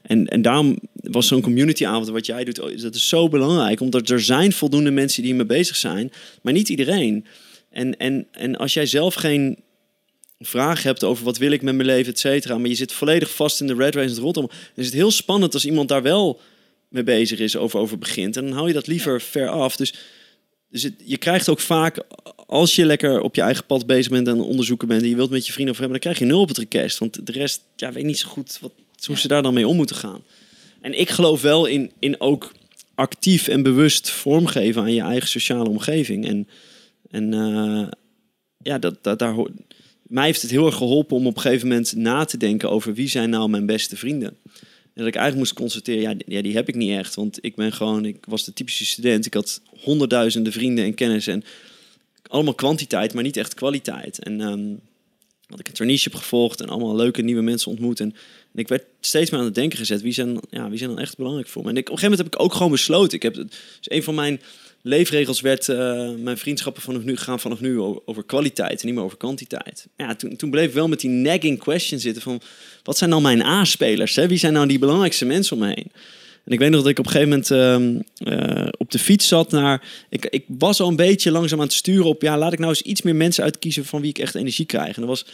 [0.03, 0.79] en, en daarom
[1.11, 3.79] was zo'n communityavond wat jij doet, oh, dat is zo belangrijk.
[3.79, 7.25] Omdat er zijn voldoende mensen die hiermee bezig zijn, maar niet iedereen.
[7.69, 9.57] En, en, en als jij zelf geen
[10.39, 13.35] vraag hebt over wat wil ik met mijn leven, et cetera, maar je zit volledig
[13.35, 15.89] vast in de red race en het rondom, dan is het heel spannend als iemand
[15.89, 16.39] daar wel
[16.89, 18.37] mee bezig is, over, over begint.
[18.37, 19.75] En dan hou je dat liever ver af.
[19.75, 19.93] Dus,
[20.69, 22.03] dus het, je krijgt ook vaak,
[22.47, 25.29] als je lekker op je eigen pad bezig bent en onderzoeken bent en je wilt
[25.29, 26.97] met je vrienden over hebben, dan krijg je nul op het request.
[26.97, 28.71] Want de rest ja, weet niet zo goed wat,
[29.05, 30.23] hoe ze daar dan mee om moeten gaan.
[30.87, 32.51] En ik geloof wel in, in ook
[32.95, 36.25] actief en bewust vormgeven aan je eigen sociale omgeving.
[36.27, 36.47] En,
[37.09, 37.87] en eh,
[38.57, 39.35] ja, dat, dat, daar.
[40.01, 42.93] Mij heeft het heel erg geholpen om op een gegeven moment na te denken over
[42.93, 44.29] wie zijn nou mijn beste vrienden.
[44.29, 47.15] En dat ik eigenlijk moest constateren, ja, die- heb ik niet echt.
[47.15, 49.25] Want ik ben gewoon, ik was de typische student.
[49.25, 51.27] Ik had honderdduizenden vrienden en kennis.
[51.27, 51.43] En
[52.27, 54.19] allemaal kwantiteit, maar niet echt kwaliteit.
[54.19, 54.73] En ehm,
[55.47, 57.99] had ik een traineeship gevolgd en allemaal leuke nieuwe mensen ontmoet.
[57.99, 58.15] En,
[58.57, 60.01] ik werd steeds meer aan het denken gezet.
[60.01, 61.69] Wie zijn, ja, wie zijn dan echt belangrijk voor me?
[61.69, 63.15] En op een gegeven moment heb ik ook gewoon besloten.
[63.15, 63.45] Ik heb, dus
[63.81, 64.41] een van mijn
[64.81, 65.69] leefregels werd...
[65.69, 69.87] eh, mijn vriendschappen vanaf nu gaan vanaf nu over kwaliteit en niet meer over kwantiteit.
[69.97, 72.41] Ja, toen, toen bleef ik wel met die nagging question zitten van...
[72.83, 74.15] Wat zijn dan mijn A-spelers?
[74.15, 75.91] Wie zijn nou die belangrijkste mensen om me heen?
[76.45, 79.27] En ik weet nog dat ik op een gegeven moment ehm, eh, op de fiets
[79.27, 79.83] zat naar...
[80.09, 82.21] Ik, ik was al een beetje langzaam aan het sturen op...
[82.21, 84.95] Ja, laat ik nou eens iets meer mensen uitkiezen van wie ik echt energie krijg.
[84.95, 85.25] En dat was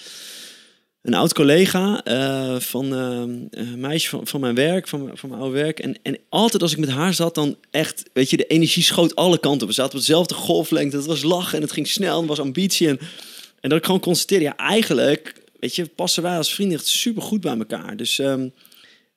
[1.03, 5.41] een oud collega eh, van ehm, een meisje van, van mijn werk, van, van mijn
[5.41, 5.79] oude werk.
[5.79, 9.15] En, en altijd als ik met haar zat, dan echt, weet je, de energie schoot
[9.15, 9.67] alle kanten op.
[9.67, 10.95] We zaten op dezelfde golflengte.
[10.97, 12.21] Het was lachen en het ging snel.
[12.21, 12.87] En was ambitie.
[12.87, 12.99] En,
[13.59, 17.21] en dat ik gewoon constateerde, ja, eigenlijk, weet je, passen wij als vrienden echt super
[17.21, 17.97] goed bij elkaar.
[17.97, 18.47] Dus, ehm,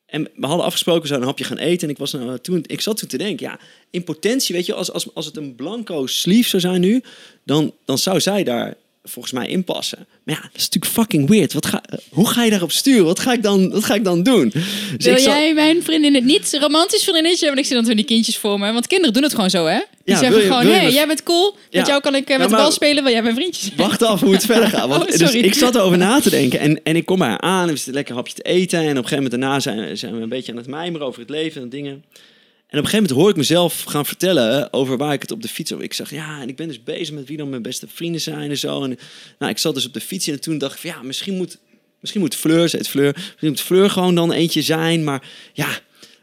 [0.07, 1.89] en we hadden afgesproken, we zouden een hapje gaan eten.
[1.89, 3.59] En ik, was nou, toen, ik zat toen te denken, ja,
[3.91, 7.03] in potentie, weet je, als, als, als het een blanco sleeve zou zijn nu,
[7.45, 8.77] dan, dan zou zij daar
[9.09, 10.07] volgens mij inpassen.
[10.25, 11.53] Maar ja, dat is natuurlijk fucking weird.
[11.53, 13.05] Wat ga, hoe ga je daarop sturen?
[13.05, 14.49] Wat ga ik dan, wat ga ik dan doen?
[14.97, 17.63] Dus Wil ik jij mijn vriendin het niet romantisch vriendinnetje hebben?
[17.63, 18.73] Ik zie dan zo die kindjes voor me.
[18.73, 19.79] Want kinderen doen het gewoon zo, hè?
[20.05, 21.57] Die Ja, zeggen je- gewoon, hé, met- jij bent cool.
[21.71, 21.79] Ja.
[21.79, 23.77] Met jou kan ik eh, Ja, met de bal spelen, wil jij mijn vriendje zijn?
[23.77, 24.89] Wacht af hoe het verder gaat.
[24.89, 26.59] Want, Oh, dus ik zat erover na te denken.
[26.59, 28.79] En, en ik kom haar aan en we zitten lekker een hapje te eten.
[28.79, 31.21] En op een gegeven moment daarna zijn, zijn we een beetje aan het mijmeren over
[31.21, 32.05] het leven en dingen.
[32.67, 35.43] En op een gegeven moment hoor ik mezelf gaan vertellen over waar ik het op
[35.43, 35.85] de fiets over.
[35.85, 38.51] Ik zeg ja, en ik ben dus bezig met wie dan mijn beste vrienden zijn
[38.51, 38.83] en zo.
[38.83, 38.99] En
[39.39, 41.59] nou, ik zat dus op de fiets en toen dacht ik ja, misschien moet,
[42.01, 45.05] misschien moet Fleur, ze Fleur, misschien moet Fleur gewoon dan eentje zijn.
[45.05, 45.67] Maar ja,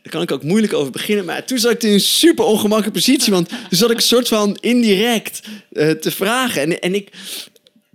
[0.03, 1.25] daar kan ik ook moeilijk over beginnen.
[1.25, 3.33] Maar toen zat ik in een super ongemakkelijke positie.
[3.33, 5.41] Want toen zat ik een soort van indirect
[5.71, 6.61] eh, te vragen.
[6.61, 7.09] En, en ik,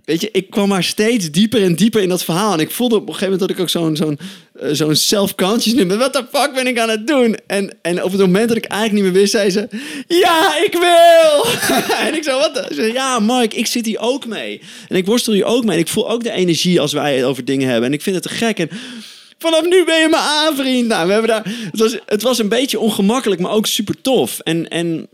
[0.09, 2.53] weet je, ik kwam maar steeds dieper en dieper in dat verhaal.
[2.53, 4.19] En ik voelde op een gegeven moment dat ik ook zo'n zo'n
[4.59, 5.95] eh, zo'n self-consciousness.
[5.97, 7.37] Wat de fuck ben ik aan het doen?
[7.47, 9.67] En, en op het moment dat ik eigenlijk niet meer wist, zei ze...
[10.07, 11.45] Ja, ik wil!
[12.07, 12.67] en ik zo, wat?
[12.69, 14.61] zei, ja, Mark, ik zit hier ook mee.
[14.87, 15.75] En ik worstel hier ook mee.
[15.75, 17.87] En ik voel ook de energie als wij het over dingen hebben.
[17.87, 18.59] En ik vind het te gek.
[18.59, 18.69] En
[19.37, 20.87] vanaf nu ben je mijn aanvriend.
[20.87, 21.53] Nou, we hebben daar...
[21.71, 24.39] Het was, het was een beetje ongemakkelijk, maar ook super tof.
[24.39, 24.67] En...
[24.67, 25.07] en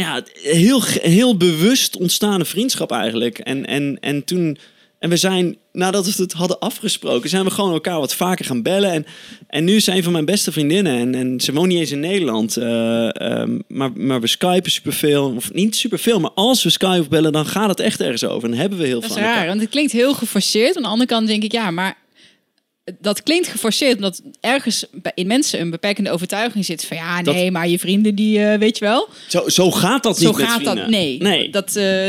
[0.00, 3.38] ja, heel, heel bewust ontstaande vriendschap eigenlijk.
[3.38, 4.58] En, en, en toen.
[4.98, 8.62] En we zijn, nadat we het hadden afgesproken, zijn we gewoon elkaar wat vaker gaan
[8.62, 8.90] bellen.
[8.92, 9.06] En,
[9.48, 10.98] en nu is een van mijn beste vriendinnen.
[10.98, 12.56] En, en ze woont niet eens in Nederland.
[12.56, 15.32] eh, ehm, maar, maar we skypen superveel.
[15.36, 18.50] Of niet superveel, maar als we Skype bellen, dan gaat het echt ergens over.
[18.50, 19.48] En hebben we heel Dat is veel raar, elkaar.
[19.48, 20.76] want het klinkt heel geforceerd.
[20.76, 21.96] Aan de andere kant denk ik, ja, maar
[23.00, 27.34] dat klinkt geforceerd omdat ergens bij- in mensen een beperkende overtuiging zit van ja, Dat-
[27.34, 29.08] nee, maar je vrienden die, eh, weet je wel.
[29.28, 30.90] Zo, zo gaat dat Zo niet met gaat dat, vrienden.
[30.90, 31.18] nee.
[31.18, 31.50] nee.
[31.50, 32.08] Dat, eh,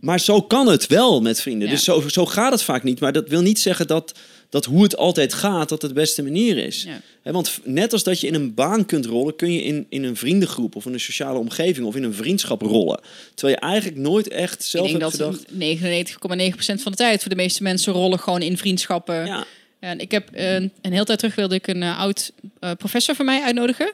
[0.00, 1.68] Maar zo kan het wel met vrienden.
[1.68, 1.74] Ja.
[1.74, 3.00] Dus zo, zo gaat het vaak niet.
[3.00, 4.12] Maar dat wil niet zeggen dat,
[4.50, 6.86] dat hoe het altijd gaat, dat het de beste manier is.
[7.22, 7.32] Ja.
[7.32, 10.16] Want net als dat je in een baan kunt rollen, kun je in, in een
[10.16, 13.00] vriendengroep of in een sociale omgeving of in een vriendschap rollen.
[13.34, 15.44] Terwijl je eigenlijk nooit echt zelf ik denk dat gedacht.
[15.52, 19.26] 99,9% van de tijd voor de meeste mensen rollen gewoon in vriendschappen.
[19.26, 19.44] Ja,
[19.86, 23.14] En ik heb eh, een hele tijd terug wilde ik een eh, oud eh, professor
[23.14, 23.92] van mij uitnodigen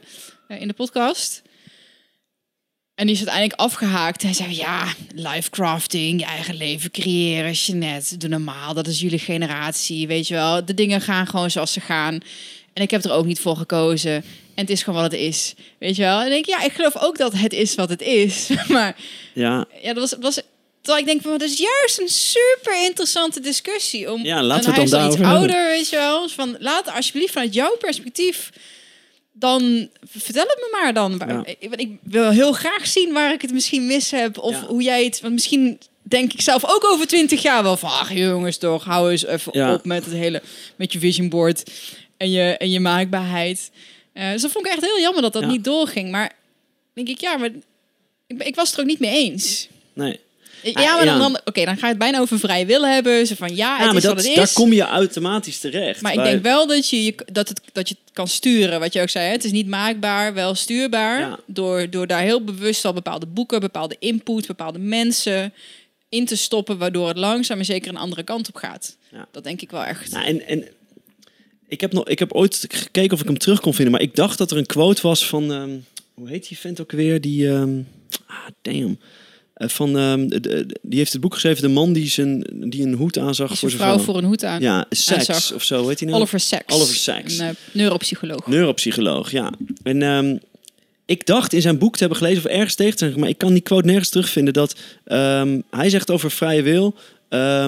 [0.49, 1.43] in de podcast.
[2.95, 4.23] En die is uiteindelijk afgehaakt.
[4.23, 8.75] Hij zei, ja, life crafting, je eigen leven creëren, Jeanette, doe normaal.
[8.75, 10.65] Dat is jullie generatie, weet je wel.
[10.65, 12.21] De dingen gaan gewoon zoals ze gaan.
[12.73, 14.13] En ik heb er ook niet voor gekozen.
[14.55, 16.21] En het is gewoon wat het is, weet je wel.
[16.21, 18.51] En ik denk, ja, ik geloof ook dat het is wat het is.
[18.69, 18.97] Maar
[19.35, 20.41] ja, ja, dat was, dat was
[20.83, 24.25] terwijl ik denk van, dat is juist een super interessante discussie om.
[24.25, 25.37] Ja, laten we het dan iets hebben.
[25.37, 26.29] ouder, weet je wel.
[26.29, 28.51] Van laat alsjeblieft vanuit jouw perspectief
[29.35, 31.23] dan vertel het me maar dan.
[31.27, 31.43] Ja.
[31.47, 34.67] Ik, want ik wil heel graag zien waar ik het misschien mis heb of Ja.
[34.67, 35.21] hoe jij het.
[35.21, 39.11] Want misschien denk ik zelf ook over twintig jaar wel van, ach jongens toch, hou
[39.11, 39.75] eens even Ja.
[39.75, 40.43] op met het hele
[40.77, 41.71] met je vision board
[42.17, 43.71] en je en je maakbaarheid.
[44.13, 46.11] Eh, dus dat vond ik echt heel jammer dat dat niet doorging.
[46.11, 46.33] Maar
[46.95, 47.51] denk ik, ja, maar
[48.27, 49.69] ik, ik was het er ook niet mee eens.
[49.93, 50.21] nee.
[50.63, 53.27] Ja, Ah, maar dan, dan oké, dan ga je het bijna over vrij wil hebben.
[53.27, 54.53] Zo van ja, het Ja, maar is dat, wat het daar is.
[54.53, 56.01] kom je automatisch terecht.
[56.01, 59.01] maar ik denk wel dat je, dat, het, dat je het kan sturen, wat je
[59.01, 59.27] ook zei.
[59.27, 59.33] Hè?
[59.33, 61.21] Het is niet maakbaar, wel stuurbaar.
[61.21, 61.39] Ja.
[61.47, 65.53] Door, door daar heel bewust al bepaalde boeken, bepaalde input, bepaalde mensen
[66.09, 68.97] in te stoppen, waardoor het langzaam en zeker een andere kant op gaat.
[69.13, 69.27] Ja.
[69.31, 70.13] Dat denk ik wel echt.
[70.13, 70.67] Nou, en, en
[71.69, 74.15] ik, heb nog, ik heb ooit gekeken of ik hem terug kon vinden, maar ik
[74.15, 75.71] dacht dat er een quote was van, ehm,
[76.15, 77.21] hoe heet die vent ook weer?
[77.21, 77.79] Die, ehm,
[78.27, 78.99] ah, damn.
[79.63, 82.83] Eh, van, ehm, de- de- die heeft het boek geschreven, de man die, zijn, die
[82.87, 84.05] een hoed aanzag voor zijn vrouw vrouw.
[84.05, 84.61] voor een hoed aan.
[84.61, 86.21] Ja, Sacks of zo, heet hij nou?
[86.21, 86.75] Oliver Sacks.
[86.75, 87.39] Oliver Sacks.
[87.39, 88.47] Een eh, neuropsycholoog.
[88.47, 89.53] Neuropsycholoog, ja.
[89.83, 90.37] En ehm,
[91.07, 93.39] ik dacht in zijn boek te hebben gelezen of ergens tegen te zijn, maar ik
[93.39, 96.95] kan die quote nergens terugvinden dat ehm, hij zegt over vrije wil.
[97.29, 97.67] eh,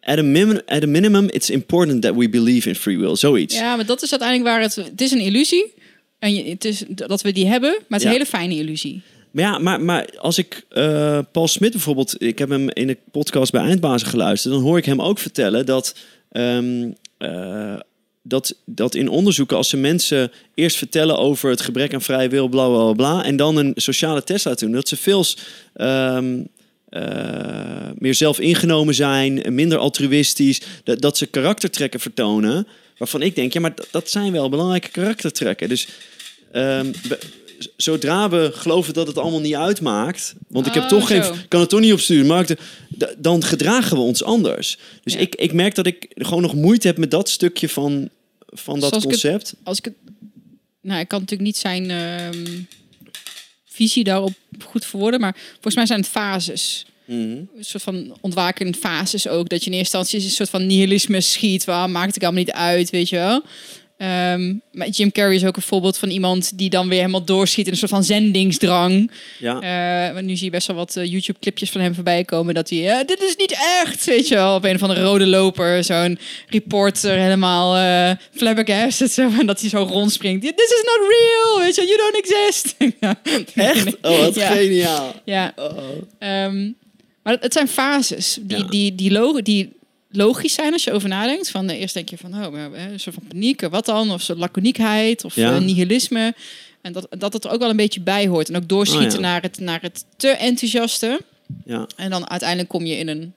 [0.00, 3.16] at, a min- at a minimum, it's important that we believe in free will.
[3.16, 3.54] Zoiets.
[3.54, 4.74] Ja, maar dat is uiteindelijk waar het...
[4.74, 5.72] Het is een illusie.
[6.18, 8.06] En je, het is dat we die hebben, maar het is Ja.
[8.08, 9.02] een hele fijne illusie.
[9.32, 12.96] Maar ja, maar, maar als ik eh, Paul Smit bijvoorbeeld, ik heb hem in de
[13.10, 15.96] podcast bij Eindbazen geluisterd, dan hoor ik hem ook vertellen dat,
[16.32, 17.74] ehm, eh,
[18.22, 22.48] dat, dat in onderzoeken, als ze mensen eerst vertellen over het gebrek aan vrije wil,
[22.48, 25.24] bla bla bla, en dan een sociale test laten doen, dat ze veel
[25.74, 26.40] ehm,
[26.88, 32.66] eh, meer zelf ingenomen zijn, minder altruïstisch, dat, dat ze karaktertrekken vertonen,
[32.98, 35.68] waarvan ik denk, ja, maar dat, zijn wel belangrijke karaktertrekken.
[35.68, 35.88] Dus
[36.52, 36.92] ehm,
[37.76, 41.60] zodra we geloven dat het allemaal niet uitmaakt, want ik heb Oh, toch geen, kan
[41.60, 42.46] het toch niet opsturen, maar
[43.18, 44.78] dan gedragen we ons anders.
[45.02, 45.18] Dus Ja.
[45.18, 48.08] ik, ik merk dat ik gewoon nog moeite heb met dat stukje van,
[48.46, 49.54] van dat Zoals ik het- concept.
[49.62, 49.94] als ik het.
[50.80, 52.48] Nou, ik kan natuurlijk niet zijn ehm,
[53.64, 54.32] visie daarop
[54.64, 56.86] goed verwoorden, maar volgens mij zijn het fases.
[57.04, 57.18] Mhm.
[57.20, 59.48] Een soort van ontwakende fases ook.
[59.48, 61.64] Dat je in eerste instantie een soort van nihilisme schiet.
[61.64, 63.42] Waar maakt het allemaal niet uit, weet je wel.
[64.02, 67.66] Ehm, maar Jim Carrey is ook een voorbeeld van iemand die dan weer helemaal doorschiet
[67.66, 69.10] in een soort van zendingsdrang.
[69.38, 69.60] Ja.
[70.08, 72.54] Eh, want nu zie je best wel wat eh, YouTube-clipjes van hem voorbij komen.
[72.54, 74.54] Dat hij, eh, dit is niet echt, weet je wel.
[74.54, 76.18] Op een van de rode loper, zo'n
[76.48, 79.12] reporter helemaal eh flabbergasted.
[79.12, 80.42] Zo, en dat hij zo rondspringt.
[80.42, 82.74] This is not real, weet je, you don't exist.
[83.54, 83.96] Echt?
[84.02, 84.46] Oh, wat Ja.
[84.50, 85.14] geniaal.
[85.24, 85.78] Ja, Oh.
[86.18, 86.70] Ehm,
[87.22, 88.64] maar het, zijn fases die, Ja.
[88.64, 89.72] die, die, lo- die
[90.12, 91.50] logisch zijn als je over nadenkt.
[91.50, 94.10] Van, eh, eerst denk je van, oh, eh, een soort van paniek, eh, wat dan?
[94.10, 95.58] Of zo'n laconiekheid of Ja.
[95.58, 96.34] nihilisme.
[96.82, 98.48] En dat, dat het er ook wel een beetje bij hoort.
[98.48, 99.20] En ook doorschieten Oh, ja.
[99.20, 101.20] naar, het, naar het te enthousiaste.
[101.64, 101.86] Ja.
[101.96, 103.32] En dan uiteindelijk kom je in een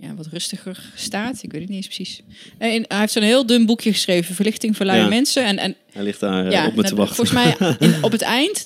[0.00, 1.42] ja, wat rustiger staat.
[1.42, 2.20] Ik weet het niet eens precies.
[2.58, 5.08] En hij heeft zo'n heel dun boekje geschreven, Verlichting voor luie Ja.
[5.08, 5.44] mensen.
[5.44, 7.16] En, en Hij ligt daar ja, op me te wachten.
[7.16, 8.64] volgens mij in, op het eind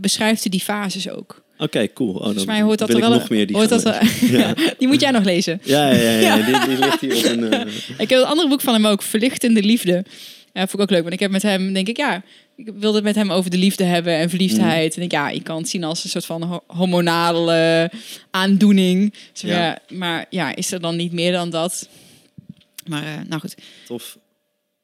[0.00, 1.41] beschrijft hij die fases ook.
[1.58, 2.08] Oké, cool.
[2.08, 3.18] Oh, dan Volgens mij hoort dat wil er wel.
[3.18, 3.82] nog meer die hoort dat.
[4.20, 4.54] Ja.
[4.78, 5.60] die moet jij nog lezen.
[5.64, 6.36] Ja, ja, ja, ja.
[6.36, 7.52] Die, die ligt hier op een...
[7.52, 7.60] eh,
[7.98, 10.04] Ik heb een andere boek van hem ook, Verlichtende Liefde.
[10.52, 12.22] Ja, vond ik ook leuk, want ik heb met hem, denk ik, ja,
[12.56, 14.96] ik wilde het met hem over de liefde hebben en verliefdheid.
[14.96, 17.90] En ik, ja, je kan het zien als een soort van ho- hormonale
[18.30, 19.14] aandoening.
[19.32, 19.48] Ja.
[19.64, 19.78] ja.
[19.96, 21.88] maar ja, is er dan niet meer dan dat?
[22.86, 23.54] Maar eh, nou goed,
[23.86, 24.16] tof.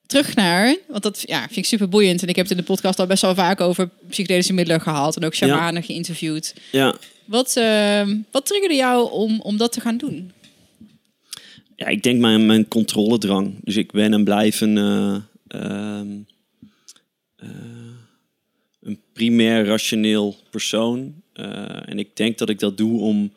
[0.09, 2.23] Terug naar, want dat ja, vind ik super boeiend.
[2.23, 5.17] En ik heb het in de podcast al best wel vaak over psychedelische middelen gehad
[5.17, 6.55] en ook shamanen geïnterviewd.
[6.73, 6.95] Ja.
[7.25, 10.33] Wat, eh, wat triggerde jou om, om dat te gaan doen?
[11.79, 13.55] Ja, ik denk mijn, mijn controledrang.
[13.65, 15.17] Dus ik ben en blijf een, eh,
[15.49, 16.09] ehm,
[17.37, 17.49] eh,
[18.81, 21.23] een primair rationeel persoon.
[21.33, 23.33] Eh, en ik denk dat ik dat doe om,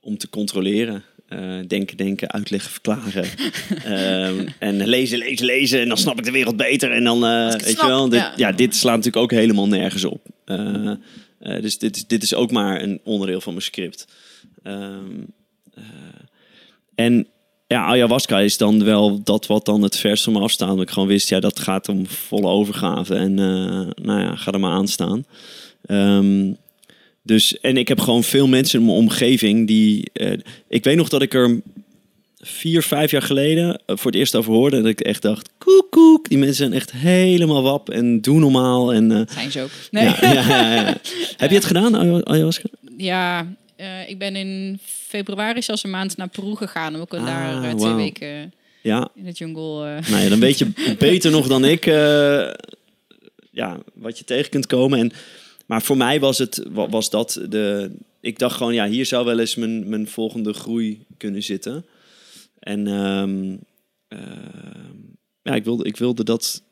[0.00, 1.04] om te controleren.
[1.30, 3.24] Eh, denken, denken, uitleggen, verklaren.
[3.84, 5.80] Ehm, en lezen, lezen, lezen.
[5.80, 6.90] En dan snap ik de wereld beter.
[6.92, 8.32] En dan, eh, weet snap, je wel, dit, ja.
[8.36, 8.52] ja.
[8.52, 10.26] dit slaat natuurlijk ook helemaal nergens op.
[10.44, 10.92] Eh,
[11.60, 14.06] dus dit, is- dit is ook maar een onderdeel van mijn script.
[14.62, 15.04] Ehm,
[15.74, 15.82] eh,
[16.94, 17.26] en
[17.66, 20.70] ja, ayahuasca is dan wel dat wat dan het verst van me afstaat.
[20.70, 23.14] Omdat ik gewoon wist, ja, dat gaat om volle overgave.
[23.14, 23.34] En
[24.02, 25.24] nou ja, ga er maar aan staan.
[25.82, 26.52] Ehm,
[27.22, 30.10] dus, en ik heb gewoon veel mensen in mijn omgeving die...
[30.12, 30.32] eh,
[30.68, 31.60] ik weet nog dat ik er
[32.40, 34.76] vier, vijf jaar geleden eh, voor het eerst over hoorde.
[34.76, 36.28] En dat ik echt dacht, koek, koek.
[36.28, 38.92] Die mensen zijn echt helemaal wap en doen normaal.
[38.92, 39.70] En, eh, Zijn ze ook.
[39.90, 40.04] Nee.
[40.04, 40.82] ja, ja, ja, ja.
[41.36, 42.68] Heb je het gedaan, ayahu- ayahuasca?
[42.96, 43.46] Ja,
[44.06, 46.94] ik ben in februari zelfs een maand naar Peru gegaan.
[46.94, 48.52] Om ook Ah, daar twee weken
[48.82, 50.00] Ja, in de jungle.
[50.10, 50.66] Nou ja, dan weet je
[50.98, 51.84] beter nog dan ik
[53.52, 54.98] ja, wat je tegen kunt komen.
[54.98, 55.12] En,
[55.70, 57.90] maar voor mij was, het, wa- was dat de...
[58.20, 61.86] Ik dacht gewoon, ja, hier zou wel eens mijn, mijn volgende groei kunnen zitten.
[62.58, 63.56] En ehm,
[64.08, 64.96] ehm,
[65.42, 66.62] ja, ik wilde, ik wilde dat...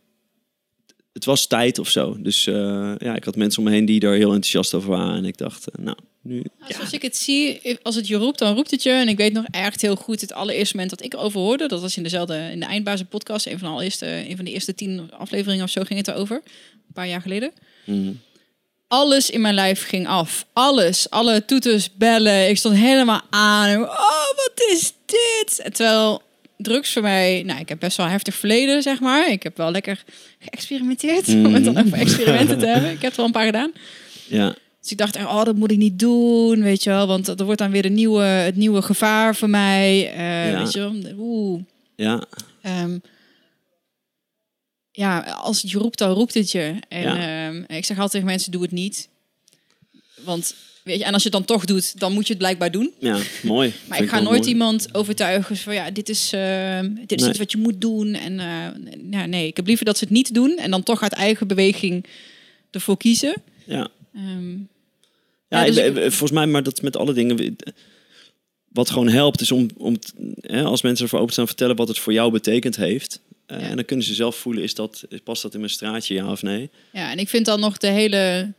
[1.13, 2.17] Het was tijd of zo.
[2.21, 5.17] Dus eh, ja, ik had mensen om me heen die daar heel enthousiast over waren.
[5.17, 6.35] En ik dacht, eh, nou, nu...
[6.59, 8.91] Nou, Zoals ik het zie, als het je roept, dan roept het je.
[8.91, 11.69] En ik weet nog echt heel goed het allereerste moment dat ik erover hoorde.
[11.69, 13.47] Dat was in dezelfde, in de Eindbazen podcast.
[13.47, 16.37] Een van de, allereerste, een van de eerste tien afleveringen of zo ging het erover.
[16.45, 17.53] Een paar jaar geleden.
[17.85, 18.21] mm,
[18.89, 20.47] Alles in mijn lijf ging af.
[20.53, 21.11] Alles.
[21.11, 22.49] Alle toeters, bellen.
[22.49, 23.83] Ik stond helemaal aan.
[23.83, 23.89] Oh,
[24.37, 25.61] wat is dit?
[25.63, 26.23] En terwijl
[26.57, 27.43] drugs voor mij...
[27.47, 29.31] Nou, ik heb best wel een heftig verleden, zeg maar.
[29.31, 30.05] Ik heb wel lekker
[30.39, 31.29] geëxperimenteerd.
[31.47, 32.91] Om het dan over experimenten te hebben.
[32.91, 33.73] Ik heb er wel een paar gedaan.
[34.27, 37.07] ja, Dus ik dacht, oh, dat moet ik niet doen, weet je wel.
[37.07, 40.13] Want dat wordt dan weer de nieuwe, het nieuwe gevaar voor mij.
[40.17, 40.59] eh, Ja.
[40.63, 40.95] Weet je wel.
[41.19, 41.61] Oeh.
[41.97, 42.23] ja,
[42.63, 42.99] Ehm,
[44.93, 46.75] ja, als het je roept, dan roept het je.
[46.89, 47.47] En Ja.
[47.49, 49.09] ehm, ik zeg altijd tegen mensen, doe het niet.
[50.25, 50.55] Want,
[50.85, 52.93] weet je, en als je het dan toch doet, dan moet je het blijkbaar doen.
[52.99, 53.73] ja, mooi.
[53.89, 54.51] Maar ik ga nooit mooi.
[54.51, 57.29] iemand overtuigen van, ja, dit is, ehm, dit is Nee.
[57.31, 58.15] iets wat je moet doen.
[58.15, 58.35] En
[59.11, 60.57] ja, nee, ik heb liever dat ze het niet doen.
[60.57, 62.05] En dan toch uit eigen beweging
[62.71, 63.35] ervoor kiezen.
[63.65, 63.89] Ja.
[64.15, 64.57] Ehm,
[65.51, 67.57] Ja, Ja, dus ik- eh, volgens mij, maar dat met alle dingen.
[68.69, 69.99] Wat gewoon helpt, is om, om
[70.41, 73.21] hè, als mensen ervoor open staan, vertellen wat het voor jou betekend heeft.
[73.49, 73.67] Eh, Ja.
[73.67, 76.43] En dan kunnen ze zelf voelen, is dat, past dat in mijn straatje, ja of
[76.43, 76.71] nee?
[76.93, 78.53] Ja, en ik vind dan nog de hele.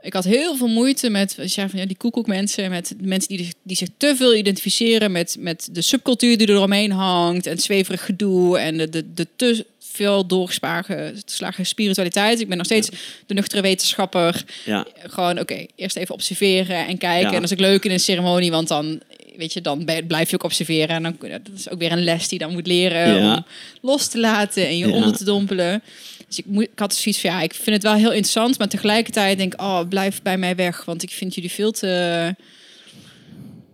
[0.00, 3.76] Ik had heel veel moeite met zei van ja, die koekoekmensen, met mensen die, die
[3.76, 8.04] zich te veel identificeren met, met de subcultuur die er omheen hangt en het zweverig
[8.04, 12.40] gedoe en de, de, de te veel doorgeslagen geslagen spiritualiteit.
[12.40, 12.88] Ik ben nog steeds
[13.26, 14.44] de nuchtere wetenschapper.
[14.64, 17.28] Ja, Gewoon, oké, eerst even observeren en kijken.
[17.28, 17.34] Ja.
[17.34, 19.00] En dat is ook leuk in een ceremonie, want dan,
[19.38, 20.88] weet je, dan blijf je ook observeren.
[20.88, 23.34] En dan, dat is ook weer een les die je dan moet leren Ja.
[23.36, 23.44] om
[23.80, 24.92] los te laten en je Ja.
[24.94, 25.82] onder te dompelen.
[26.26, 28.68] Dus ik, moet, ik had zoiets van, ja, ik vind het wel heel interessant, maar
[28.68, 31.86] tegelijkertijd denk ik, oh, blijf bij mij weg, want ik vind jullie veel te,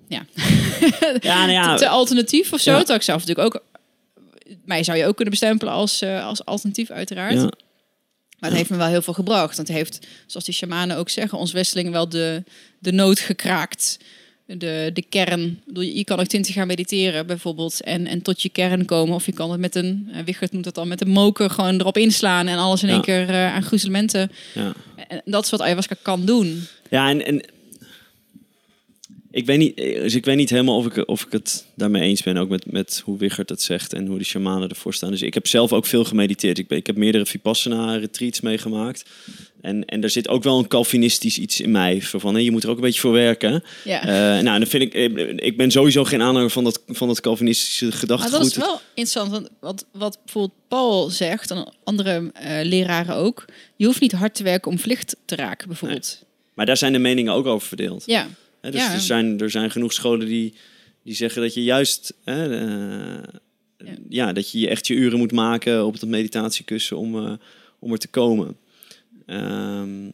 [0.08, 0.26] ja,
[1.20, 2.70] ja, nou ja, te alternatief of zo.
[2.70, 2.76] Ja.
[2.76, 3.62] Terwijl ik zelf natuurlijk ook,
[4.64, 7.34] mij zou je ook kunnen bestempelen als, eh, als alternatief uiteraard.
[7.34, 7.48] ja,
[8.38, 9.56] Maar het heeft me wel heel veel gebracht.
[9.56, 12.42] Want het heeft, zoals die shamanen ook zeggen, ons Westelingen wel de,
[12.78, 13.98] de nood gekraakt.
[14.46, 15.60] De, de kern.
[15.74, 17.80] Je kan ook twintig jaar mediteren bijvoorbeeld.
[17.82, 19.14] En, en tot je kern komen.
[19.14, 21.80] Of je kan het met een, uh, Wichert noemt dat dan, met een moker gewoon
[21.80, 22.46] erop inslaan.
[22.46, 22.94] En alles in Ja.
[22.94, 24.30] één keer eh, aan gruzelementen.
[24.54, 24.72] ja.
[25.08, 26.66] En dat is wat ayahuasca kan doen.
[26.90, 27.44] ja en, en
[29.34, 32.22] ik weet niet, dus ik weet niet helemaal of ik, of ik het daarmee eens
[32.22, 35.10] ben, ook met, met hoe Wichert het zegt en hoe de shamanen ervoor staan.
[35.10, 36.58] Dus ik heb zelf ook veel gemediteerd.
[36.58, 39.10] Ik, ben, ik heb meerdere Vipassana-retreats meegemaakt.
[39.60, 42.02] En, en er zit ook wel een Calvinistisch iets in mij.
[42.02, 43.64] Van, hè, je moet er ook een beetje voor werken.
[43.84, 44.00] Ja.
[44.00, 47.20] Eh, nou, dan vind ik, eh, ik ben sowieso geen aanhanger van dat, van dat
[47.20, 48.38] Calvinistische Maar gedachtegoed.
[48.38, 49.30] dat is wel interessant.
[49.30, 53.44] Want wat, wat bijvoorbeeld Paul zegt, en andere eh, leraren ook.
[53.76, 56.24] Je hoeft niet hard te werken om vlicht te raken bijvoorbeeld.
[56.54, 58.02] Maar daar zijn de meningen ook over verdeeld.
[58.06, 58.28] Ja.
[58.64, 58.92] Hè, dus Ja.
[58.92, 60.54] er, zijn, er zijn genoeg scholen die,
[61.02, 62.14] die zeggen dat je juist...
[62.24, 63.22] Hè, eh,
[64.08, 64.32] ja.
[64.32, 67.32] dat je je echt je uren moet maken op het meditatiekussen om, eh,
[67.78, 68.56] om er te komen.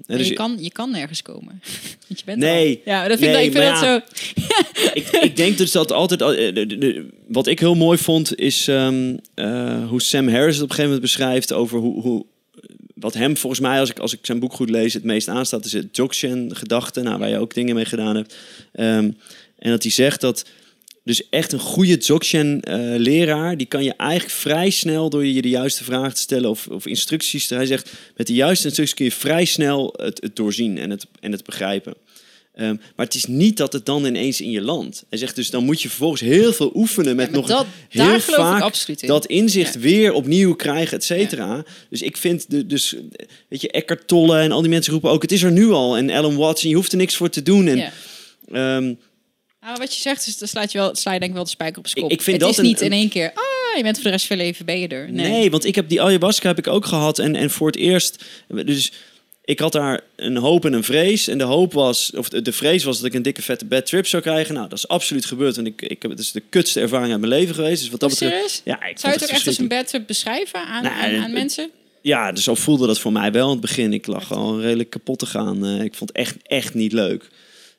[0.07, 1.61] Dus je, kan, je kan nergens komen.
[2.09, 2.77] Want je bent Nee.
[2.77, 2.93] al.
[2.93, 3.95] Ja, dat vind Nee, ik, ik vind dat ja.
[3.95, 4.01] zo...
[5.01, 6.23] ik, ik denk dus dat altijd.
[6.23, 10.29] al- eh, de- de- de- wat ik heel mooi vond, is ehm, eh, hoe Sam
[10.29, 12.01] Harris het op een gegeven moment beschrijft over hoe.
[12.03, 12.27] hoe
[13.01, 15.65] wat hem volgens mij, als ik, als ik zijn boek goed lees, het meest aanstaat,
[15.65, 18.37] is het Dzogchen-gedachte, nou, waar je ook dingen mee gedaan hebt.
[18.73, 19.11] Ehm,
[19.59, 20.45] en dat hij zegt dat.
[21.05, 25.85] Dus echt een goede Dzogchen-leraar, die kan je eigenlijk vrij snel door je de juiste
[25.85, 27.49] vragen te stellen of, of instructies.
[27.49, 31.07] Hij zegt, met de juiste instructies kun je vrij snel het, het doorzien en het,
[31.21, 31.95] en het begrijpen.
[32.55, 35.05] Ehm, maar het is niet dat het dan ineens in je landt.
[35.09, 38.73] Hij zegt dus, dan moet je vervolgens heel veel oefenen met nog dat- heel vaak
[39.07, 39.81] dat inzicht Ja.
[39.81, 41.65] weer opnieuw krijgen, et cetera.
[41.91, 42.95] Dus ik vind, de, dus,
[43.49, 45.97] weet je, Eckhart Tolle en al die mensen roepen ook, het is er nu al.
[45.97, 47.67] En Alan Watts, en je hoeft er niks voor te doen.
[47.67, 47.93] En,
[48.53, 48.95] ehm,
[49.61, 51.51] Nou, wat je zegt, is, dan slaat je wel, sla je denk ik wel de
[51.51, 52.13] spijker op zijn kop.
[52.13, 54.11] ik vind het dat is een- niet in één keer, ah, je bent voor de
[54.11, 55.13] rest van je leven, ben je er.
[55.13, 55.31] Nee.
[55.31, 55.51] Nee.
[55.51, 57.19] want ik heb die ayahuasca heb ik ook gehad.
[57.19, 58.93] En, en voor het eerst, dus
[59.51, 61.29] ik had daar een hoop en een vrees.
[61.29, 64.07] En de hoop was, of de, vrees was dat ik een dikke vette bad trip
[64.07, 64.55] zou krijgen.
[64.55, 65.57] Nou, dat is absoluut gebeurd.
[65.57, 67.81] En ik, ik heb, het is de kutste ervaring uit mijn leven geweest.
[67.81, 68.61] Dus wat dat betreft...
[68.65, 71.15] Ja, ik Zou je het ook echt als een bad trip beschrijven aan, Nou, aan,
[71.15, 71.71] aan het- mensen?
[72.03, 73.93] Ja, dus zo voelde dat voor mij wel in het begin.
[73.93, 75.65] Ik lag gewoon redelijk kapot te gaan.
[75.67, 77.29] Eh, ik vond het echt, echt niet leuk.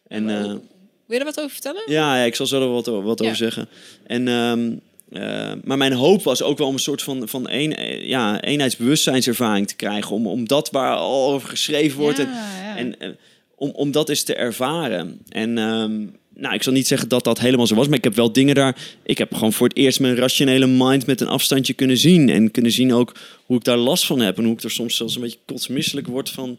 [0.07, 0.59] En, eh, Wil
[1.07, 1.81] je er wat over vertellen?
[1.85, 3.25] ja, ja, ik zal zo er wat, wat Ja.
[3.25, 3.69] over zeggen.
[4.07, 4.71] En, ehm,
[5.11, 8.41] eh, maar mijn hoop was ook wel om een soort van, van een, eh, ja,
[8.41, 10.15] eenheidsbewustzijnservaring te krijgen.
[10.15, 12.19] Om, om dat waar al over geschreven wordt.
[12.19, 12.77] En, ja.
[12.77, 13.09] en eh,
[13.55, 15.21] om, om dat eens te ervaren.
[15.29, 16.05] En ehm,
[16.35, 18.55] nou, ik zal niet zeggen dat dat helemaal zo was, maar ik heb wel dingen
[18.55, 18.77] daar.
[19.03, 22.29] Ik heb gewoon voor het eerst mijn rationele mind met een afstandje kunnen zien.
[22.29, 23.15] En kunnen zien ook
[23.45, 24.37] hoe ik daar last van heb.
[24.37, 26.57] En hoe ik er soms zelfs een beetje kotsmisselijk word van.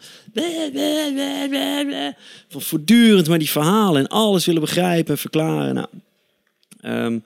[2.48, 5.74] Van voortdurend maar die verhalen en alles willen begrijpen en verklaren.
[5.74, 5.88] Nou,
[6.80, 7.20] ehm, eh,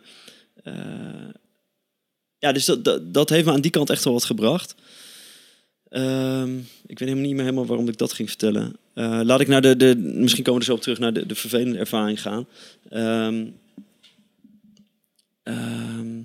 [2.39, 4.75] ja, dus dat, dat, heeft me aan die kant echt wel wat gebracht.
[5.89, 6.57] Ehm,
[6.87, 8.77] ik weet helemaal niet meer helemaal waarom ik dat ging vertellen.
[8.95, 11.35] Eh, laat ik naar de, de, misschien komen we zo op terug, naar de, de
[11.35, 12.47] vervelende ervaring gaan.
[12.89, 13.47] Ehm,
[15.43, 16.21] ehm,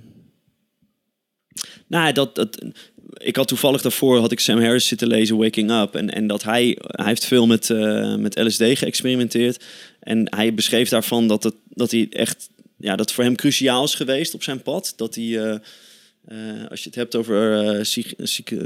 [1.87, 2.57] nou, dat, dat,
[3.17, 5.95] ik had toevallig daarvoor had ik Sam Harris zitten lezen Waking Up.
[5.95, 9.63] En, en dat hij, hij heeft veel met, eh, met LSD geëxperimenteerd.
[9.99, 12.49] En hij beschreef daarvan dat, het, dat hij echt,
[12.81, 14.93] ja, dat voor hem cruciaal is geweest op zijn pad.
[14.95, 15.53] Dat hij, eh,
[16.25, 18.15] eh, als je het hebt over psych-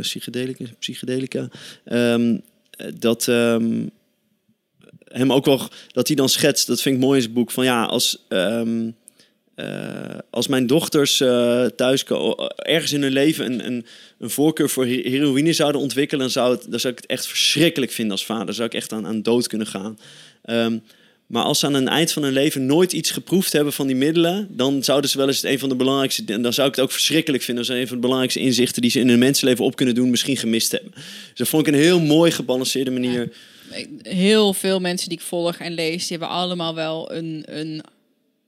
[0.02, 1.50] psychedelica, psychedelica
[1.84, 2.38] ehm,
[2.78, 3.86] eh, dat ehm,
[5.04, 5.62] hem ook wel,
[5.92, 8.90] dat hij dan schetst, dat vind ik mooi in zijn boek, van ja, als, ehm,
[9.56, 12.04] eh, als mijn dochters eh, thuis
[12.56, 13.86] ergens in hun leven een, een,
[14.20, 17.28] een voorkeur voor he- heroïne zouden ontwikkelen, dan zou, het, dan zou ik het echt
[17.28, 18.54] verschrikkelijk vinden als vader.
[18.54, 20.00] Zou ik echt aan, aan dood kunnen gaan.
[21.28, 23.96] Maar als ze aan het eind van hun leven nooit iets geproefd hebben van die
[23.96, 26.24] middelen, dan zouden ze wel eens het een van de belangrijkste.
[26.28, 28.92] En dan zou ik het ook verschrikkelijk vinden als een van de belangrijkste inzichten die
[28.92, 30.92] ze in hun mensenleven op kunnen doen, misschien gemist hebben.
[30.94, 33.34] Dus dat vond ik een heel mooi gebalanceerde manier.
[34.02, 37.84] Heel veel mensen die ik volg en lees, die hebben allemaal wel een, een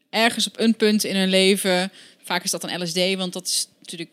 [0.10, 1.92] ergens op een punt in hun leven.
[2.24, 4.10] Vaak is dat een LSD, want dat is natuurlijk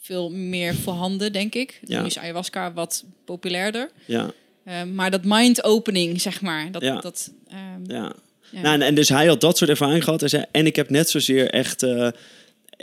[0.00, 1.80] veel meer voorhanden, denk ik.
[1.84, 2.00] Ja.
[2.00, 3.90] Nu is ayahuasca wat populairder.
[4.04, 4.32] Ja,
[4.64, 6.72] Eh, maar dat mind-opening, zeg maar.
[6.72, 7.00] Dat, Ja.
[7.00, 8.12] dat, ehm, ja.
[8.50, 8.60] ja.
[8.60, 10.20] Nou, en, en dus hij had dat soort ervaring gehad.
[10.20, 12.08] Hij zei, en ik heb net zozeer echt, eh,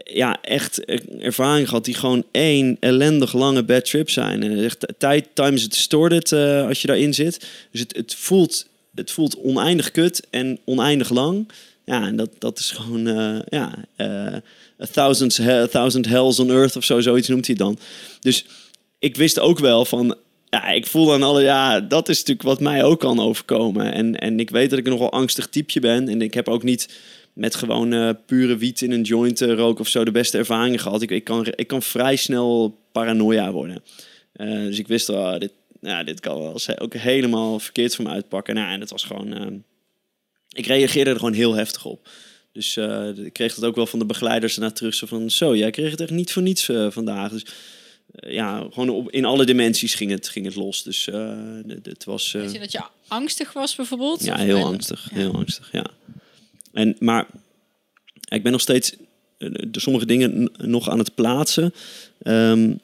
[0.03, 4.43] ja, echt eh, ervaring gehad die gewoon één ellendig lange bad trip zijn.
[4.43, 7.47] En zegt, tijd, time is distorted uh, als je daarin zit.
[7.71, 11.51] Dus het, het, voelt, het voelt oneindig kut en oneindig lang.
[11.85, 13.73] Ja, en dat, dat is gewoon, uh, ja,
[14.81, 17.79] a, thousand, a thousand hells on earth of zo, zoiets noemt hij dan.
[18.19, 18.45] Dus
[18.99, 20.15] ik wist ook wel van,
[20.57, 23.93] ja, ik voel dan alle, ja, dat is natuurlijk wat mij ook kan overkomen.
[23.93, 26.07] En, en ik weet dat ik nogal angstig typeje ben.
[26.07, 26.97] En ik heb ook niet
[27.33, 30.79] met gewoon uh, pure wiet in een joint uh, rook of zo de beste ervaringen
[30.79, 31.01] gehad.
[31.01, 33.83] Ik, ik, kan, ik kan vrij snel paranoia worden.
[34.35, 35.51] Uh, dus ik wist wel, dit,
[35.81, 38.55] ja, dit kan wel ook helemaal verkeerd voor me uitpakken.
[38.55, 39.63] Nou, en het was gewoon,
[40.49, 42.09] ik reageerde er gewoon heel heftig op.
[42.53, 42.77] Dus
[43.23, 44.93] ik kreeg dat ook wel van de begeleiders daarna terug.
[44.93, 47.31] Zo van, zo, jij kreeg het echt niet voor niets eh, vandaag.
[47.31, 47.45] Dus
[48.11, 50.83] ja, gewoon op, in alle dimensies ging het, ging het los.
[50.83, 51.37] Dus uh,
[51.83, 52.33] het was.
[52.33, 54.23] Uh, Weet je dat je angstig was bijvoorbeeld?
[54.23, 55.07] Ja, heel angstig.
[55.09, 55.17] Ja.
[55.17, 55.85] Heel angstig, ja.
[56.73, 57.27] En, maar
[58.29, 58.95] ik ben nog steeds
[59.67, 61.73] de sommige dingen nog aan het plaatsen.
[62.23, 62.79] Um,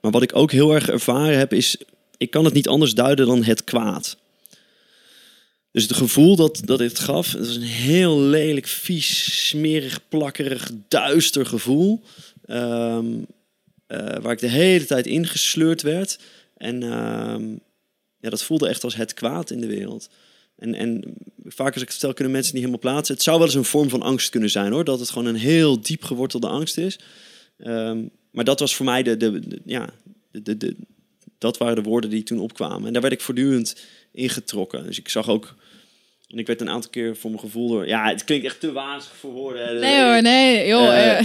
[0.00, 1.76] maar wat ik ook heel erg ervaren heb, is.
[2.16, 4.16] Ik kan het niet anders duiden dan het kwaad.
[5.72, 10.70] Dus het gevoel dat, dat dit gaf, het was een heel lelijk, vies, smerig, plakkerig,
[10.88, 12.02] duister gevoel.
[12.46, 13.26] Um,
[13.88, 16.18] uh, waar ik de hele tijd ingesleurd werd.
[16.56, 17.60] En um,
[18.20, 20.08] ja, dat voelde echt als het kwaad in de wereld.
[20.56, 21.14] En, en
[21.44, 23.14] vaak als ik het vertel, kunnen mensen niet helemaal plaatsen.
[23.14, 24.84] Het zou wel eens een vorm van angst kunnen zijn hoor.
[24.84, 26.98] Dat het gewoon een heel diep gewortelde angst is.
[27.58, 29.90] Um, maar dat was voor mij de, de, de ja,
[30.30, 30.76] de, de, de,
[31.38, 32.86] dat waren de woorden die toen opkwamen.
[32.86, 33.76] En daar werd ik voortdurend
[34.12, 34.84] ingetrokken.
[34.84, 35.54] Dus ik zag ook.
[36.32, 37.86] En ik werd een aantal keer voor mijn gevoel door.
[37.86, 39.80] Ja, het klinkt echt te wazig voor woorden.
[39.80, 40.66] Nee hoor, nee.
[40.66, 40.90] Joh, uh,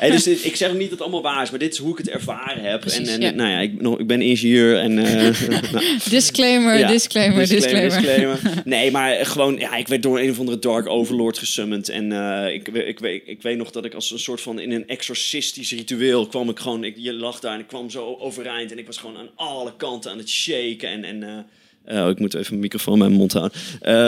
[0.00, 1.92] hey, dus dit, ik zeg niet dat het allemaal waar is, maar dit is hoe
[1.92, 2.80] ik het ervaren heb.
[2.80, 3.30] Precies, en, en ja.
[3.30, 4.98] nou ja, ik, nog, ik ben ingenieur en.
[4.98, 5.04] Uh,
[5.72, 5.98] nou.
[6.08, 8.62] disclaimer, ja, disclaimer, disclaimer, disclaimer, disclaimer.
[8.74, 11.88] Nee, maar gewoon, ja, ik werd door een of andere Dark Overlord gesummand.
[11.88, 12.12] En
[12.52, 15.72] ik, ik, ik, ik weet nog dat ik als een soort van in een exorcistisch
[15.72, 16.84] ritueel kwam ik gewoon.
[16.84, 19.76] Ik, je lag daar en ik kwam zo overeind en ik was gewoon aan alle
[19.76, 20.88] kanten aan het shaken.
[20.88, 21.04] En.
[21.04, 21.46] en
[21.90, 23.58] uh, Oh, ik moet even mijn microfoon bij mijn mond houden.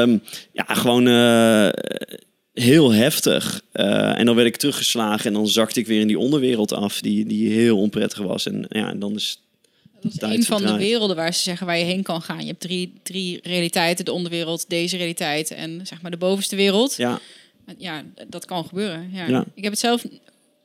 [0.00, 0.22] Um,
[0.52, 1.68] ja, gewoon uh,
[2.52, 3.62] heel heftig.
[3.72, 7.00] Uh, en dan werd ik teruggeslagen en dan zakte ik weer in die onderwereld af,
[7.00, 8.46] die, die heel onprettig was.
[8.46, 9.40] En ja, en dan is.
[10.00, 12.40] Dat is een van de werelden waar ze zeggen waar je heen kan gaan.
[12.40, 16.96] Je hebt drie, drie realiteiten: de onderwereld, deze realiteit en zeg maar de bovenste wereld.
[16.96, 17.20] Ja,
[17.78, 19.10] ja dat kan gebeuren.
[19.12, 19.26] Ja.
[19.26, 19.44] ja.
[19.54, 20.04] Ik heb het zelf.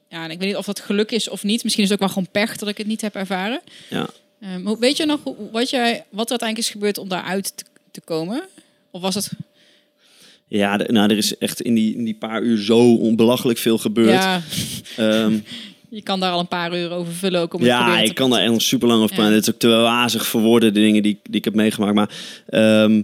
[0.09, 1.63] Ja, ik weet niet of dat geluk is of niet.
[1.63, 3.61] Misschien is het ook wel gewoon pech dat ik het niet heb ervaren.
[3.89, 4.09] Ja.
[4.63, 5.19] Hoe- weet je nog
[5.51, 8.43] wat, jij, wat er uiteindelijk is gebeurd om daaruit te, te komen?
[8.91, 9.29] Of was het...
[10.47, 14.09] Ja, nou, er is echt in die, in die paar uur zo onbelachelijk veel gebeurd.
[14.23, 14.41] Ja,
[14.97, 15.39] Ehm,
[15.89, 18.13] je kan daar al een paar uur over vullen ook om het ja, ik te-
[18.13, 19.21] kan daar echt nog super lang over Ja.
[19.21, 19.35] praten.
[19.35, 21.93] Het is ook te wazig voor woorden, de dingen die, die ik heb meegemaakt.
[21.95, 22.09] Maar
[22.47, 23.01] ehm,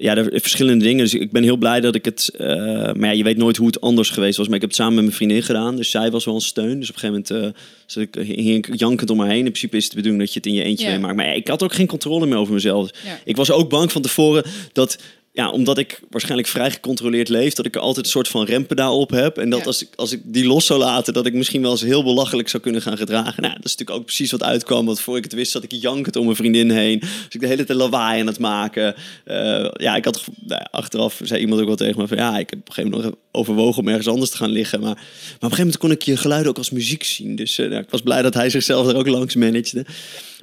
[0.00, 1.04] ja, er zijn verschillende dingen.
[1.04, 2.30] Dus ik ben heel blij dat ik het...
[2.38, 2.46] eh,
[2.92, 4.46] maar ja, je weet nooit hoe het anders geweest was.
[4.46, 5.76] Maar ik heb het samen met mijn vriendin gedaan.
[5.76, 6.80] Dus zij was wel een steun.
[6.80, 9.38] Dus op een gegeven moment eh zat ik, hing ik jankend om haar heen.
[9.38, 11.16] In principe is het de bedoeling dat je het in je eentje meemaakt.
[11.16, 12.90] Maar ik had ook geen controle meer over mezelf.
[13.24, 14.98] Ik was ook bang van tevoren dat...
[15.40, 18.98] Ja, omdat ik waarschijnlijk vrij gecontroleerd leef, dat ik er altijd een soort van rempedaal
[18.98, 19.38] op heb.
[19.38, 19.64] En dat Ja.
[19.64, 22.48] als, ik, als ik die los zou laten, dat ik misschien wel eens heel belachelijk
[22.48, 23.42] zou kunnen gaan gedragen.
[23.42, 24.86] Nou, dat is natuurlijk ook precies wat uitkwam.
[24.86, 26.98] Want voor ik het wist, zat ik jankend om mijn vriendin heen.
[26.98, 28.94] Dus ik de hele tijd lawaai aan het maken.
[29.24, 32.38] Eh, ja, ik had nou ja, achteraf zei iemand ook wel tegen me van ja,
[32.38, 34.80] ik heb op een gegeven moment nog overwogen om ergens anders te gaan liggen.
[34.80, 37.36] Maar, maar op een gegeven moment kon ik je geluiden ook als muziek zien.
[37.36, 39.84] Dus eh, nou, ik was blij dat hij zichzelf er ook langs managede.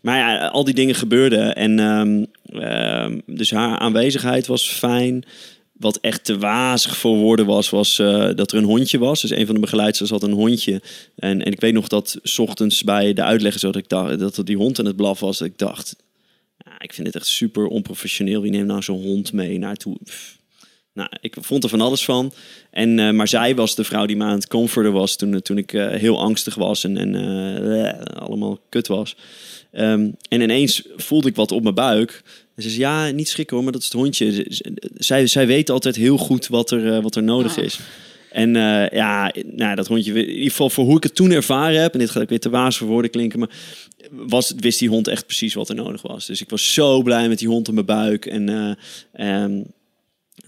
[0.02, 1.56] Maar ja, al die dingen gebeurden.
[1.56, 2.24] En ehm,
[2.62, 5.24] ehm, dus haar aanwezigheid was fijn.
[5.74, 9.22] Wat echt te wazig voor woorden was, was eh, dat er een hondje was.
[9.22, 10.82] Dus een van de begeleiders had een hondje.
[11.16, 14.46] En, en ik weet nog dat ochtends bij de uitleg zo dat ik dacht dat
[14.46, 15.42] die hond aan het blaf was.
[15.42, 15.96] Ik dacht,
[16.80, 18.42] ik vind dit echt super onprofessioneel.
[18.42, 19.98] Wie neemt nou zo'n hond mee naartoe?
[20.98, 22.34] Nou, ik vond er van alles van.
[22.72, 25.58] En, eh, maar zij was de vrouw die me aan het comforten was toen, toen
[25.58, 29.16] ik eh, heel angstig was en, en eh, allemaal kut was.
[29.72, 32.22] Ehm, en ineens voelde ik wat op mijn buik.
[32.56, 34.46] En ze zei, ja, niet schrikken hoor, maar dat is het hondje.
[34.98, 37.80] Zij, zij weet altijd heel goed wat er, eh, wat er nodig is.
[38.32, 41.82] En eh, ja, nou, dat hondje, in ieder geval voor hoe ik het toen ervaren
[41.82, 43.50] heb, en dit gaat ook weer te waas voor woorden klinken, maar
[44.12, 46.26] was, wist die hond echt precies wat er nodig was.
[46.26, 48.26] Dus ik was zo blij met die hond in mijn buik.
[48.26, 48.78] En
[49.14, 49.62] ehm,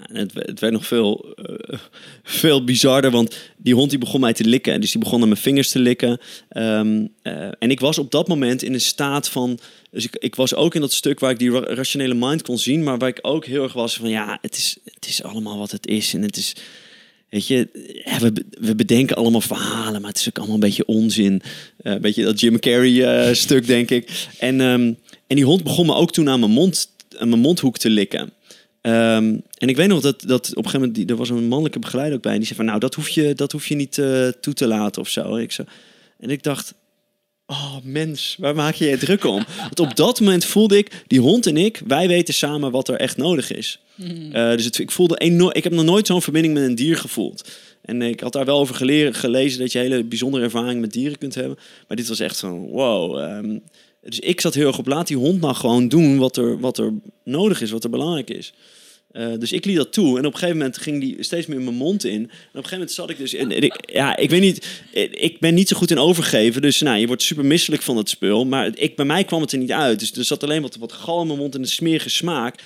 [0.02, 1.80] het, het werd nog veel, eh,
[2.24, 4.82] veel bizarder, want die hond die begon mij te likken.
[4.82, 6.20] Dus die begon aan mijn vingers te likken.
[6.50, 9.60] Ehm, eh, en ik was op dat moment in een staat van...
[9.92, 12.58] Dus ik, ik was ook in dat stuk waar ik die ra- rationele mind kon
[12.58, 12.84] zien...
[12.84, 14.10] maar waar ik ook heel erg was van...
[14.10, 16.14] ja, het is, het is allemaal wat het is.
[16.14, 16.56] En het is...
[17.30, 17.68] Weet je,
[18.20, 21.42] we, we bedenken allemaal verhalen, maar het is ook allemaal een beetje onzin.
[21.78, 24.28] Eh, een beetje dat Jim Carrey eh, stuk, denk ik.
[24.40, 24.94] En, ehm,
[25.28, 28.34] en die hond begon me ook toen aan mijn, mond, aan mijn mondhoek te likken.
[28.82, 31.48] Ehm, en ik weet nog dat, dat op een gegeven moment, die, er was een
[31.48, 32.32] mannelijke begeleider ook bij.
[32.32, 34.68] En die zei van, nou, dat hoef je, dat hoef je niet eh, toe te
[34.68, 35.36] laten of zo.
[35.36, 35.64] En ik, zo.
[36.20, 36.74] en ik dacht,
[37.46, 39.46] oh mens, waar maak je je druk om?
[39.74, 42.96] Want op dat moment voelde ik, die hond en ik, wij weten samen wat er
[42.96, 43.80] echt nodig is.
[44.32, 46.98] Eh, dus het, ik voelde enorm, ik heb nog nooit zo'n verbinding met een dier
[46.98, 47.50] gevoeld.
[47.82, 51.18] En ik had daar wel over geleerd, gelezen dat je hele bijzondere ervaring met dieren
[51.18, 51.58] kunt hebben.
[51.88, 53.20] Maar dit was echt zo, wow.
[53.20, 53.58] ehm,
[54.10, 56.78] dus ik zat heel erg op, laat die hond nou gewoon doen wat er, wat
[56.78, 58.54] er nodig is, wat er belangrijk is.
[59.12, 60.18] Eh, dus ik liet dat toe.
[60.18, 62.14] En op een gegeven moment ging die steeds meer in mijn mond in.
[62.14, 63.34] En op een gegeven moment zat ik dus...
[63.34, 64.68] En, ja, ik weet niet...
[65.12, 66.62] Ik ben niet zo goed in overgeven.
[66.62, 68.46] Dus nou, je wordt super misselijk van het spul.
[68.46, 70.00] Maar ik, bij mij kwam het er niet uit.
[70.00, 72.60] Dus er zat alleen wat, wat gal in mijn mond en een smerige smaak.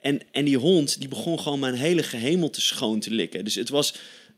[0.00, 3.44] En, en die hond, die begon gewoon mijn hele gehemelte schoon te likken.
[3.44, 3.94] Dus het was,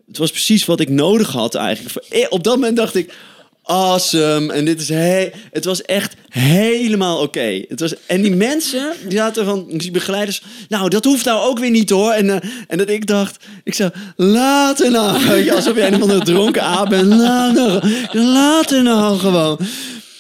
[0.07, 2.07] het was precies wat ik nodig had eigenlijk.
[2.09, 3.15] Eh, Op dat moment dacht ik...
[3.63, 4.53] Awesome.
[4.53, 7.65] En dit is he het was echt helemaal oké.
[7.69, 11.59] Het was En die mensen, die zaten van, die begeleiders, nou, dat hoeft nou ook
[11.59, 12.13] weer niet hoor.
[12.13, 15.51] En, eh, en dat ik dacht, ik zei, laat er nou.
[15.51, 17.07] Alsof jij een andere dronken aap bent.
[17.07, 19.59] Laat er, laat er nou gewoon.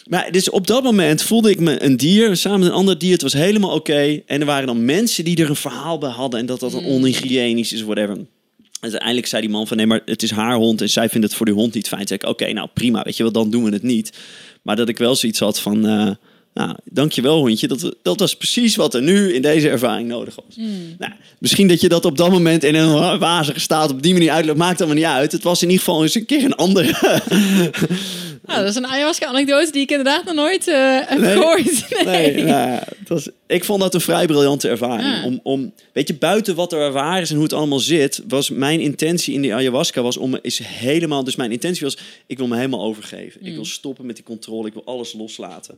[0.08, 3.12] Maar dus op dat moment voelde ik me een dier, samen met een ander dier.
[3.12, 4.20] Het was helemaal oké.
[4.26, 6.40] En er waren dan mensen die er een verhaal bij hadden.
[6.40, 8.16] En dat dat een onhygiënisch is, whatever.
[8.82, 11.26] En uiteindelijk zei die man van nee, maar het is haar hond en zij vindt
[11.26, 12.04] het voor die hond niet fijn.
[12.04, 14.18] Toen zei ik, oké, nou prima, weet je wel, dan doen we het niet.
[14.62, 16.10] Maar dat ik wel zoiets had van, eh
[16.54, 20.56] nou, dankjewel hondje, dat, dat was precies wat er nu in deze ervaring nodig was.
[20.98, 24.30] Nou, misschien dat je dat op dat moment in een wazige staat op die manier
[24.30, 25.32] uitloopt, maakt allemaal niet uit.
[25.32, 27.20] Het was in ieder geval eens een keer een andere.
[28.44, 31.32] Nou, dat is een ayahuasca-anekdote die ik inderdaad nog nooit eh, heb Nee.
[31.32, 31.88] gehoord.
[32.04, 35.08] Nee, nou, het was, ik vond dat een vrij briljante ervaring.
[35.08, 35.24] Ja.
[35.24, 38.50] Om, om, weet je, buiten wat er waar is en hoe het allemaal zit, was
[38.50, 41.24] mijn intentie in die ayahuasca was om me is helemaal.
[41.24, 43.44] Dus mijn intentie was, ik wil me helemaal overgeven.
[43.46, 44.66] Ik wil stoppen met die controle.
[44.66, 45.76] Ik wil alles loslaten.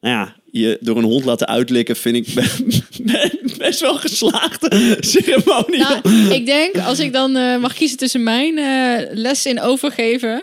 [0.00, 5.78] Nou ja, je door een hond laten uitlikken vind ik be- best wel geslaagde ceremonie.
[5.78, 10.42] Nou, ik denk, als ik dan eh, mag kiezen tussen mijn eh, les in overgeven.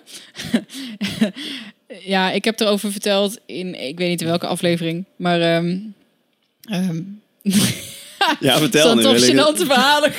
[2.14, 5.42] ja, ik heb erover verteld in, ik weet niet in welke aflevering, maar.
[5.42, 5.78] ehm
[6.64, 7.02] ehm,
[8.40, 9.02] ja, vertel nu.
[9.02, 10.12] toch gênante verhalen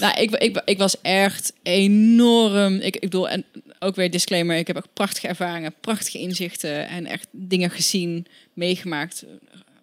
[0.00, 2.74] nou, ik, ik, ik was echt enorm...
[2.74, 3.44] Ik, ik bedoel, en
[3.84, 4.56] ook weer disclaimer.
[4.56, 6.88] Ik heb echt prachtige ervaringen, prachtige inzichten...
[6.88, 9.24] en echt dingen gezien, meegemaakt...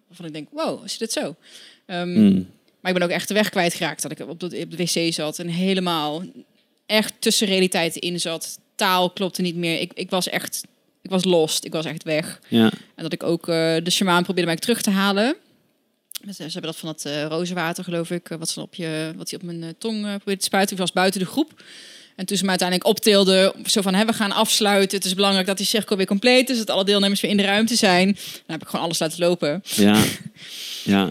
[0.08, 1.36] waarvan ik denk, wow, is dit zo?
[1.86, 2.46] Ehm, Hmm.
[2.80, 4.02] Maar ik ben ook echt de weg kwijtgeraakt.
[4.02, 6.22] Dat ik op de, op de wc zat en helemaal
[6.86, 8.58] echt tussen realiteit in zat.
[8.74, 9.80] Taal klopte niet meer.
[9.80, 10.64] Ik, ik was echt
[11.02, 11.64] ik was lost.
[11.64, 12.40] Ik was echt weg.
[12.48, 12.72] Ja.
[12.94, 15.36] En dat ik ook eh, de shamaan probeerde mij terug te halen.
[16.30, 19.30] Ze hebben dat van dat eh rozenwater, geloof ik, eh, wat, ze op je, wat
[19.30, 20.74] hij op mijn tong probeerde te spuiten.
[20.74, 21.62] Ik was buiten de groep.
[22.16, 24.96] En toen ze me uiteindelijk optilden, zo van, hè, we gaan afsluiten.
[24.98, 27.42] Het is belangrijk dat die cirkel weer compleet is, dat alle deelnemers weer in de
[27.42, 28.06] ruimte zijn.
[28.06, 29.62] Dan heb ik gewoon alles laten lopen.
[29.76, 30.02] Ja.
[30.84, 31.08] Ja.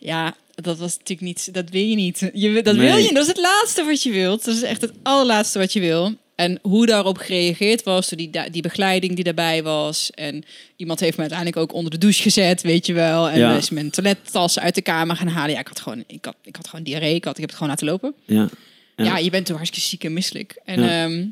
[0.00, 2.30] Ja, dat was natuurlijk niet, dat wil je niet.
[2.34, 2.86] Je, dat Nee.
[2.86, 4.44] wil je, dat is het laatste wat je wilt.
[4.44, 6.14] Dat is echt het allerlaatste wat je wil.
[6.34, 10.10] En hoe daarop gereageerd was, door die, die begeleiding die daarbij was.
[10.10, 10.44] En
[10.76, 13.28] iemand heeft me uiteindelijk ook onder de douche gezet, weet je wel.
[13.28, 13.56] En Ja.
[13.56, 15.50] is mijn toilettas uit de kamer gaan halen.
[15.54, 17.14] Ja, ik had gewoon, ik had, ik had gewoon diarree.
[17.14, 18.14] Ik, had, ik heb het gewoon laten lopen.
[18.24, 18.48] Ja.
[18.96, 19.04] Ja.
[19.04, 20.60] Ja, je bent toen hartstikke ziek en misselijk.
[20.64, 21.04] En Ja.
[21.04, 21.26] ehm,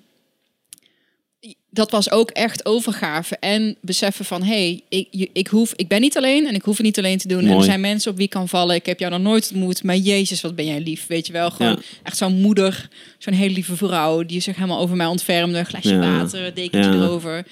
[1.70, 4.42] dat was ook echt overgave en beseffen van...
[4.42, 7.18] hé, hey, ik, ik, hoef, ik ben niet alleen en ik hoef het niet alleen
[7.18, 7.46] te doen.
[7.46, 8.74] En er zijn mensen op wie ik kan vallen.
[8.76, 11.06] Ik heb jou nog nooit ontmoet, maar jezus, wat ben jij lief.
[11.06, 11.78] Weet je wel, gewoon Ja.
[12.02, 14.22] echt zo'n moeder, zo'n hele lieve vrouw...
[14.22, 15.58] die zich helemaal over mij ontfermde.
[15.58, 15.98] Een glasje Ja.
[16.18, 17.46] water, dekentje erover.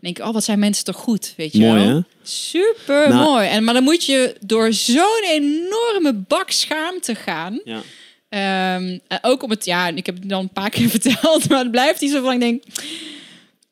[0.00, 1.94] Denk ik, oh, wat zijn mensen toch goed, weet je Mooi, wel.
[1.96, 2.00] hè?
[2.22, 3.48] Super Nou- mooi.
[3.48, 7.60] En, maar dan moet je door zo'n enorme bak schaamte gaan...
[7.64, 7.82] Ja.
[8.32, 11.58] Ehm, en ook om het, ja, ik heb het dan een paar keer verteld, maar
[11.58, 12.62] het blijft niet zo van, ik denk...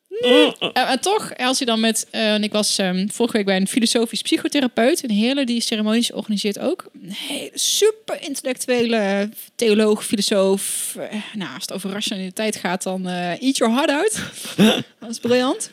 [0.09, 0.57] nee.
[0.59, 2.07] En, en toch, als je dan met...
[2.11, 6.13] eh, en ik was ehm, vorige week bij een filosofisch psychotherapeut, een hele die ceremonies
[6.13, 6.91] organiseert ook.
[7.03, 10.97] Een hele super intellectuele theoloog, filosoof.
[10.99, 14.21] Eh, nou, als het over rationaliteit gaat, dan eh, eat your heart out.
[15.01, 15.71] dat is briljant.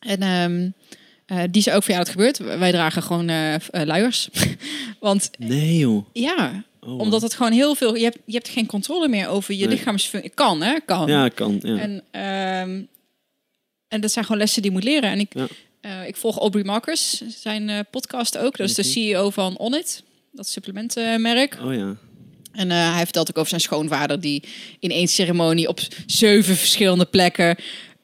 [0.00, 0.68] En ehm,
[1.26, 2.38] eh, die zei ook van, ja, dat gebeurt.
[2.38, 4.28] Wij dragen gewoon eh, eh, luiers.
[5.00, 6.06] Want Nee, joh.
[6.12, 7.94] ja, Oh, omdat het gewoon heel veel...
[7.94, 9.76] Je hebt, je hebt geen controle meer over je Nee.
[9.76, 10.30] lichaamsfunctie.
[10.34, 10.74] Kan, hè?
[10.84, 11.06] Kan.
[11.08, 11.58] Ja, kan.
[11.62, 11.76] Ja.
[11.78, 12.82] En, ehm,
[13.88, 15.10] en dat zijn gewoon lessen die je moet leren.
[15.10, 15.46] En ik, Ja.
[15.80, 18.56] eh, ik volg Aubrey Marcus, zijn eh, podcast ook.
[18.56, 18.90] Dat is de Mhm.
[18.90, 20.02] CEO van Onnit,
[20.32, 21.58] dat supplementenmerk.
[21.64, 21.96] Oh ja.
[22.52, 24.42] En eh, hij vertelt ook over zijn schoonvader die
[24.78, 27.56] in één ceremonie op zeven verschillende plekken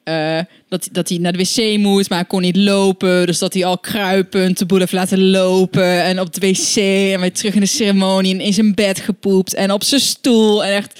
[0.07, 0.39] eh,
[0.69, 3.25] dat, dat hij naar de wc moet, maar hij kon niet lopen.
[3.25, 6.03] Dus dat hij al kruipend de boel heeft laten lopen.
[6.03, 6.75] En op de wc
[7.13, 9.53] en weer terug in de ceremonie en in zijn bed gepoept.
[9.53, 10.65] En op zijn stoel.
[10.65, 10.99] En echt...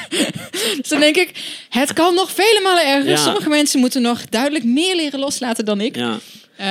[0.80, 1.32] dus dan denk ik,
[1.68, 3.10] het kan nog vele malen erger.
[3.10, 3.16] Ja.
[3.16, 5.96] Sommige mensen moeten nog duidelijk meer leren loslaten dan ik.
[5.96, 6.18] Ja.
[6.56, 6.66] Eh,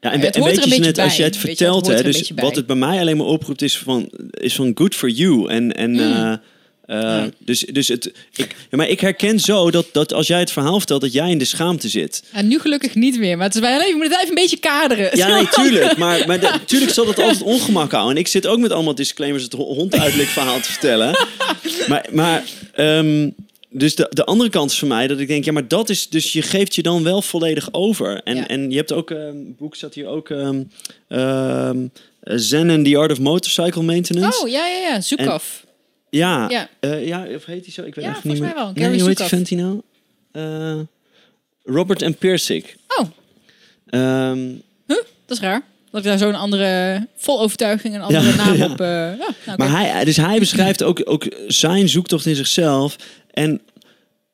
[0.00, 1.50] Ja, en, Het en weet je een net, beetje als je bij, het weet je,
[1.50, 2.50] het vertelt, er hè, dus wat bij.
[2.54, 5.48] het bij mij alleen maar oproept is van, is van good for you.
[5.50, 6.40] En, en Mm.
[6.86, 8.04] Eh, dus, dus het,
[8.36, 11.30] ik, ja, maar ik herken zo dat, dat als jij het verhaal vertelt, dat jij
[11.30, 12.22] in de schaamte zit.
[12.32, 13.36] en nu gelukkig niet meer.
[13.36, 15.16] Maar het is wel even, je moet het even een beetje kaderen.
[15.16, 15.96] Ja, nee, tuurlijk.
[15.96, 18.14] Maar, maar de- tuurlijk zal dat altijd ongemak houden.
[18.14, 21.16] En ik zit ook met allemaal disclaimers het ho- honduitlik verhaal te vertellen.
[21.88, 22.42] Maar, maar
[22.74, 23.30] ehm,
[23.70, 26.08] dus de, de andere kant is voor mij dat ik denk, ja, maar dat is,
[26.08, 28.20] dus je geeft je dan wel volledig over.
[28.24, 28.48] En, Ja.
[28.48, 31.86] en je hebt ook, een boek staat hier ook, ehm,
[32.22, 34.40] Zen and the Art of Motorcycle Maintenance.
[34.42, 35.00] Oh, ja, ja, ja.
[35.00, 35.63] Zoek af.
[36.16, 36.68] Ja, Ja.
[36.80, 37.82] eh, ja, of heet hij zo?
[37.82, 38.48] Ik weet Ja, even niet volgens meer.
[38.54, 38.88] mij wel.
[38.90, 39.80] Nee, hoe heet die vent die nou?
[40.32, 40.80] Eh,
[41.64, 42.76] Robert en Piersick.
[42.96, 43.06] Oh,
[43.86, 44.38] Ehm,
[44.86, 44.96] huh?
[45.26, 45.62] dat is raar.
[45.90, 48.70] Dat ik daar zo'n andere, vol overtuiging, een andere Ja, naam ja.
[48.70, 48.78] op...
[48.78, 49.16] ja,
[49.46, 49.58] nou.
[49.58, 52.96] Maar hij, dus hij beschrijft ook, ook zijn zoektocht in zichzelf.
[53.30, 53.60] En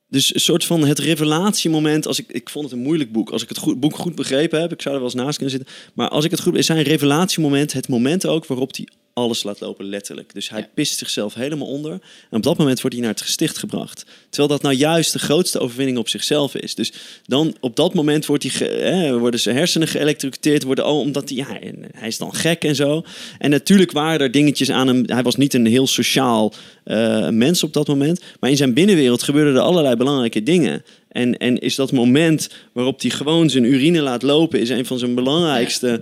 [0.08, 2.06] dus een soort van het revelatiemoment.
[2.06, 3.30] Als ik, ik vond het een moeilijk boek.
[3.30, 5.56] Als ik het goed, boek goed begrepen heb, ik zou er wel eens naast kunnen
[5.56, 5.74] zitten.
[5.94, 9.60] Maar als ik het goed is zijn revelatiemoment het moment ook waarop hij alles laat
[9.60, 10.34] lopen, letterlijk.
[10.34, 10.68] Dus hij Ja.
[10.74, 11.92] pist zichzelf helemaal onder.
[11.92, 14.04] En op dat moment wordt hij naar het gesticht gebracht.
[14.28, 16.74] Terwijl dat nou juist de grootste overwinning op zichzelf is.
[16.74, 16.92] Dus
[17.26, 20.62] dan op dat moment wordt hij worden zijn hersenen geëlektrocuteerd.
[20.62, 21.58] Worden al omdat hij, ja,
[21.94, 23.04] hij is dan gek en zo.
[23.38, 25.02] En natuurlijk waren er dingetjes aan hem.
[25.06, 26.52] Hij was niet een heel sociaal
[26.84, 28.20] eh, mens op dat moment.
[28.40, 30.84] Maar in zijn binnenwereld gebeurden er allerlei belangrijke dingen.
[31.08, 34.98] En, en is dat moment waarop hij gewoon zijn urine laat lopen, is een van
[34.98, 35.86] zijn belangrijkste.
[35.86, 36.00] Ja,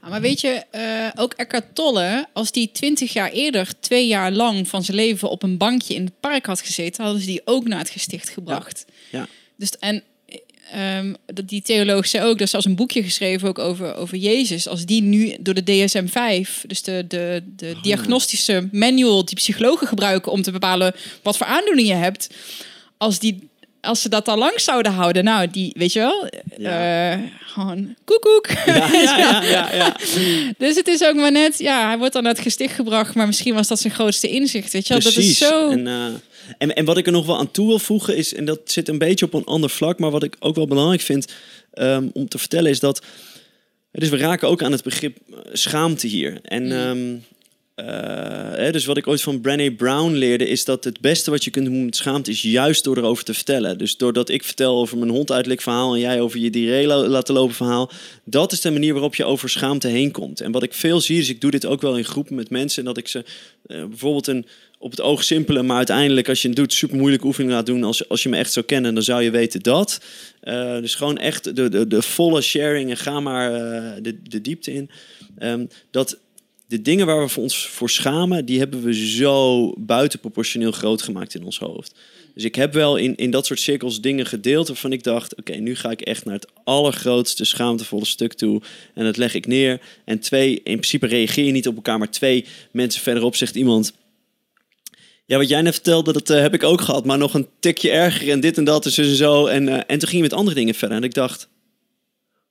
[0.00, 4.32] Ah, maar weet je, eh, ook Eckhart Tolle, als die twintig jaar eerder, twee jaar
[4.32, 7.42] lang van zijn leven op een bankje in het park had gezeten, hadden ze die
[7.44, 8.84] ook naar het gesticht gebracht.
[9.10, 9.26] Ja.
[9.56, 10.02] Dus, en
[10.70, 14.16] ehm, dat die theoloog zei ook, dat is zelfs een boekje geschreven ook over, over
[14.16, 14.68] Jezus.
[14.68, 19.86] Als die nu door de DSM-5, dus de, de, de Oh, diagnostische manual die psychologen
[19.86, 22.34] gebruiken om te bepalen wat voor aandoening je hebt,
[22.96, 23.50] als die
[23.82, 26.28] als ze dat al lang zouden houden, nou, die, weet je wel,
[26.58, 27.12] Ja.
[27.12, 28.46] eh, gewoon koekoek.
[28.66, 29.96] ja, ja, ja, ja, ja.
[30.58, 33.54] Dus het is ook maar net, ja, hij wordt dan het gesticht gebracht, maar misschien
[33.54, 35.02] was dat zijn grootste inzicht, weet je wel?
[35.02, 35.70] Dat is zo...
[35.70, 36.04] En, eh,
[36.58, 38.88] en, en wat ik er nog wel aan toe wil voegen is, en dat zit
[38.88, 41.32] een beetje op een ander vlak, maar wat ik ook wel belangrijk vind
[41.72, 43.02] ehm, om te vertellen is dat.
[43.92, 46.38] Dus we raken ook aan het begrip eh, schaamte hier.
[46.42, 46.62] En
[46.98, 47.22] Mm.
[47.86, 51.50] Eh, dus wat ik ooit van Brené Brown leerde, is dat het beste wat je
[51.50, 53.78] kunt doen met schaamte is juist door erover te vertellen.
[53.78, 57.06] Dus doordat ik vertel over mijn hond uitlik verhaal en jij over je diarree la-
[57.06, 57.90] laten lopen verhaal,
[58.24, 60.40] dat is de manier waarop je over schaamte heen komt.
[60.40, 62.78] En wat ik veel zie, is ik doe dit ook wel in groepen met mensen,
[62.78, 63.24] en dat ik ze
[63.66, 64.46] eh, bijvoorbeeld een
[64.78, 67.84] op het oog simpele, maar uiteindelijk als je het doet, super moeilijke oefening laat doen.
[67.84, 70.00] Als, als je me echt zou kennen, dan zou je weten dat.
[70.40, 73.50] Eh, dus gewoon echt de, de, de volle sharing en ga maar
[74.02, 74.90] de, de diepte in.
[75.38, 76.18] Ehm, dat
[76.72, 81.34] de dingen waar we voor ons voor schamen, die hebben we zo buitenproportioneel groot gemaakt
[81.34, 81.94] in ons hoofd.
[82.34, 85.52] Dus ik heb wel in, in dat soort cirkels dingen gedeeld waarvan ik dacht: oké,
[85.52, 88.62] nu ga ik echt naar het allergrootste schaamtevolle stuk toe.
[88.94, 89.80] En dat leg ik neer.
[90.04, 93.92] En twee, in principe reageer je niet op elkaar, maar twee mensen verderop zegt iemand.
[95.26, 97.90] Ja, wat jij net vertelde, dat eh, heb ik ook gehad, maar nog een tikje
[97.90, 100.56] erger en dit en dat en zo en eh, en toen ging je met andere
[100.56, 100.96] dingen verder.
[100.96, 101.48] En ik dacht,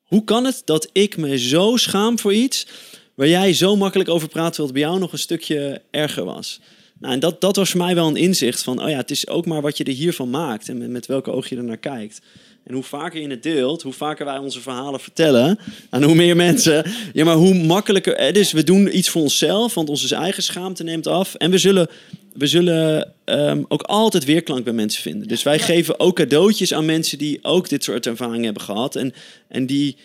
[0.03, 2.67] hoe kan het dat ik me zo schaam voor iets
[3.15, 6.59] waar jij zo makkelijk over praat, terwijl het bij jou nog een stukje erger was?
[6.99, 9.27] Nou, en dat, dat was voor mij wel een inzicht van, oh ja, het is
[9.27, 11.77] ook maar wat je er hiervan maakt en met, met welke oog je er naar
[11.77, 12.21] kijkt.
[12.63, 15.59] En hoe vaker je het deelt, hoe vaker wij onze verhalen vertellen
[15.89, 16.85] aan hoe meer mensen.
[17.13, 18.33] Ja, maar hoe makkelijker.
[18.33, 21.35] Dus we doen iets voor onszelf, want onze eigen schaamte neemt af.
[21.35, 21.87] En we zullen,
[22.33, 25.27] we zullen ehm, ook altijd weerklank bij mensen vinden.
[25.27, 28.95] Dus wij geven ook cadeautjes aan mensen die ook dit soort ervaringen hebben gehad.
[28.95, 29.13] En,
[29.47, 29.95] en die,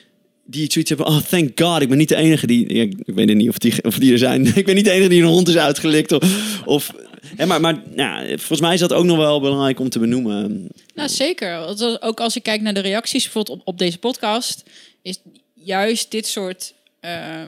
[0.47, 1.07] die iets zoiets hebben.
[1.09, 2.67] Oh, thank God, ik ben niet de enige die.
[2.67, 4.47] ik weet niet of die, of die er zijn.
[4.57, 6.13] ik ben niet de enige die een hond is uitgelikt.
[6.13, 6.93] Of, of,
[7.37, 10.69] hè, maar maar ja, volgens mij is dat ook nog wel belangrijk om te benoemen.
[10.95, 11.59] Nou, zeker.
[12.01, 14.63] Ook als ik kijk naar de reacties bijvoorbeeld op, op deze podcast,
[15.03, 15.19] is
[15.55, 17.43] juist dit soort eh,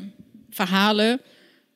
[0.50, 1.20] verhalen,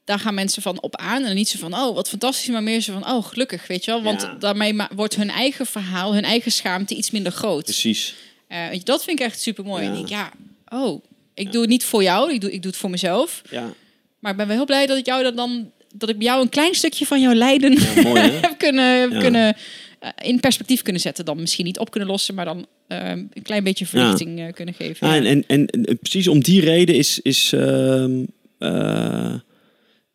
[0.05, 1.25] daar gaan mensen van op aan.
[1.25, 3.91] En niet zo van, oh, wat fantastisch, maar meer zo van, oh, gelukkig, weet je
[3.91, 4.03] wel.
[4.03, 4.37] Want Ja.
[4.39, 7.65] daarmee wordt hun eigen verhaal, hun eigen schaamte iets minder groot.
[7.65, 8.15] Precies.
[8.49, 9.83] Eh, dat vind ik echt super mooi.
[9.83, 9.89] Ja.
[9.89, 10.31] En ik denk, ja,
[10.79, 11.03] oh,
[11.35, 13.43] ik doe het niet voor jou, ik doe, ik doe het voor mezelf.
[13.51, 13.73] Ja,
[14.19, 16.43] Maar ik ben wel heel blij dat ik jou dat dan, dat ik bij jou
[16.43, 18.39] een klein stukje van jouw lijden ja mooi hè?
[18.49, 19.57] heb kunnen, heb kunnen
[19.99, 21.25] eh, in perspectief kunnen zetten.
[21.25, 24.75] Dan misschien niet op kunnen lossen, maar dan eh, een klein beetje verlichting eh, kunnen
[24.75, 25.09] geven.
[25.09, 28.25] En, en, en precies om die reden is, is, ehm,
[28.59, 29.35] eh,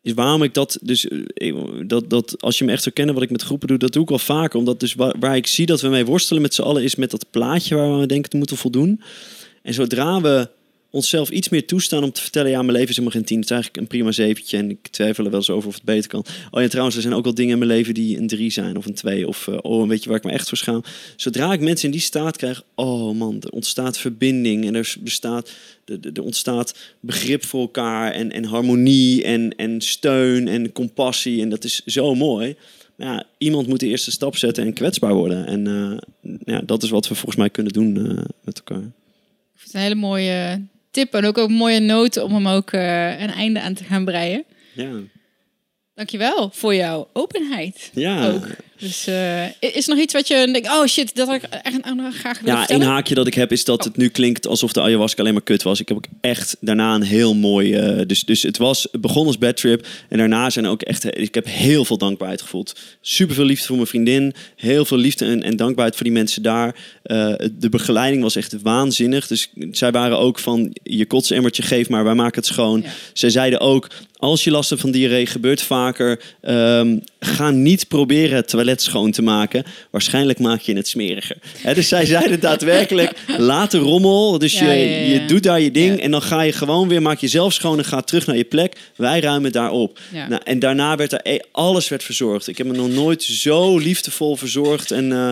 [0.02, 1.08] is waarom ik dat dus
[1.86, 4.02] dat, dat als je me echt zou kennen wat ik met groepen doe, dat doe
[4.02, 4.58] ik wel vaker.
[4.58, 7.10] Omdat dus waar, waar ik zie dat we mee worstelen met z'n allen is met
[7.10, 9.02] dat plaatje waar we denken te moeten voldoen.
[9.62, 10.48] En zodra we
[10.90, 13.50] onszelf iets meer toestaan om te vertellen, ja, mijn leven is helemaal geen tien, het
[13.50, 16.10] is eigenlijk een prima zeventje en ik twijfel er wel eens over of het beter
[16.10, 16.24] kan.
[16.50, 18.76] Oh ja, trouwens, er zijn ook wel dingen in mijn leven die een drie zijn
[18.76, 20.82] of een twee of eh, oh, en weet je waar ik me echt voor schaam.
[21.16, 25.52] Zodra ik mensen in die staat krijg, oh man, er ontstaat verbinding en er bestaat,
[26.14, 31.64] er, ontstaat begrip voor elkaar en, en harmonie en, en steun en compassie en dat
[31.64, 32.56] is zo mooi.
[32.96, 35.46] Ja, iemand moet de eerste stap zetten en kwetsbaar worden.
[35.46, 38.82] En eh, ja, dat is wat we volgens mij kunnen doen eh, met elkaar.
[39.54, 40.60] Ik het een hele mooie
[40.98, 44.04] tip en ook een mooie noot om hem ook eh, een einde aan te gaan
[44.04, 44.44] breien.
[44.74, 44.90] Ja,
[45.94, 47.90] Dankjewel voor jouw openheid.
[47.94, 48.28] ja.
[48.30, 48.46] Ook.
[48.78, 51.94] Dus eh, is er nog iets wat je denkt, oh shit, dat had ik echt
[51.94, 54.72] nog graag willen Ja, één haakje dat ik heb is dat het nu klinkt alsof
[54.72, 55.80] de ayahuasca alleen maar kut was.
[55.80, 57.74] Ik heb ook echt daarna een heel mooi...
[57.74, 59.86] eh, dus, dus het was het begon als bad trip.
[60.08, 61.18] En daarna zijn ook echt...
[61.18, 62.78] Ik heb heel veel dankbaarheid gevoeld.
[63.00, 64.34] Super veel liefde voor mijn vriendin.
[64.56, 66.74] Heel veel liefde en, en dankbaarheid voor die mensen daar.
[67.02, 69.26] Eh, de begeleiding was echt waanzinnig.
[69.26, 70.76] Dus zij waren ook van...
[70.82, 72.80] Je kotsemmertje geef maar, wij maken het schoon.
[72.80, 72.90] Ja.
[73.12, 73.88] Zij zeiden ook...
[74.16, 76.20] Als je last hebt van diarree, gebeurt vaker.
[76.40, 79.64] ehm, ga niet proberen het toilet schoon te maken.
[79.90, 81.36] Waarschijnlijk maak je het smeriger.
[81.74, 84.38] Dus zij zeiden daadwerkelijk: laat de rommel.
[84.38, 85.12] Dus Ja, je, ja, ja.
[85.12, 86.00] je doet daar je ding.
[86.00, 88.76] En dan ga je gewoon weer, maak jezelf schoon en ga terug naar je plek.
[88.96, 89.98] Wij ruimen daar op.
[90.28, 92.48] Nou, en daarna werd er e- alles werd verzorgd.
[92.48, 95.30] Ik heb me nog nooit zo liefdevol verzorgd en eh,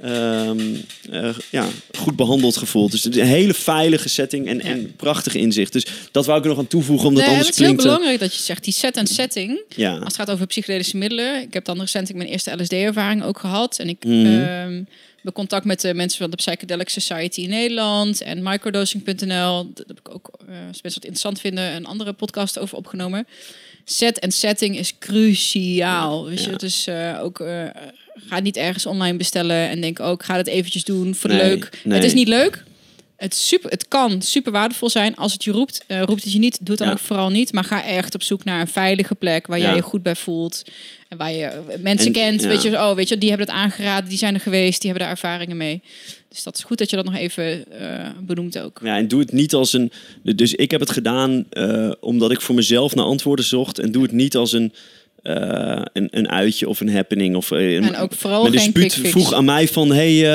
[0.00, 0.74] ehm,
[1.10, 1.66] eh, ja,
[1.98, 2.90] goed behandeld gevoeld.
[2.90, 5.72] Dus het is een hele veilige setting en, en prachtig inzicht.
[5.72, 7.92] Dus dat wou ik er nog aan toevoegen, omdat Nee, anders het is heel klinkt...
[7.92, 9.60] belangrijk dat je zegt, die set en setting.
[9.76, 9.92] ja.
[9.92, 11.42] Als het gaat over psychedelische middelen.
[11.42, 13.78] Ik heb dan recent mijn eerste LSD-ervaring ook gehad.
[13.78, 14.26] En ik Mhm.
[14.26, 14.82] ehm,
[15.22, 18.20] ben contact met de mensen van de Psychedelic Society in Nederland.
[18.20, 19.70] En microdosing.nl.
[19.74, 23.26] Dat heb ik ook, eh, als mensen het interessant vinden, een andere podcast over opgenomen.
[23.84, 26.24] Set en setting is cruciaal.
[26.26, 26.56] Weet je, ja.
[26.56, 27.42] dus eh, ook
[28.28, 31.80] ga niet ergens online bestellen en denk ook, ga het eventjes doen voor Nee, leuk.
[31.84, 31.94] nee.
[31.94, 32.64] Het is niet leuk.
[33.16, 35.84] Het, super, het kan super waardevol zijn als het je roept.
[35.86, 36.92] Eh, roept het je niet, doe het dan Ja.
[36.92, 37.52] ook vooral niet.
[37.52, 39.74] Maar ga echt op zoek naar een veilige plek waar jij Ja.
[39.74, 40.62] je goed bij voelt.
[41.08, 42.42] En waar je mensen En- kent.
[42.42, 42.48] ja.
[42.48, 45.08] Weet je, oh, weet je, die hebben het aangeraden, die zijn er geweest, die hebben
[45.08, 45.82] daar ervaringen mee.
[46.28, 48.80] Dus dat is goed dat je dat nog even eh, benoemt ook.
[48.82, 49.92] Ja, en doe het niet als een.
[50.22, 53.78] Dus ik heb het gedaan eh, omdat ik voor mezelf naar antwoorden zocht.
[53.78, 54.72] En doe het niet als een.
[55.22, 57.36] Eh, een, een uitje of een happening.
[57.36, 59.92] Of, eh, En ook vooral mijn dispuut vroeg aan mij van...
[59.92, 60.30] Hey,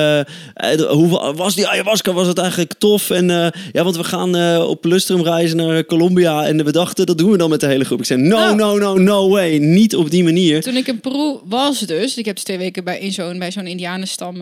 [0.53, 2.11] eh, hoe wa- was die ayahuasca?
[2.14, 3.10] Was het eigenlijk tof?
[3.10, 3.27] En
[3.72, 6.45] ja, want we gaan op Lustrum reizen naar Colombia.
[6.45, 7.99] En we dachten, dat doen we dan met de hele groep.
[7.99, 8.55] Ik zei, no, Nou.
[8.55, 9.57] no, no, no way.
[9.57, 10.61] Niet op die manier.
[10.61, 13.51] Toen ik in Peru was dus, ik heb dus twee weken bij, in zo'n, bij
[13.51, 14.41] zo'n indianenstam,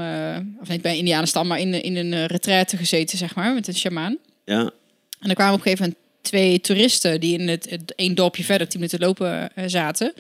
[0.62, 3.68] of niet bij een indianenstam, maar in, in een uh, retraite gezeten, zeg maar, met
[3.68, 4.18] een shamaan.
[4.46, 4.72] Ja,
[5.20, 8.44] En er kwamen op een gegeven moment twee toeristen die in het, het één dorpje
[8.44, 10.14] verder, tien minuten lopen, eh, zaten.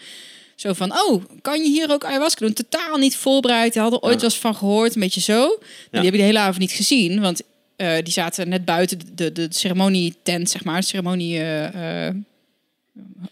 [0.55, 2.53] Zo van, oh, kan je hier ook ayahuasca doen?
[2.53, 3.73] Totaal niet voorbereid.
[3.73, 4.19] Die hadden ooit Ja.
[4.21, 5.57] wel eens van gehoord, een beetje zo.
[5.91, 7.41] Die heb ik de hele avond niet gezien, want
[7.75, 12.09] eh, die zaten net buiten de, de, de ceremonietent, zeg maar, de ceremonie eh,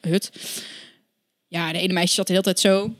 [0.02, 0.30] hut.
[1.48, 2.94] Ja, de ene meisje zat de hele tijd zo,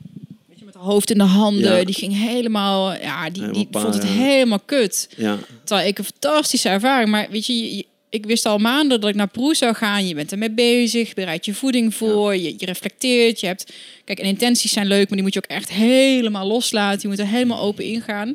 [0.48, 1.76] weet je, met haar hoofd in de handen.
[1.78, 1.84] Ja.
[1.84, 5.08] Die ging helemaal, ja, die, die vond het helemaal kut.
[5.16, 5.38] ja.
[5.64, 7.10] Terwijl ik een fantastische ervaring.
[7.10, 10.06] Maar weet je, je- ik wist al maanden dat ik naar Peru zou gaan.
[10.06, 13.40] Je bent ermee bezig, je bereidt je voeding voor, je, je reflecteert.
[13.40, 13.72] Je hebt,
[14.04, 17.00] kijk, en intenties zijn leuk, maar die moet je ook echt helemaal loslaten.
[17.02, 18.34] Je moet er helemaal open ingaan.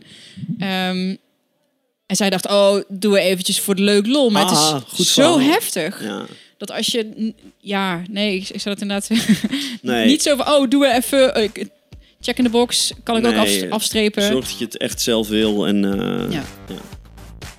[0.59, 1.15] Ehm,
[2.05, 4.29] en zij dacht, oh, doen we eventjes voor de leuk lol.
[4.29, 5.51] Maar Ah, het goed is zo verhaal.
[5.51, 6.03] heftig.
[6.03, 6.25] ja.
[6.57, 9.09] Dat als je, ja, nee, ik, ik zou dat inderdaad
[9.81, 10.05] Nee.
[10.05, 11.67] niet zo van, oh, doen we even, ik-
[12.19, 14.23] check in de box, kan ik ook af, afstrepen.
[14.23, 15.67] Zorg dat je het echt zelf wil.
[15.67, 16.43] En, eh, Ja.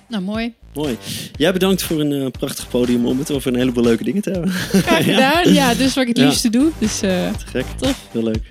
[0.09, 0.53] Nou, mooi.
[0.77, 0.97] Mooi.
[1.35, 4.29] Jij bedankt voor een eh, prachtig podium om het over een heleboel leuke dingen te
[4.31, 4.49] hebben.
[4.51, 5.53] Graag gedaan.
[5.53, 6.25] Ja, dus wat ik het Ja.
[6.25, 6.69] liefste doe.
[6.79, 7.65] Dus eh, Te gek.
[7.77, 7.99] Tof.
[8.11, 8.41] Heel leuk.